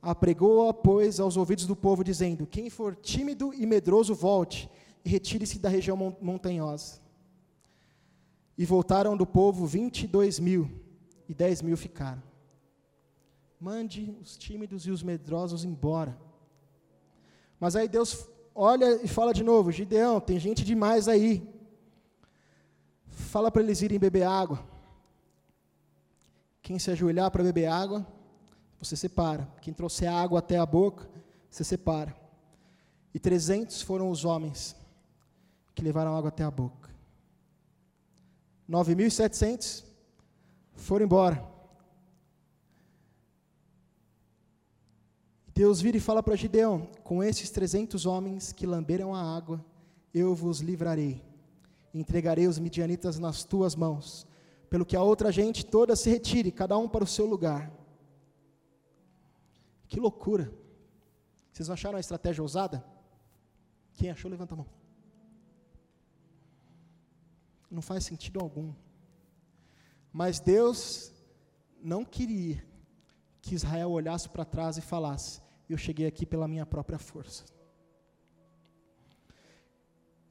Apregou-a, 0.02 0.74
pois, 0.74 1.18
aos 1.18 1.38
ouvidos 1.38 1.66
do 1.66 1.74
povo, 1.74 2.04
dizendo: 2.04 2.46
Quem 2.46 2.68
for 2.68 2.94
tímido 2.94 3.54
e 3.54 3.64
medroso, 3.64 4.14
volte 4.14 4.68
e 5.02 5.08
retire-se 5.08 5.58
da 5.58 5.70
região 5.70 6.14
montanhosa. 6.20 7.00
E 8.58 8.66
voltaram 8.66 9.16
do 9.16 9.26
povo 9.26 9.64
vinte 9.64 10.02
e 10.02 10.06
dois 10.06 10.38
mil, 10.38 10.70
e 11.26 11.32
dez 11.32 11.62
mil 11.62 11.78
ficaram. 11.78 12.22
Mande 13.58 14.14
os 14.20 14.36
tímidos 14.36 14.86
e 14.86 14.90
os 14.90 15.02
medrosos 15.02 15.64
embora. 15.64 16.14
Mas 17.58 17.74
aí 17.74 17.88
Deus 17.88 18.28
olha 18.54 19.02
e 19.02 19.08
fala 19.08 19.32
de 19.32 19.42
novo: 19.42 19.70
Gideão, 19.70 20.20
tem 20.20 20.38
gente 20.38 20.64
demais 20.64 21.08
aí. 21.08 21.46
Fala 23.06 23.50
para 23.50 23.62
eles 23.62 23.82
irem 23.82 23.98
beber 23.98 24.24
água. 24.24 24.64
Quem 26.62 26.78
se 26.78 26.90
ajoelhar 26.90 27.30
para 27.30 27.42
beber 27.42 27.66
água, 27.66 28.06
você 28.78 28.96
separa. 28.96 29.48
Quem 29.60 29.74
trouxer 29.74 30.12
água 30.12 30.38
até 30.38 30.58
a 30.58 30.66
boca, 30.66 31.08
você 31.50 31.64
separa. 31.64 32.16
E 33.14 33.18
300 33.18 33.82
foram 33.82 34.10
os 34.10 34.24
homens 34.24 34.76
que 35.74 35.82
levaram 35.82 36.16
água 36.16 36.28
até 36.28 36.44
a 36.44 36.50
boca. 36.50 36.90
9.700 38.68 39.84
foram 40.74 41.04
embora. 41.04 41.51
Deus 45.54 45.80
vira 45.82 45.96
e 45.96 46.00
fala 46.00 46.22
para 46.22 46.36
Gideão: 46.36 46.88
Com 47.04 47.22
esses 47.22 47.50
300 47.50 48.06
homens 48.06 48.52
que 48.52 48.66
lamberam 48.66 49.14
a 49.14 49.36
água, 49.36 49.64
eu 50.12 50.34
vos 50.34 50.60
livrarei. 50.60 51.22
Entregarei 51.92 52.46
os 52.46 52.58
midianitas 52.58 53.18
nas 53.18 53.44
tuas 53.44 53.74
mãos, 53.74 54.26
pelo 54.70 54.86
que 54.86 54.96
a 54.96 55.02
outra 55.02 55.30
gente 55.30 55.64
toda 55.64 55.94
se 55.94 56.08
retire, 56.08 56.50
cada 56.50 56.76
um 56.78 56.88
para 56.88 57.04
o 57.04 57.06
seu 57.06 57.26
lugar. 57.26 57.70
Que 59.86 60.00
loucura! 60.00 60.50
Vocês 61.52 61.68
acharam 61.68 61.98
a 61.98 62.00
estratégia 62.00 62.42
ousada? 62.42 62.82
Quem 63.92 64.10
achou, 64.10 64.30
levanta 64.30 64.54
a 64.54 64.56
mão. 64.56 64.66
Não 67.70 67.82
faz 67.82 68.04
sentido 68.04 68.40
algum. 68.40 68.72
Mas 70.10 70.40
Deus 70.40 71.12
não 71.82 72.06
queria 72.06 72.64
que 73.42 73.56
Israel 73.56 73.90
olhasse 73.90 74.28
para 74.28 74.44
trás 74.44 74.78
e 74.78 74.80
falasse: 74.80 75.42
Eu 75.68 75.76
cheguei 75.76 76.06
aqui 76.06 76.24
pela 76.24 76.48
minha 76.48 76.64
própria 76.64 76.98
força. 76.98 77.44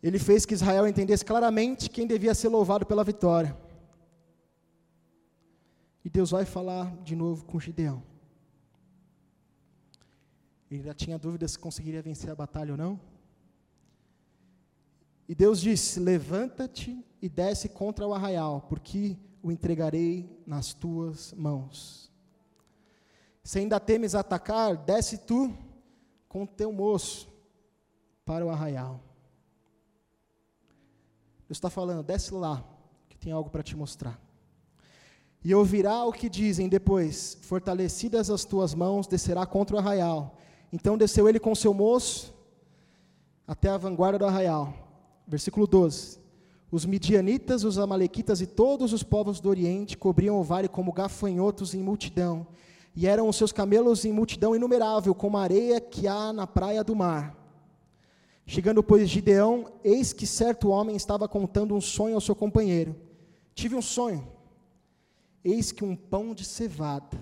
Ele 0.02 0.18
fez 0.18 0.46
que 0.46 0.56
Israel 0.56 0.88
entendesse 0.88 1.24
claramente 1.24 1.90
quem 1.90 2.08
devia 2.08 2.34
ser 2.34 2.48
louvado 2.48 2.86
pela 2.86 3.04
vitória. 3.04 3.56
E 6.04 6.10
Deus 6.10 6.32
vai 6.32 6.46
falar 6.46 6.96
de 7.04 7.16
novo 7.16 7.46
com 7.46 7.60
Gideão. 7.60 8.02
Ele 10.72 10.82
já 10.82 10.94
tinha 10.94 11.20
dúvidas 11.20 11.52
se 11.52 11.60
conseguiria 11.60 12.02
vencer 12.02 12.32
a 12.32 12.36
batalha 12.36 12.72
ou 12.72 12.78
não. 12.78 13.00
E 15.28 15.36
Deus 15.36 15.62
disse: 15.62 16.00
Levanta-te 16.00 17.06
e 17.22 17.30
desce 17.30 17.70
contra 17.70 18.08
o 18.08 18.14
arraial, 18.14 18.62
porque 18.62 19.18
o 19.44 19.52
entregarei 19.52 20.42
nas 20.48 20.74
tuas 20.74 21.34
mãos. 21.34 22.11
Se 23.52 23.60
ainda 23.60 23.82
temes 23.82 24.16
atacar, 24.16 24.78
desce 24.78 25.18
tu 25.18 25.54
com 26.30 26.46
teu 26.46 26.72
moço 26.72 27.28
para 28.24 28.46
o 28.46 28.50
arraial. 28.50 29.02
Deus 31.50 31.58
está 31.58 31.70
falando, 31.70 32.02
desce 32.02 32.34
lá, 32.34 32.64
que 33.10 33.18
tem 33.18 33.34
algo 33.34 33.50
para 33.50 33.62
te 33.62 33.76
mostrar. 33.76 34.18
E 35.44 35.54
ouvirá 35.54 36.06
o 36.06 36.14
que 36.14 36.30
dizem 36.30 36.70
depois: 36.70 37.40
Fortalecidas 37.42 38.30
as 38.30 38.46
tuas 38.46 38.74
mãos, 38.74 39.06
descerá 39.06 39.46
contra 39.46 39.76
o 39.76 39.80
arraial. 39.80 40.38
Então 40.72 40.98
desceu 40.98 41.28
ele 41.28 41.38
com 41.38 41.54
seu 41.54 41.74
moço 41.74 42.34
até 43.46 43.68
a 43.68 43.78
vanguarda 43.78 44.20
do 44.20 44.26
arraial. 44.26 44.74
Versículo 45.28 45.68
12. 45.68 46.22
Os 46.72 46.86
midianitas, 46.86 47.66
os 47.66 47.78
amalequitas 47.78 48.40
e 48.40 48.48
todos 48.48 48.94
os 48.94 49.04
povos 49.04 49.42
do 49.42 49.50
Oriente 49.50 49.98
cobriam 49.98 50.40
o 50.40 50.44
vale 50.44 50.70
como 50.70 50.94
gafanhotos 50.94 51.74
em 51.74 51.84
multidão, 51.84 52.48
e 52.96 53.08
eram 53.08 53.28
os 53.28 53.36
seus 53.36 53.52
camelos 53.52 54.06
em 54.06 54.12
multidão 54.12 54.56
inumerável, 54.56 55.16
como 55.16 55.38
a 55.38 55.44
areia 55.44 55.80
que 55.80 56.08
há 56.08 56.34
na 56.34 56.46
praia 56.46 56.84
do 56.84 56.96
mar. 56.96 57.38
Chegando, 58.46 58.84
pois, 58.84 59.10
Gideão, 59.10 59.72
eis 59.84 60.12
que 60.12 60.28
certo 60.28 60.70
homem 60.70 60.96
estava 60.96 61.28
contando 61.28 61.74
um 61.74 61.82
sonho 61.82 62.16
ao 62.16 62.22
seu 62.22 62.36
companheiro. 62.36 62.96
Tive 63.54 63.76
um 63.76 63.82
sonho. 63.82 64.28
Eis 65.44 65.72
que 65.72 65.86
um 65.86 65.96
pão 65.96 66.34
de 66.34 66.44
cevada, 66.44 67.18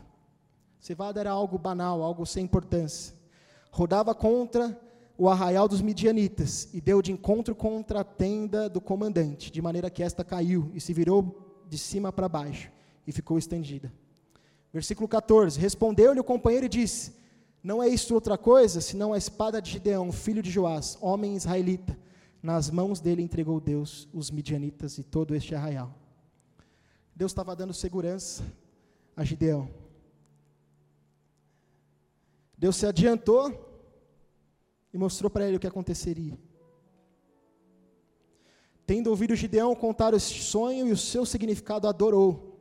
cevada 0.80 1.20
era 1.20 1.32
algo 1.32 1.58
banal, 1.58 2.02
algo 2.02 2.26
sem 2.26 2.44
importância, 2.44 3.16
rodava 3.72 4.14
contra 4.14 4.78
o 5.18 5.30
arraial 5.30 5.68
dos 5.68 5.82
midianitas 5.82 6.68
e 6.74 6.82
deu 6.82 7.02
de 7.02 7.12
encontro 7.12 7.54
contra 7.54 8.02
a 8.02 8.04
tenda 8.04 8.70
do 8.70 8.82
comandante, 8.82 9.52
de 9.52 9.62
maneira 9.62 9.90
que 9.90 10.02
esta 10.02 10.24
caiu 10.24 10.72
e 10.74 10.82
se 10.82 10.94
virou 10.94 11.64
de 11.68 11.78
cima 11.78 12.12
para 12.12 12.28
baixo 12.28 12.72
e 13.06 13.12
ficou 13.12 13.38
estendida. 13.38 13.92
Versículo 14.72 15.08
14: 15.08 15.60
Respondeu-lhe 15.60 16.20
o 16.20 16.24
companheiro 16.24 16.66
e 16.66 16.70
disse: 16.70 17.14
Não 17.64 17.82
é 17.82 17.88
isto 17.88 18.14
outra 18.14 18.38
coisa, 18.38 18.82
senão 18.82 19.14
a 19.14 19.18
espada 19.18 19.62
de 19.62 19.72
Gideão, 19.72 20.12
filho 20.12 20.42
de 20.42 20.52
Joás, 20.52 20.98
homem 21.02 21.36
israelita. 21.36 21.98
Nas 22.42 22.70
mãos 22.70 23.02
dele 23.02 23.22
entregou 23.22 23.60
Deus 23.60 24.08
os 24.14 24.32
midianitas 24.32 24.98
e 24.98 25.04
todo 25.04 25.36
este 25.36 25.54
arraial. 25.54 25.94
Deus 27.14 27.32
estava 27.32 27.56
dando 27.56 27.74
segurança 27.74 28.44
a 29.16 29.26
Gideão. 29.26 29.70
Deus 32.58 32.78
se 32.78 32.86
adiantou 32.86 33.68
e 34.94 34.98
mostrou 34.98 35.30
para 35.30 35.46
ele 35.46 35.58
o 35.58 35.60
que 35.60 35.68
aconteceria. 35.68 36.38
Tendo 38.86 39.10
ouvido 39.10 39.36
Gideão 39.36 39.76
contar 39.76 40.14
este 40.14 40.42
sonho 40.42 40.88
e 40.88 40.92
o 40.92 40.98
seu 40.98 41.26
significado, 41.26 41.88
adorou 41.88 42.58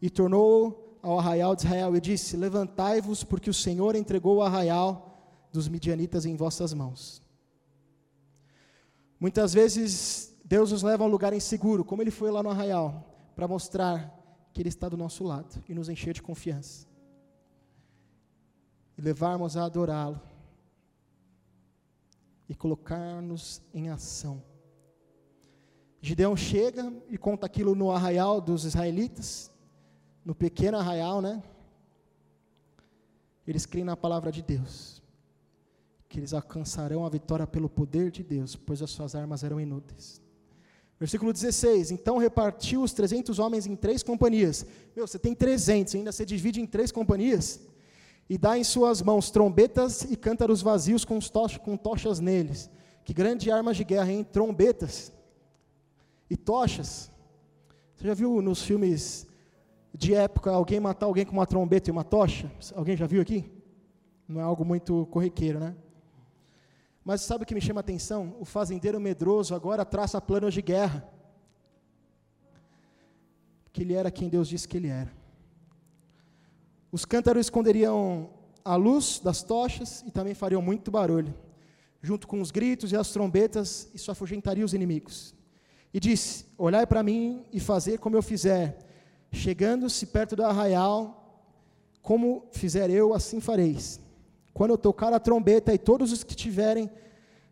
e 0.00 0.10
tornou 0.10 0.89
ao 1.02 1.18
arraial 1.18 1.56
de 1.56 1.64
Israel 1.64 1.96
e 1.96 2.00
disse: 2.00 2.36
Levantai-vos, 2.36 3.24
porque 3.24 3.50
o 3.50 3.54
Senhor 3.54 3.94
entregou 3.94 4.36
o 4.36 4.42
arraial 4.42 5.10
dos 5.52 5.68
midianitas 5.68 6.24
em 6.24 6.36
vossas 6.36 6.72
mãos. 6.72 7.22
Muitas 9.18 9.52
vezes 9.52 10.34
Deus 10.44 10.72
nos 10.72 10.82
leva 10.82 11.04
a 11.04 11.06
um 11.06 11.10
lugar 11.10 11.32
inseguro, 11.32 11.84
como 11.84 12.02
ele 12.02 12.10
foi 12.10 12.30
lá 12.30 12.42
no 12.42 12.50
arraial, 12.50 13.14
para 13.34 13.46
mostrar 13.46 14.16
que 14.52 14.60
ele 14.60 14.68
está 14.68 14.88
do 14.88 14.96
nosso 14.96 15.24
lado 15.24 15.62
e 15.68 15.74
nos 15.74 15.88
encher 15.88 16.14
de 16.14 16.22
confiança. 16.22 16.86
E 18.96 19.02
levarmos 19.02 19.56
a 19.56 19.64
adorá-lo 19.64 20.20
e 22.48 22.54
colocar-nos 22.54 23.62
em 23.72 23.90
ação. 23.90 24.42
Gideão 26.02 26.36
chega 26.36 26.92
e 27.08 27.16
conta 27.16 27.46
aquilo 27.46 27.74
no 27.74 27.92
arraial 27.92 28.40
dos 28.40 28.64
israelitas 28.64 29.50
no 30.24 30.34
pequeno 30.34 30.78
arraial, 30.78 31.20
né? 31.20 31.42
Eles 33.46 33.66
creem 33.66 33.84
na 33.84 33.96
palavra 33.96 34.30
de 34.30 34.42
Deus, 34.42 35.02
que 36.08 36.18
eles 36.18 36.34
alcançarão 36.34 37.04
a 37.04 37.08
vitória 37.08 37.46
pelo 37.46 37.68
poder 37.68 38.10
de 38.10 38.22
Deus, 38.22 38.54
pois 38.54 38.82
as 38.82 38.90
suas 38.90 39.14
armas 39.14 39.42
eram 39.42 39.60
inúteis. 39.60 40.20
Versículo 40.98 41.32
16: 41.32 41.90
Então 41.90 42.18
repartiu 42.18 42.82
os 42.82 42.92
300 42.92 43.38
homens 43.38 43.66
em 43.66 43.74
três 43.74 44.02
companhias. 44.02 44.66
Meu, 44.94 45.06
você 45.06 45.18
tem 45.18 45.34
300, 45.34 45.94
ainda 45.94 46.12
você 46.12 46.26
divide 46.26 46.60
em 46.60 46.66
três 46.66 46.92
companhias. 46.92 47.60
E 48.28 48.38
dá 48.38 48.56
em 48.56 48.62
suas 48.62 49.02
mãos 49.02 49.30
trombetas 49.30 50.02
e 50.02 50.14
cântaros 50.14 50.62
vazios 50.62 51.04
com, 51.04 51.18
tochas, 51.18 51.58
com 51.58 51.76
tochas 51.76 52.20
neles. 52.20 52.70
Que 53.02 53.14
grande 53.14 53.50
arma 53.50 53.74
de 53.74 53.82
guerra, 53.82 54.12
hein? 54.12 54.22
Trombetas 54.22 55.10
e 56.28 56.36
tochas. 56.36 57.10
Você 57.96 58.06
já 58.06 58.14
viu 58.14 58.40
nos 58.40 58.62
filmes 58.62 59.26
de 59.94 60.14
época 60.14 60.50
alguém 60.50 60.80
matar 60.80 61.06
alguém 61.06 61.24
com 61.24 61.32
uma 61.32 61.46
trombeta 61.46 61.90
e 61.90 61.92
uma 61.92 62.04
tocha? 62.04 62.50
Alguém 62.74 62.96
já 62.96 63.06
viu 63.06 63.20
aqui? 63.20 63.50
Não 64.26 64.40
é 64.40 64.44
algo 64.44 64.64
muito 64.64 65.06
corriqueiro, 65.06 65.58
né? 65.58 65.74
Mas 67.04 67.22
sabe 67.22 67.44
o 67.44 67.46
que 67.46 67.54
me 67.54 67.60
chama 67.60 67.80
a 67.80 67.82
atenção? 67.82 68.36
O 68.38 68.44
fazendeiro 68.44 69.00
medroso 69.00 69.54
agora 69.54 69.84
traça 69.84 70.20
planos 70.20 70.54
de 70.54 70.62
guerra. 70.62 71.08
Que 73.72 73.82
ele 73.82 73.94
era 73.94 74.10
quem 74.10 74.28
Deus 74.28 74.48
disse 74.48 74.68
que 74.68 74.76
ele 74.76 74.88
era. 74.88 75.12
Os 76.92 77.04
cântaros 77.04 77.46
esconderiam 77.46 78.30
a 78.64 78.76
luz 78.76 79.20
das 79.20 79.42
tochas 79.42 80.02
e 80.06 80.10
também 80.10 80.34
fariam 80.34 80.60
muito 80.60 80.90
barulho. 80.90 81.34
Junto 82.02 82.26
com 82.26 82.40
os 82.40 82.50
gritos 82.50 82.92
e 82.92 82.96
as 82.96 83.10
trombetas, 83.10 83.90
isso 83.94 84.10
afugentaria 84.10 84.64
os 84.64 84.74
inimigos. 84.74 85.34
E 85.92 86.00
disse: 86.00 86.46
Olhai 86.56 86.86
para 86.86 87.02
mim 87.02 87.44
e 87.52 87.60
fazer 87.60 87.98
como 87.98 88.16
eu 88.16 88.22
fizer 88.22 88.78
Chegando-se 89.32 90.06
perto 90.06 90.34
do 90.34 90.44
arraial, 90.44 91.44
como 92.02 92.44
fizer 92.50 92.90
eu, 92.90 93.14
assim 93.14 93.40
fareis. 93.40 94.00
Quando 94.52 94.72
eu 94.72 94.78
tocar 94.78 95.12
a 95.12 95.20
trombeta 95.20 95.72
e 95.72 95.78
todos 95.78 96.12
os 96.12 96.24
que 96.24 96.32
estiverem 96.32 96.90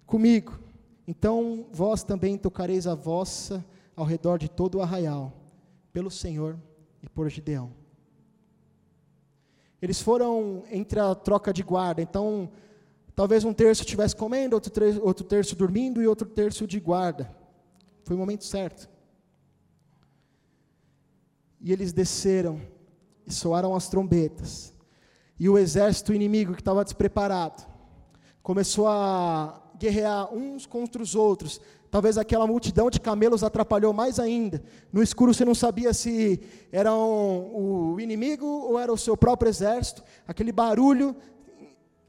comigo, 0.07 0.59
então 1.07 1.67
vós 1.73 2.03
também 2.03 2.37
tocareis 2.37 2.87
a 2.87 2.95
vossa 2.95 3.65
ao 3.97 4.05
redor 4.05 4.39
de 4.39 4.49
todo 4.49 4.77
o 4.77 4.83
arraial, 4.83 5.33
pelo 5.93 6.11
Senhor 6.11 6.59
e 7.03 7.09
por 7.09 7.29
Gideão. 7.29 7.73
Eles 9.81 10.01
foram 10.01 10.65
entre 10.71 10.99
a 10.99 11.15
troca 11.15 11.53
de 11.53 11.63
guarda, 11.63 12.03
então 12.03 12.51
talvez 13.15 13.45
um 13.45 13.53
terço 13.53 13.83
estivesse 13.83 14.15
comendo, 14.17 14.55
outro 14.55 14.73
outro 15.03 15.25
terço 15.25 15.55
dormindo 15.55 16.03
e 16.03 16.07
outro 16.07 16.29
terço 16.29 16.67
de 16.67 16.81
guarda. 16.81 17.31
Foi 18.03 18.17
o 18.17 18.19
momento 18.19 18.45
certo. 18.45 18.89
E 21.61 21.73
eles 21.73 21.93
desceram 21.93 22.61
e 23.27 23.33
soaram 23.33 23.75
as 23.75 23.89
trombetas. 23.89 24.75
E 25.39 25.49
o 25.49 25.59
exército 25.59 26.13
inimigo 26.13 26.55
que 26.55 26.61
estava 26.61 26.85
despreparado 26.85 27.63
começou 28.43 28.89
a 28.89 29.63
guerrear 29.79 30.33
uns 30.35 30.67
contra 30.67 31.03
os 31.03 31.15
outros. 31.15 31.61
Talvez 31.91 32.19
aquela 32.19 32.47
multidão 32.47 32.91
de 32.91 33.01
camelos 33.01 33.45
atrapalhou 33.45 33.93
mais 33.93 34.19
ainda. 34.19 34.63
No 34.93 35.03
escuro 35.03 35.33
você 35.33 35.45
não 35.45 35.55
sabia 35.55 35.95
se 35.95 36.41
era 36.73 36.93
um, 36.93 37.95
o 37.95 38.01
inimigo 38.01 38.47
ou 38.47 38.79
era 38.79 38.93
o 38.93 38.99
seu 38.99 39.17
próprio 39.17 39.49
exército. 39.49 40.03
Aquele 40.27 40.53
barulho 40.53 41.17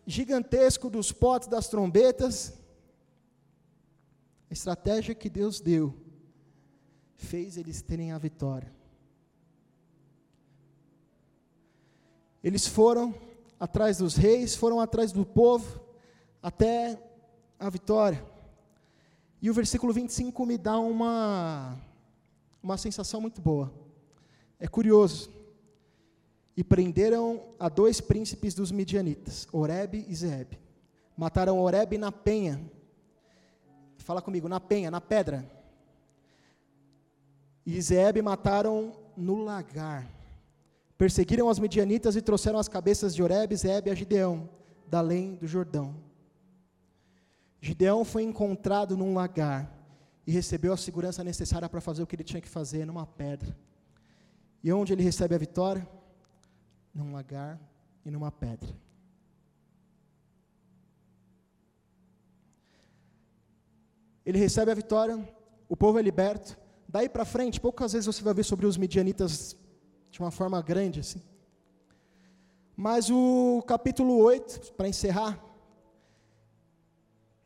gigantesco 0.06 0.90
dos 0.90 1.12
potes, 1.12 1.48
das 1.48 1.68
trombetas. 1.68 2.54
A 4.50 4.54
estratégia 4.54 5.14
que 5.14 5.30
Deus 5.30 5.62
deu 5.62 5.94
fez 7.16 7.58
eles 7.58 7.82
terem 7.82 8.12
a 8.12 8.18
vitória. 8.18 8.79
Eles 12.44 12.66
foram 12.66 13.14
atrás 13.60 13.98
dos 13.98 14.16
reis, 14.16 14.56
foram 14.56 14.80
atrás 14.80 15.12
do 15.12 15.26
povo, 15.26 15.82
até 16.42 16.98
a 17.60 17.70
vitória. 17.70 18.24
E 19.42 19.50
o 19.50 19.54
versículo 19.54 19.92
25 19.92 20.46
me 20.46 20.58
dá 20.58 20.80
uma, 20.80 21.78
uma 22.64 22.78
sensação 22.78 23.20
muito 23.20 23.42
boa. 23.42 23.72
É 24.60 24.68
curioso. 24.68 25.30
E 26.56 26.64
prenderam 26.64 27.42
a 27.58 27.70
dois 27.70 28.02
príncipes 28.02 28.54
dos 28.54 28.72
midianitas, 28.72 29.48
Oreb 29.52 30.06
e 30.08 30.16
Zeeb. 30.16 30.54
Mataram 31.16 31.60
Oreb 31.60 31.98
na 31.98 32.12
penha. 32.12 32.60
Fala 33.98 34.22
comigo, 34.22 34.50
na 34.50 34.60
penha, 34.60 34.90
na 34.90 35.00
pedra. 35.00 35.50
E 37.66 37.82
Zeeb 37.82 38.22
mataram 38.22 38.94
no 39.16 39.44
lagar. 39.44 40.19
Perseguiram 41.00 41.48
os 41.48 41.60
midianitas 41.60 42.18
e 42.18 42.22
trouxeram 42.22 42.60
as 42.60 42.68
cabeças 42.68 43.16
de 43.16 43.24
Oreb, 43.24 43.56
Zeeb 43.56 43.88
e 43.88 43.96
Gideão, 43.96 44.50
da 44.86 45.00
além 45.00 45.36
do 45.36 45.48
Jordão. 45.48 45.96
Gideão 47.62 48.04
foi 48.04 48.24
encontrado 48.24 48.98
num 48.98 49.14
lagar 49.14 49.74
e 50.28 50.32
recebeu 50.32 50.74
a 50.74 50.78
segurança 50.78 51.24
necessária 51.24 51.70
para 51.70 51.80
fazer 51.80 52.04
o 52.04 52.06
que 52.06 52.18
ele 52.18 52.24
tinha 52.26 52.42
que 52.42 52.50
fazer 52.50 52.86
numa 52.86 53.06
pedra. 53.08 53.58
E 54.62 54.74
onde 54.74 54.92
ele 54.92 55.02
recebe 55.02 55.34
a 55.34 55.38
vitória? 55.38 55.88
Num 56.94 57.14
lagar 57.14 57.58
e 58.04 58.12
numa 58.12 58.30
pedra. 58.30 58.68
Ele 64.26 64.38
recebe 64.38 64.70
a 64.70 64.76
vitória, 64.76 65.18
o 65.70 65.78
povo 65.78 65.98
é 65.98 66.02
liberto. 66.02 66.60
Daí 66.90 67.08
para 67.08 67.24
frente, 67.24 67.62
poucas 67.62 67.94
vezes 67.94 68.06
você 68.06 68.22
vai 68.22 68.34
ver 68.34 68.44
sobre 68.44 68.66
os 68.66 68.76
midianitas 68.76 69.56
de 70.12 70.20
uma 70.20 70.32
forma 70.32 70.62
grande 70.62 71.00
assim. 71.00 71.22
Mas 72.76 73.10
o 73.10 73.62
capítulo 73.68 74.18
8, 74.18 74.74
para 74.74 74.88
encerrar, 74.88 75.44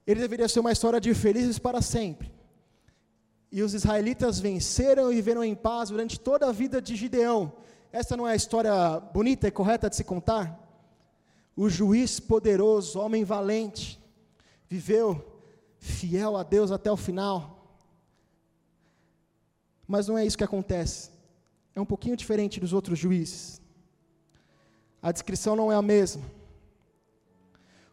ele 0.05 0.20
deveria 0.20 0.47
ser 0.47 0.59
uma 0.59 0.72
história 0.72 0.99
de 1.01 1.14
felizes 1.14 1.57
para 1.57 1.82
sempre. 1.82 2.32
E 3.51 3.61
os 3.64 3.74
israelitas 3.74 4.39
venceram 4.39 5.11
e 5.11 5.16
viveram 5.16 5.43
em 5.43 5.55
paz 5.55 5.89
durante 5.89 6.20
toda 6.20 6.47
a 6.47 6.51
vida 6.51 6.82
de 6.82 6.95
Gideão. 6.95 7.53
Essa 7.91 8.18
não 8.18 8.28
é 8.28 8.34
a 8.34 8.36
história 8.36 8.99
bonita 8.99 9.47
e 9.47 9.51
correta 9.51 9.89
de 9.89 9.95
se 9.95 10.03
contar? 10.03 10.59
O 11.55 11.70
juiz 11.70 12.20
poderoso, 12.20 12.99
homem 12.99 13.24
valente, 13.24 14.01
viveu 14.68 15.39
fiel 15.78 16.36
a 16.36 16.43
Deus 16.43 16.72
até 16.72 16.91
o 16.91 16.97
final. 16.97 17.78
Mas 19.88 20.07
não 20.07 20.18
é 20.18 20.26
isso 20.26 20.38
que 20.38 20.43
acontece 20.43 21.12
é 21.76 21.82
um 21.82 21.86
pouquinho 21.86 22.16
diferente 22.16 22.60
dos 22.60 22.74
outros 22.74 23.00
juízes. 23.00 23.62
A 25.02 25.12
descrição 25.12 25.56
não 25.56 25.72
é 25.72 25.76
a 25.76 25.82
mesma. 25.82 26.24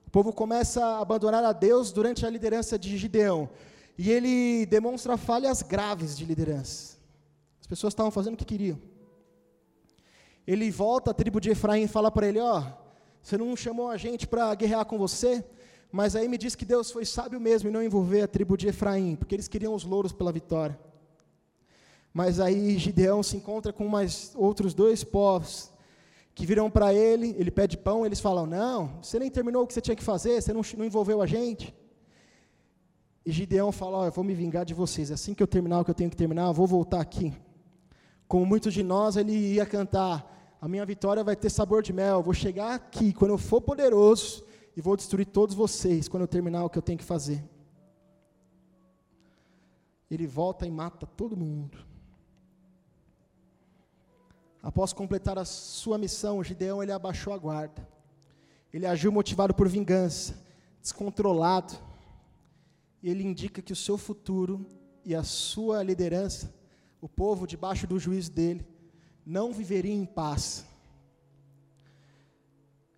O 0.07 0.11
povo 0.11 0.33
começa 0.33 0.85
a 0.85 1.01
abandonar 1.01 1.43
a 1.45 1.53
Deus 1.53 1.93
durante 1.93 2.27
a 2.27 2.31
liderança 2.31 2.79
de 2.79 2.97
Gideão. 2.97 3.49
E 3.97 4.11
ele 4.11 4.67
demonstra 4.67 5.17
falhas 5.17 5.63
graves 5.63 6.17
de 6.17 6.25
liderança. 6.25 6.97
As 7.61 7.67
pessoas 7.67 7.93
estavam 7.93 8.11
fazendo 8.11 8.35
o 8.35 8.37
que 8.37 8.45
queriam. 8.45 8.79
Ele 10.47 10.71
volta 10.71 11.11
à 11.11 11.15
tribo 11.15 11.41
de 11.41 11.51
Efraim 11.51 11.85
e 11.85 11.89
fala 11.89 12.11
para 12.11 12.27
ele: 12.27 12.41
Ó, 12.41 12.59
oh, 12.59 12.65
você 13.23 13.39
não 13.39 13.55
chamou 13.55 13.89
a 13.89 13.97
gente 13.97 14.27
para 14.27 14.55
guerrear 14.55 14.85
com 14.85 14.99
você, 14.99 15.45
mas 15.93 16.17
aí 16.17 16.29
me 16.29 16.39
diz 16.39 16.55
que 16.55 16.65
Deus 16.65 16.91
foi 16.91 17.05
sábio 17.05 17.39
mesmo 17.39 17.69
em 17.69 17.73
não 17.73 17.83
envolver 17.83 18.23
a 18.23 18.29
tribo 18.29 18.57
de 18.57 18.69
Efraim, 18.69 19.15
porque 19.15 19.35
eles 19.35 19.49
queriam 19.49 19.75
os 19.75 19.85
louros 19.85 20.13
pela 20.13 20.33
vitória. 20.33 20.79
Mas 22.13 22.41
aí 22.41 22.77
Gideão 22.77 23.23
se 23.23 23.37
encontra 23.37 23.73
com 23.73 23.87
mais 23.89 24.33
outros 24.35 24.75
dois 24.75 25.05
povos 25.05 25.71
que 26.35 26.47
viram 26.47 26.71
para 26.71 26.95
ele, 26.95 27.35
ele 27.39 27.51
pede 27.51 27.77
pão, 27.77 28.07
eles 28.07 28.21
falam: 28.21 28.47
Não, 28.47 28.99
você 29.03 29.19
nem 29.19 29.31
terminou 29.31 29.63
o 29.63 29.67
que 29.67 29.75
você 29.75 29.81
tinha 29.81 29.97
que 29.97 30.03
fazer, 30.03 30.41
você 30.41 30.53
não, 30.53 30.63
não 30.77 30.85
envolveu 30.85 31.21
a 31.21 31.27
gente. 31.27 31.75
E 33.25 33.31
Gideão 33.31 33.71
fala: 33.71 33.99
oh, 33.99 34.05
Eu 34.07 34.13
vou 34.13 34.25
me 34.25 34.35
vingar 34.35 34.65
de 34.65 34.75
vocês, 34.75 35.11
assim 35.11 35.35
que 35.35 35.43
eu 35.43 35.47
terminar 35.47 35.81
o 35.81 35.85
que 35.85 35.91
eu 35.91 35.95
tenho 35.95 36.11
que 36.11 36.17
terminar, 36.17 36.47
eu 36.47 36.55
vou 36.55 36.67
voltar 36.67 37.01
aqui. 37.01 37.33
Como 38.27 38.47
muitos 38.47 38.73
de 38.73 38.83
nós, 38.83 39.17
ele 39.17 39.33
ia 39.33 39.67
cantar: 39.67 40.57
A 40.61 40.67
minha 40.67 40.87
vitória 40.87 41.23
vai 41.23 41.37
ter 41.37 41.51
sabor 41.51 41.83
de 41.83 41.93
mel, 41.93 42.17
eu 42.17 42.23
vou 42.23 42.35
chegar 42.35 42.75
aqui 42.75 43.13
quando 43.13 43.33
eu 43.33 43.39
for 43.39 43.61
poderoso 43.61 44.45
e 44.77 44.81
vou 44.81 44.97
destruir 44.97 45.27
todos 45.27 45.55
vocês 45.55 46.09
quando 46.09 46.23
eu 46.23 46.29
terminar 46.29 46.65
o 46.65 46.71
que 46.71 46.79
eu 46.79 46.83
tenho 46.83 46.99
que 46.99 47.05
fazer. 47.05 47.45
Ele 50.11 50.27
volta 50.27 50.67
e 50.67 50.71
mata 50.71 51.07
todo 51.07 51.37
mundo. 51.37 51.90
Após 54.63 54.93
completar 54.93 55.39
a 55.39 55.45
sua 55.45 55.97
missão, 55.97 56.45
Gideão 56.45 56.83
ele 56.83 56.93
abaixou 56.93 57.33
a 57.33 57.39
guarda. 57.39 57.87
Ele 58.73 58.87
agiu 58.87 59.11
motivado 59.11 59.55
por 59.55 59.69
vingança, 59.69 60.37
descontrolado. 60.81 61.75
E 63.03 63.09
ele 63.09 63.25
indica 63.25 63.63
que 63.63 63.73
o 63.73 63.77
seu 63.77 63.97
futuro 63.97 64.67
e 65.05 65.15
a 65.15 65.23
sua 65.23 65.83
liderança, 65.83 66.55
o 67.01 67.09
povo 67.09 67.47
debaixo 67.47 67.87
do 67.87 67.99
juízo 67.99 68.31
dele, 68.31 68.67
não 69.25 69.53
viveria 69.53 69.95
em 69.95 70.05
paz. 70.05 70.67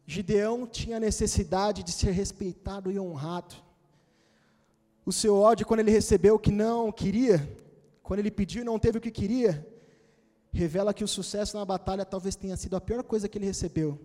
Gideão 0.05 0.67
tinha 0.67 0.99
necessidade 0.99 1.85
de 1.85 1.93
ser 1.93 2.11
respeitado 2.11 2.91
e 2.91 2.99
honrado. 2.99 3.55
O 5.07 5.13
seu 5.13 5.37
ódio, 5.37 5.65
quando 5.65 5.81
ele 5.81 5.91
recebeu 5.91 6.35
o 6.35 6.39
que 6.39 6.51
não 6.51 6.91
queria, 6.91 7.39
quando 8.03 8.21
ele 8.21 8.31
pediu 8.31 8.63
e 8.63 8.65
não 8.65 8.79
teve 8.79 8.99
o 8.99 9.01
que 9.01 9.11
queria, 9.11 9.67
revela 10.53 10.93
que 10.93 11.03
o 11.03 11.09
sucesso 11.09 11.57
na 11.57 11.65
batalha 11.65 12.05
talvez 12.05 12.37
tenha 12.37 12.57
sido 12.57 12.77
a 12.77 12.81
pior 12.81 13.03
coisa 13.03 13.29
que 13.29 13.39
ele 13.39 13.47
recebeu. 13.47 13.99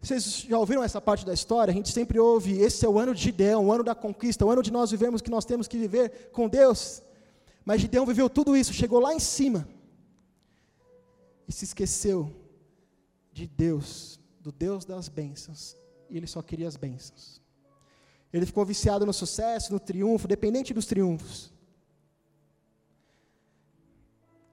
Vocês 0.00 0.40
já 0.48 0.58
ouviram 0.58 0.82
essa 0.82 1.00
parte 1.00 1.24
da 1.24 1.32
história? 1.32 1.70
A 1.70 1.74
gente 1.74 1.92
sempre 1.92 2.18
ouve: 2.18 2.58
esse 2.58 2.84
é 2.84 2.88
o 2.88 2.98
ano 2.98 3.14
de 3.14 3.22
Gideão, 3.22 3.66
o 3.66 3.72
ano 3.72 3.84
da 3.84 3.94
conquista, 3.94 4.44
o 4.44 4.50
ano 4.50 4.62
de 4.62 4.72
nós 4.72 4.90
vivemos 4.90 5.22
que 5.22 5.30
nós 5.30 5.44
temos 5.44 5.68
que 5.68 5.78
viver 5.78 6.30
com 6.32 6.48
Deus. 6.48 7.02
Mas 7.64 7.80
Gideão 7.80 8.04
viveu 8.04 8.28
tudo 8.28 8.56
isso, 8.56 8.72
chegou 8.72 8.98
lá 8.98 9.14
em 9.14 9.20
cima 9.20 9.68
e 11.46 11.52
se 11.52 11.64
esqueceu 11.64 12.34
de 13.32 13.46
Deus, 13.46 14.18
do 14.40 14.50
Deus 14.50 14.84
das 14.84 15.08
bênçãos, 15.08 15.76
e 16.10 16.16
ele 16.16 16.26
só 16.26 16.42
queria 16.42 16.66
as 16.66 16.76
bênçãos. 16.76 17.40
Ele 18.32 18.46
ficou 18.46 18.64
viciado 18.64 19.06
no 19.06 19.12
sucesso, 19.12 19.72
no 19.72 19.78
triunfo, 19.78 20.26
dependente 20.26 20.74
dos 20.74 20.86
triunfos. 20.86 21.51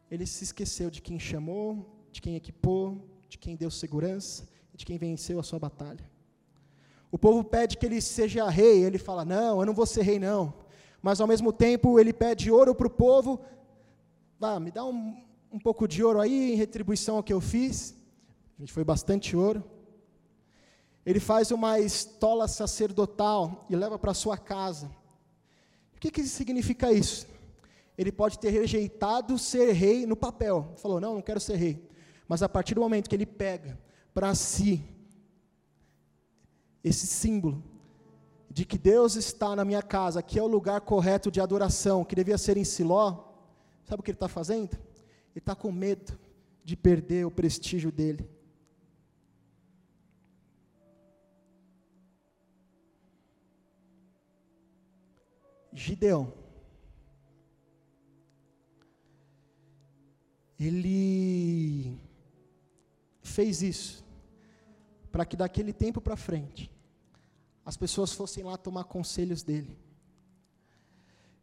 Ele 0.10 0.26
se 0.26 0.44
esqueceu 0.44 0.90
de 0.90 1.02
quem 1.02 1.20
chamou, 1.20 1.86
de 2.12 2.22
quem 2.22 2.36
equipou, 2.36 2.98
de 3.28 3.38
quem 3.38 3.56
deu 3.56 3.70
segurança 3.70 4.48
de 4.80 4.86
quem 4.86 4.98
venceu 4.98 5.38
a 5.42 5.44
sua 5.44 5.60
batalha. 5.60 6.10
O 7.12 7.18
povo 7.18 7.44
pede 7.44 7.78
que 7.78 7.86
ele 7.86 8.00
seja 8.00 8.50
rei, 8.50 8.86
ele 8.86 8.98
fala: 8.98 9.26
Não, 9.26 9.60
eu 9.60 9.66
não 9.66 9.74
vou 9.74 9.86
ser 9.86 10.04
rei, 10.04 10.18
não. 10.18 10.54
Mas 11.02 11.20
ao 11.20 11.28
mesmo 11.28 11.52
tempo 11.52 12.00
ele 12.00 12.14
pede 12.14 12.50
ouro 12.50 12.74
para 12.74 12.88
o 12.88 12.90
povo: 12.90 13.42
Vá, 14.40 14.58
me 14.58 14.72
dá 14.72 14.86
um, 14.86 15.22
um 15.52 15.60
pouco 15.60 15.86
de 15.86 16.02
ouro 16.02 16.22
aí 16.22 16.54
em 16.54 16.56
retribuição 16.56 17.18
ao 17.18 17.24
que 17.24 17.34
eu 17.34 17.42
fiz. 17.42 17.94
A 18.58 18.62
gente 18.62 18.72
foi 18.72 18.86
bastante 18.86 19.36
ouro. 19.36 19.62
Ele 21.06 21.20
faz 21.20 21.52
uma 21.52 21.78
estola 21.78 22.48
sacerdotal 22.48 23.66
e 23.70 23.76
leva 23.76 24.00
para 24.00 24.14
sua 24.14 24.38
casa. 24.38 24.90
O 25.94 26.00
que, 26.00 26.10
que 26.10 26.24
significa 26.24 26.90
isso? 26.94 27.28
Ele 28.00 28.14
pode 28.14 28.40
ter 28.40 28.50
rejeitado 28.50 29.38
ser 29.38 29.74
rei 29.74 30.06
no 30.06 30.16
papel. 30.16 30.72
Falou, 30.78 31.02
não, 31.02 31.16
não 31.16 31.22
quero 31.22 31.38
ser 31.38 31.58
rei. 31.58 31.86
Mas 32.30 32.42
a 32.42 32.48
partir 32.48 32.74
do 32.74 32.80
momento 32.80 33.10
que 33.10 33.16
ele 33.16 33.26
pega 33.26 33.78
para 34.14 34.34
si 34.34 34.82
esse 36.82 37.06
símbolo 37.06 37.62
de 38.50 38.64
que 38.64 38.78
Deus 38.78 39.18
está 39.18 39.54
na 39.54 39.66
minha 39.66 39.82
casa, 39.82 40.24
que 40.24 40.40
é 40.40 40.42
o 40.42 40.48
lugar 40.48 40.80
correto 40.80 41.30
de 41.30 41.42
adoração, 41.42 42.06
que 42.06 42.16
devia 42.16 42.38
ser 42.38 42.56
em 42.56 42.64
Siló, 42.64 43.34
sabe 43.84 44.00
o 44.00 44.04
que 44.04 44.12
ele 44.12 44.16
está 44.16 44.30
fazendo? 44.30 44.76
Ele 45.32 45.40
está 45.40 45.54
com 45.54 45.70
medo 45.70 46.18
de 46.64 46.78
perder 46.78 47.26
o 47.26 47.32
prestígio 47.32 47.92
dele. 47.92 48.30
Gideão 55.74 56.39
ele 60.60 61.98
fez 63.22 63.62
isso 63.62 64.04
para 65.12 65.26
que 65.26 65.38
daquele 65.38 65.72
tempo 65.72 66.02
para 66.02 66.18
frente 66.18 66.70
as 67.66 67.78
pessoas 67.78 68.14
fossem 68.14 68.44
lá 68.44 68.58
tomar 68.58 68.84
conselhos 68.86 69.44
dele. 69.44 69.78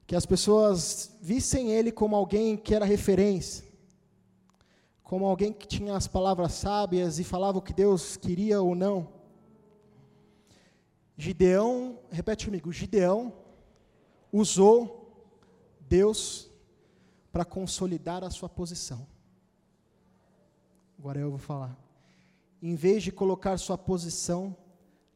que 0.06 0.14
as 0.14 0.24
pessoas 0.24 1.10
vissem 1.20 1.72
ele 1.72 1.90
como 1.90 2.14
alguém 2.14 2.56
que 2.56 2.72
era 2.72 2.84
referência, 2.84 3.66
como 5.02 5.24
alguém 5.24 5.52
que 5.52 5.66
tinha 5.66 5.96
as 5.96 6.06
palavras 6.06 6.52
sábias 6.52 7.18
e 7.18 7.24
falava 7.24 7.58
o 7.58 7.62
que 7.62 7.72
Deus 7.72 8.16
queria 8.16 8.62
ou 8.62 8.74
não. 8.74 9.08
Gideão, 11.16 11.98
repete 12.10 12.46
comigo, 12.46 12.72
Gideão 12.72 13.32
usou 14.32 15.26
Deus 15.80 16.45
para 17.36 17.44
consolidar 17.44 18.24
a 18.24 18.30
sua 18.30 18.48
posição. 18.48 19.06
Agora 20.98 21.20
eu 21.20 21.28
vou 21.28 21.38
falar. 21.38 21.78
Em 22.62 22.74
vez 22.74 23.02
de 23.02 23.12
colocar 23.12 23.58
sua 23.58 23.76
posição 23.76 24.56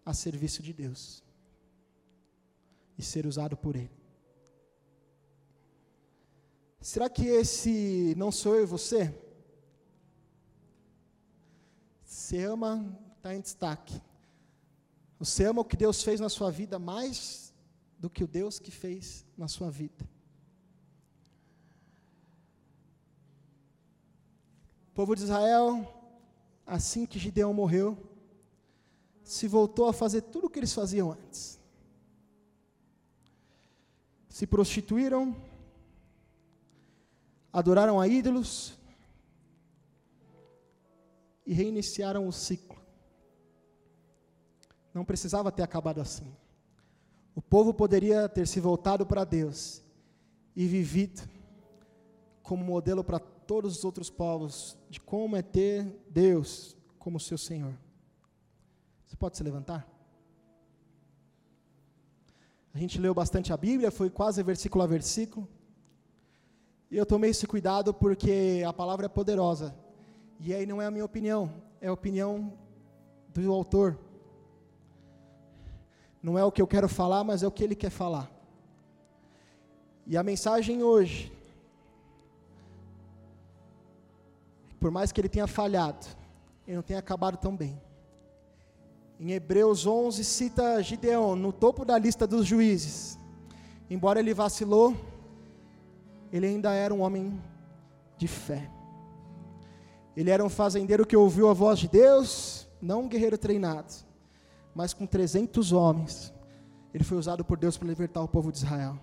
a 0.05 0.12
serviço 0.12 0.62
de 0.62 0.75
Deus 0.75 1.25
e 2.99 3.03
ser 3.03 3.25
usado 3.25 3.57
por 3.57 3.75
Ele. 3.75 3.91
Será 6.79 7.09
que 7.09 7.25
esse 7.25 8.14
não 8.18 8.31
sou 8.31 8.55
eu 8.55 8.64
e 8.64 8.66
você? 8.66 9.14
Você 12.05 12.45
ama, 12.45 13.01
está 13.16 13.35
em 13.35 13.41
destaque. 13.41 13.99
Você 15.18 15.47
ama 15.47 15.62
o 15.62 15.64
que 15.64 15.75
Deus 15.75 16.03
fez 16.03 16.21
na 16.21 16.29
sua 16.29 16.51
vida 16.51 16.79
mais 16.79 17.55
do 17.99 18.11
que 18.11 18.23
o 18.23 18.29
Deus 18.29 18.59
que 18.59 18.71
fez 18.71 19.25
na 19.39 19.49
sua 19.49 19.71
vida. 19.71 20.20
Povo 25.01 25.16
de 25.16 25.22
Israel, 25.22 25.90
assim 26.66 27.07
que 27.07 27.18
Gideão 27.18 27.55
morreu, 27.55 27.96
se 29.24 29.48
voltou 29.48 29.88
a 29.88 29.94
fazer 29.94 30.20
tudo 30.20 30.46
o 30.46 30.51
que 30.51 30.59
eles 30.59 30.74
faziam 30.74 31.12
antes. 31.12 31.59
Se 34.28 34.46
prostituíram, 34.46 35.34
adoraram 37.51 37.98
a 37.98 38.07
ídolos 38.07 38.78
e 41.46 41.55
reiniciaram 41.55 42.28
o 42.28 42.32
ciclo. 42.32 42.78
Não 44.92 45.03
precisava 45.03 45.51
ter 45.51 45.62
acabado 45.62 46.03
assim. 46.03 46.30
O 47.34 47.40
povo 47.40 47.72
poderia 47.72 48.28
ter 48.28 48.46
se 48.46 48.61
voltado 48.61 49.07
para 49.07 49.24
Deus 49.24 49.82
e 50.55 50.66
vivido 50.66 51.26
como 52.42 52.62
modelo 52.62 53.03
para 53.03 53.18
todos 53.51 53.78
os 53.78 53.84
outros 53.84 54.09
povos 54.09 54.78
de 54.88 55.01
como 55.01 55.34
é 55.34 55.42
ter 55.42 55.84
Deus 56.09 56.76
como 57.01 57.18
seu 57.18 57.36
Senhor. 57.36 57.76
Você 59.05 59.16
pode 59.16 59.36
se 59.36 59.42
levantar? 59.42 59.88
A 62.72 62.78
gente 62.78 63.01
leu 63.01 63.12
bastante 63.12 63.53
a 63.53 63.57
Bíblia, 63.57 63.90
foi 63.90 64.09
quase 64.09 64.40
versículo 64.44 64.84
a 64.84 64.86
versículo. 64.86 65.48
E 66.92 66.96
eu 66.96 67.05
tomei 67.05 67.30
esse 67.30 67.44
cuidado 67.44 67.92
porque 67.92 68.62
a 68.64 68.72
palavra 68.72 69.07
é 69.07 69.09
poderosa. 69.09 69.74
E 70.38 70.55
aí 70.55 70.64
não 70.64 70.80
é 70.80 70.86
a 70.86 70.90
minha 70.92 71.05
opinião, 71.05 71.53
é 71.80 71.88
a 71.88 71.92
opinião 71.92 72.57
do 73.30 73.53
autor. 73.53 73.98
Não 76.22 76.38
é 76.38 76.44
o 76.44 76.53
que 76.53 76.62
eu 76.62 76.68
quero 76.68 76.88
falar, 76.88 77.24
mas 77.24 77.42
é 77.42 77.48
o 77.48 77.51
que 77.51 77.64
ele 77.64 77.74
quer 77.74 77.90
falar. 77.90 78.30
E 80.07 80.16
a 80.16 80.22
mensagem 80.22 80.84
hoje, 80.84 81.39
por 84.81 84.91
mais 84.91 85.12
que 85.12 85.20
ele 85.20 85.28
tenha 85.28 85.47
falhado, 85.47 86.07
ele 86.66 86.76
não 86.76 86.83
tenha 86.83 86.99
acabado 86.99 87.37
tão 87.37 87.55
bem. 87.55 87.81
Em 89.20 89.33
Hebreus 89.33 89.87
11 89.87 90.24
cita 90.24 90.83
Gideão 90.83 91.37
no 91.37 91.53
topo 91.53 91.85
da 91.85 91.99
lista 91.99 92.26
dos 92.26 92.47
juízes. 92.47 93.18
Embora 93.91 94.18
ele 94.18 94.33
vacilou, 94.33 94.97
ele 96.33 96.47
ainda 96.47 96.72
era 96.72 96.95
um 96.95 97.03
homem 97.03 97.39
de 98.16 98.26
fé. 98.26 98.70
Ele 100.16 100.31
era 100.31 100.43
um 100.45 100.49
fazendeiro 100.49 101.07
que 101.07 101.16
ouviu 101.16 101.51
a 101.51 101.53
voz 101.53 101.78
de 101.78 101.89
Deus, 101.89 102.66
não 102.81 103.03
um 103.03 103.09
guerreiro 103.09 103.37
treinado, 103.37 103.93
mas 104.74 104.95
com 104.95 105.07
300 105.07 105.72
homens. 105.72 106.33
Ele 106.95 107.05
foi 107.05 107.18
usado 107.18 107.45
por 107.45 107.59
Deus 107.59 107.76
para 107.76 107.89
libertar 107.89 108.22
o 108.22 108.28
povo 108.28 108.51
de 108.51 108.59
Israel. 108.59 108.99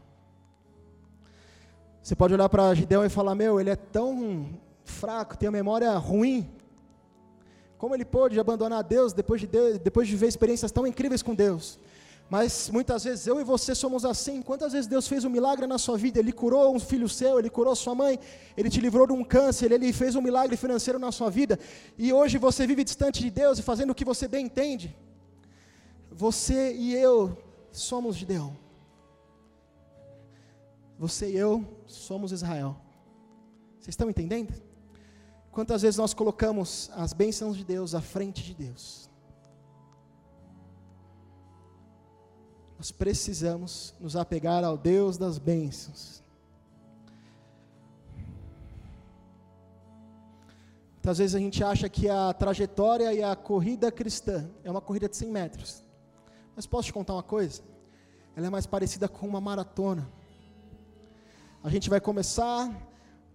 Você 2.02 2.16
pode 2.16 2.34
olhar 2.34 2.50
para 2.50 2.74
Gideão 2.74 3.06
e 3.06 3.10
falar: 3.10 3.36
Meu, 3.36 3.60
ele 3.60 3.70
é 3.70 3.76
tão 3.76 4.50
fraco, 4.90 5.38
tem 5.38 5.48
a 5.48 5.52
memória 5.52 5.92
ruim. 5.98 6.50
Como 7.78 7.94
ele 7.94 8.06
pôde 8.06 8.40
abandonar 8.40 8.84
Deus 8.84 9.14
depois 9.14 9.40
de, 9.42 9.48
Deus, 9.48 9.78
depois 9.78 10.08
de 10.08 10.14
viver 10.14 10.28
experiências 10.28 10.72
tão 10.72 10.88
incríveis 10.88 11.22
com 11.22 11.36
Deus? 11.36 11.80
Mas 12.30 12.70
muitas 12.70 13.06
vezes 13.06 13.26
eu 13.26 13.40
e 13.40 13.44
você 13.44 13.74
somos 13.74 14.04
assim. 14.04 14.42
Quantas 14.42 14.74
vezes 14.74 14.88
Deus 14.88 15.08
fez 15.08 15.24
um 15.24 15.30
milagre 15.30 15.66
na 15.66 15.78
sua 15.78 15.98
vida? 15.98 16.20
Ele 16.20 16.34
curou 16.34 16.76
um 16.76 16.80
filho 16.80 17.08
seu, 17.08 17.40
ele 17.40 17.50
curou 17.50 17.74
sua 17.76 17.96
mãe, 17.96 18.20
ele 18.58 18.70
te 18.70 18.82
livrou 18.82 19.08
de 19.08 19.14
um 19.14 19.24
câncer, 19.24 19.72
ele 19.72 19.94
fez 19.94 20.16
um 20.16 20.22
milagre 20.22 20.58
financeiro 20.58 21.00
na 21.00 21.12
sua 21.12 21.30
vida. 21.30 21.58
E 21.98 22.12
hoje 22.12 22.38
você 22.38 22.68
vive 22.68 22.84
distante 22.84 23.22
de 23.22 23.30
Deus 23.30 23.60
e 23.60 23.62
fazendo 23.62 23.92
o 23.92 23.96
que 23.96 24.04
você 24.04 24.28
bem 24.28 24.46
entende. 24.46 24.96
Você 26.12 26.76
e 26.76 26.96
eu 26.96 27.38
somos 27.72 28.16
Gideão. 28.16 28.58
Você 31.00 31.30
e 31.30 31.38
eu 31.38 31.64
somos 31.86 32.32
Israel. 32.32 32.76
Vocês 33.80 33.94
estão 33.94 34.10
entendendo? 34.10 34.54
Quantas 35.58 35.82
vezes 35.82 35.98
nós 35.98 36.14
colocamos 36.14 36.92
as 36.94 37.14
bênçãos 37.14 37.58
de 37.58 37.64
Deus 37.64 37.96
à 37.96 38.00
frente 38.00 38.44
de 38.44 38.54
Deus? 38.54 39.10
Nós 42.78 42.92
precisamos 42.92 43.92
nos 44.00 44.16
apegar 44.16 44.64
ao 44.64 44.78
Deus 44.78 45.18
das 45.18 45.40
bênçãos. 45.40 46.22
Muitas 50.94 51.18
vezes 51.18 51.34
a 51.34 51.40
gente 51.40 51.64
acha 51.64 51.90
que 51.90 52.08
a 52.08 52.32
trajetória 52.34 53.12
e 53.12 53.24
a 53.24 53.36
corrida 53.36 53.92
cristã 53.92 54.48
é 54.64 54.70
uma 54.70 54.80
corrida 54.80 55.10
de 55.10 55.18
100 55.18 55.32
metros. 55.32 55.84
Mas 56.56 56.68
posso 56.68 56.86
te 56.86 56.94
contar 56.94 57.14
uma 57.14 57.24
coisa? 57.24 57.64
Ela 58.36 58.46
é 58.46 58.50
mais 58.52 58.68
parecida 58.68 59.08
com 59.08 59.28
uma 59.28 59.42
maratona. 59.42 60.08
A 61.64 61.70
gente 61.72 61.90
vai 61.90 62.00
começar 62.00 62.72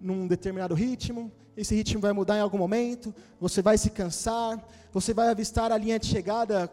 num 0.02 0.26
determinado 0.26 0.74
ritmo, 0.74 1.30
esse 1.56 1.74
ritmo 1.74 2.00
vai 2.00 2.12
mudar 2.12 2.36
em 2.36 2.40
algum 2.40 2.58
momento, 2.58 3.14
você 3.40 3.62
vai 3.62 3.78
se 3.78 3.90
cansar, 3.90 4.62
você 4.92 5.14
vai 5.14 5.28
avistar 5.28 5.70
a 5.70 5.78
linha 5.78 5.98
de 5.98 6.06
chegada 6.06 6.70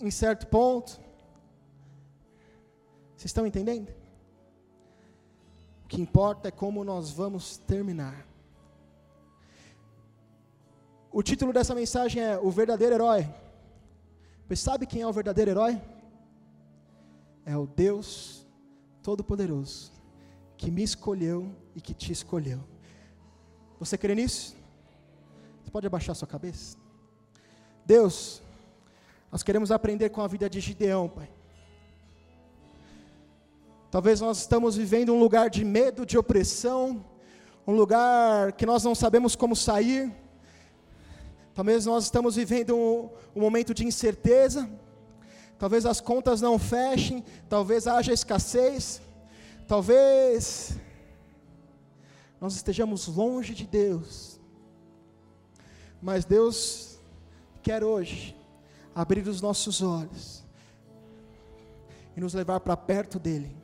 em 0.00 0.10
certo 0.10 0.46
ponto, 0.46 1.00
vocês 3.16 3.26
estão 3.26 3.46
entendendo? 3.46 3.92
O 5.84 5.88
que 5.88 6.00
importa 6.00 6.48
é 6.48 6.52
como 6.52 6.84
nós 6.84 7.10
vamos 7.10 7.56
terminar. 7.58 8.26
O 11.10 11.22
título 11.22 11.52
dessa 11.52 11.74
mensagem 11.74 12.22
é 12.22 12.38
O 12.38 12.50
Verdadeiro 12.50 12.94
Herói. 12.94 13.28
Pois 14.48 14.60
sabe 14.60 14.86
quem 14.86 15.02
é 15.02 15.06
o 15.06 15.12
verdadeiro 15.12 15.50
herói? 15.50 15.78
É 17.44 17.54
o 17.54 17.66
Deus 17.66 18.46
Todo-Poderoso, 19.02 19.92
que 20.56 20.70
me 20.70 20.82
escolheu 20.82 21.54
e 21.78 21.80
que 21.80 21.94
te 21.94 22.10
escolheu. 22.10 22.58
Você 23.78 23.96
crê 23.96 24.12
nisso? 24.12 24.56
Você 25.62 25.70
pode 25.70 25.86
abaixar 25.86 26.16
sua 26.16 26.26
cabeça? 26.26 26.76
Deus, 27.86 28.42
nós 29.30 29.44
queremos 29.44 29.70
aprender 29.70 30.08
com 30.08 30.20
a 30.20 30.26
vida 30.26 30.50
de 30.50 30.58
Gideão, 30.58 31.08
Pai. 31.08 31.30
Talvez 33.92 34.20
nós 34.20 34.38
estamos 34.38 34.74
vivendo 34.74 35.14
um 35.14 35.20
lugar 35.20 35.48
de 35.48 35.64
medo, 35.64 36.04
de 36.04 36.18
opressão, 36.18 37.04
um 37.64 37.74
lugar 37.76 38.52
que 38.54 38.66
nós 38.66 38.82
não 38.82 38.94
sabemos 38.94 39.36
como 39.36 39.54
sair. 39.54 40.12
Talvez 41.54 41.86
nós 41.86 42.04
estamos 42.04 42.34
vivendo 42.34 42.76
um, 42.76 43.08
um 43.36 43.40
momento 43.40 43.72
de 43.72 43.86
incerteza. 43.86 44.68
Talvez 45.56 45.86
as 45.86 46.00
contas 46.00 46.40
não 46.40 46.58
fechem, 46.58 47.24
talvez 47.48 47.86
haja 47.86 48.12
escassez. 48.12 49.00
Talvez 49.68 50.76
nós 52.40 52.54
estejamos 52.54 53.06
longe 53.08 53.54
de 53.54 53.66
Deus. 53.66 54.40
Mas 56.00 56.24
Deus 56.24 56.98
quer 57.62 57.82
hoje 57.82 58.36
abrir 58.94 59.26
os 59.26 59.40
nossos 59.40 59.82
olhos 59.82 60.44
e 62.16 62.20
nos 62.20 62.34
levar 62.34 62.60
para 62.60 62.76
perto 62.76 63.18
dele 63.18 63.56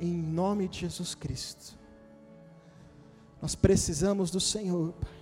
em 0.00 0.12
nome 0.12 0.68
de 0.68 0.80
Jesus 0.80 1.14
Cristo. 1.14 1.76
Nós 3.40 3.54
precisamos 3.54 4.30
do 4.30 4.40
Senhor, 4.40 4.92
Pai. 4.94 5.18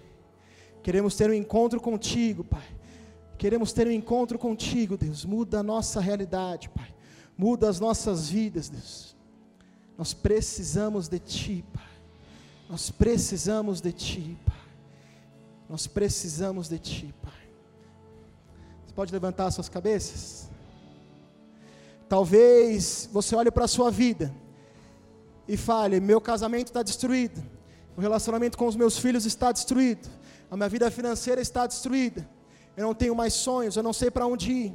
Queremos 0.82 1.16
ter 1.16 1.28
um 1.28 1.34
encontro 1.34 1.80
contigo, 1.80 2.44
Pai. 2.44 2.66
Queremos 3.36 3.72
ter 3.72 3.86
um 3.86 3.90
encontro 3.90 4.38
contigo, 4.38 4.96
Deus. 4.96 5.24
Muda 5.24 5.60
a 5.60 5.62
nossa 5.62 6.00
realidade, 6.00 6.68
Pai. 6.70 6.94
Muda 7.36 7.68
as 7.68 7.78
nossas 7.78 8.30
vidas, 8.30 8.68
Deus. 8.68 9.05
Nós 9.96 10.12
precisamos 10.12 11.08
de 11.08 11.18
Ti, 11.18 11.64
Pai. 11.72 11.82
Nós 12.68 12.90
precisamos 12.90 13.80
de 13.80 13.92
Ti, 13.92 14.38
Pai. 14.44 14.56
Nós 15.68 15.86
precisamos 15.86 16.68
de 16.68 16.78
Ti, 16.78 17.14
Pai. 17.22 17.32
Você 18.84 18.92
pode 18.94 19.12
levantar 19.12 19.46
as 19.46 19.54
suas 19.54 19.68
cabeças? 19.68 20.48
Talvez 22.08 23.08
você 23.12 23.34
olhe 23.34 23.50
para 23.50 23.64
a 23.64 23.68
sua 23.68 23.90
vida 23.90 24.32
e 25.48 25.56
fale: 25.56 25.98
meu 25.98 26.20
casamento 26.20 26.68
está 26.68 26.82
destruído, 26.82 27.42
o 27.96 28.00
relacionamento 28.00 28.56
com 28.56 28.66
os 28.66 28.76
meus 28.76 28.98
filhos 28.98 29.24
está 29.26 29.50
destruído, 29.50 30.08
a 30.50 30.56
minha 30.56 30.68
vida 30.68 30.90
financeira 30.90 31.40
está 31.40 31.66
destruída, 31.66 32.28
eu 32.76 32.84
não 32.84 32.94
tenho 32.94 33.14
mais 33.14 33.32
sonhos, 33.32 33.76
eu 33.76 33.82
não 33.82 33.92
sei 33.92 34.10
para 34.10 34.26
onde 34.26 34.52
ir. 34.52 34.74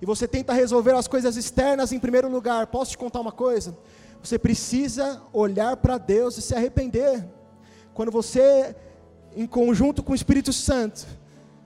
E 0.00 0.06
você 0.06 0.26
tenta 0.26 0.52
resolver 0.52 0.92
as 0.92 1.08
coisas 1.08 1.36
externas 1.36 1.92
em 1.92 1.98
primeiro 1.98 2.28
lugar. 2.28 2.66
Posso 2.66 2.92
te 2.92 2.98
contar 2.98 3.20
uma 3.20 3.32
coisa? 3.32 3.76
Você 4.24 4.38
precisa 4.38 5.20
olhar 5.34 5.76
para 5.76 5.98
Deus 5.98 6.38
e 6.38 6.42
se 6.42 6.54
arrepender. 6.54 7.28
Quando 7.92 8.10
você, 8.10 8.74
em 9.36 9.46
conjunto 9.46 10.02
com 10.02 10.12
o 10.12 10.14
Espírito 10.14 10.50
Santo, 10.50 11.06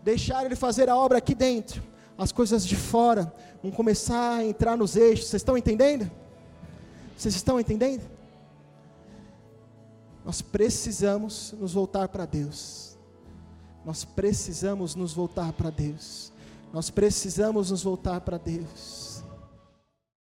deixar 0.03 0.45
Ele 0.45 0.57
fazer 0.57 0.89
a 0.89 0.97
obra 0.97 1.19
aqui 1.19 1.37
dentro, 1.37 1.81
as 2.19 2.33
coisas 2.33 2.67
de 2.67 2.75
fora 2.75 3.33
vão 3.63 3.71
começar 3.71 4.39
a 4.39 4.45
entrar 4.45 4.77
nos 4.77 4.97
eixos. 4.97 5.29
Vocês 5.29 5.41
estão 5.41 5.57
entendendo? 5.57 6.11
Vocês 7.17 7.37
estão 7.37 7.61
entendendo? 7.61 8.03
Nós 10.25 10.43
precisamos 10.43 11.55
nos 11.61 11.73
voltar 11.73 12.09
para 12.09 12.27
Deus. 12.27 12.99
Nós 13.85 14.05
precisamos 14.05 14.97
nos 14.97 15.13
voltar 15.13 15.53
para 15.53 15.71
Deus. 15.71 16.33
Nós 16.73 16.91
precisamos 16.91 17.71
nos 17.71 17.85
voltar 17.85 18.21
para 18.21 18.37
Deus. 18.37 19.08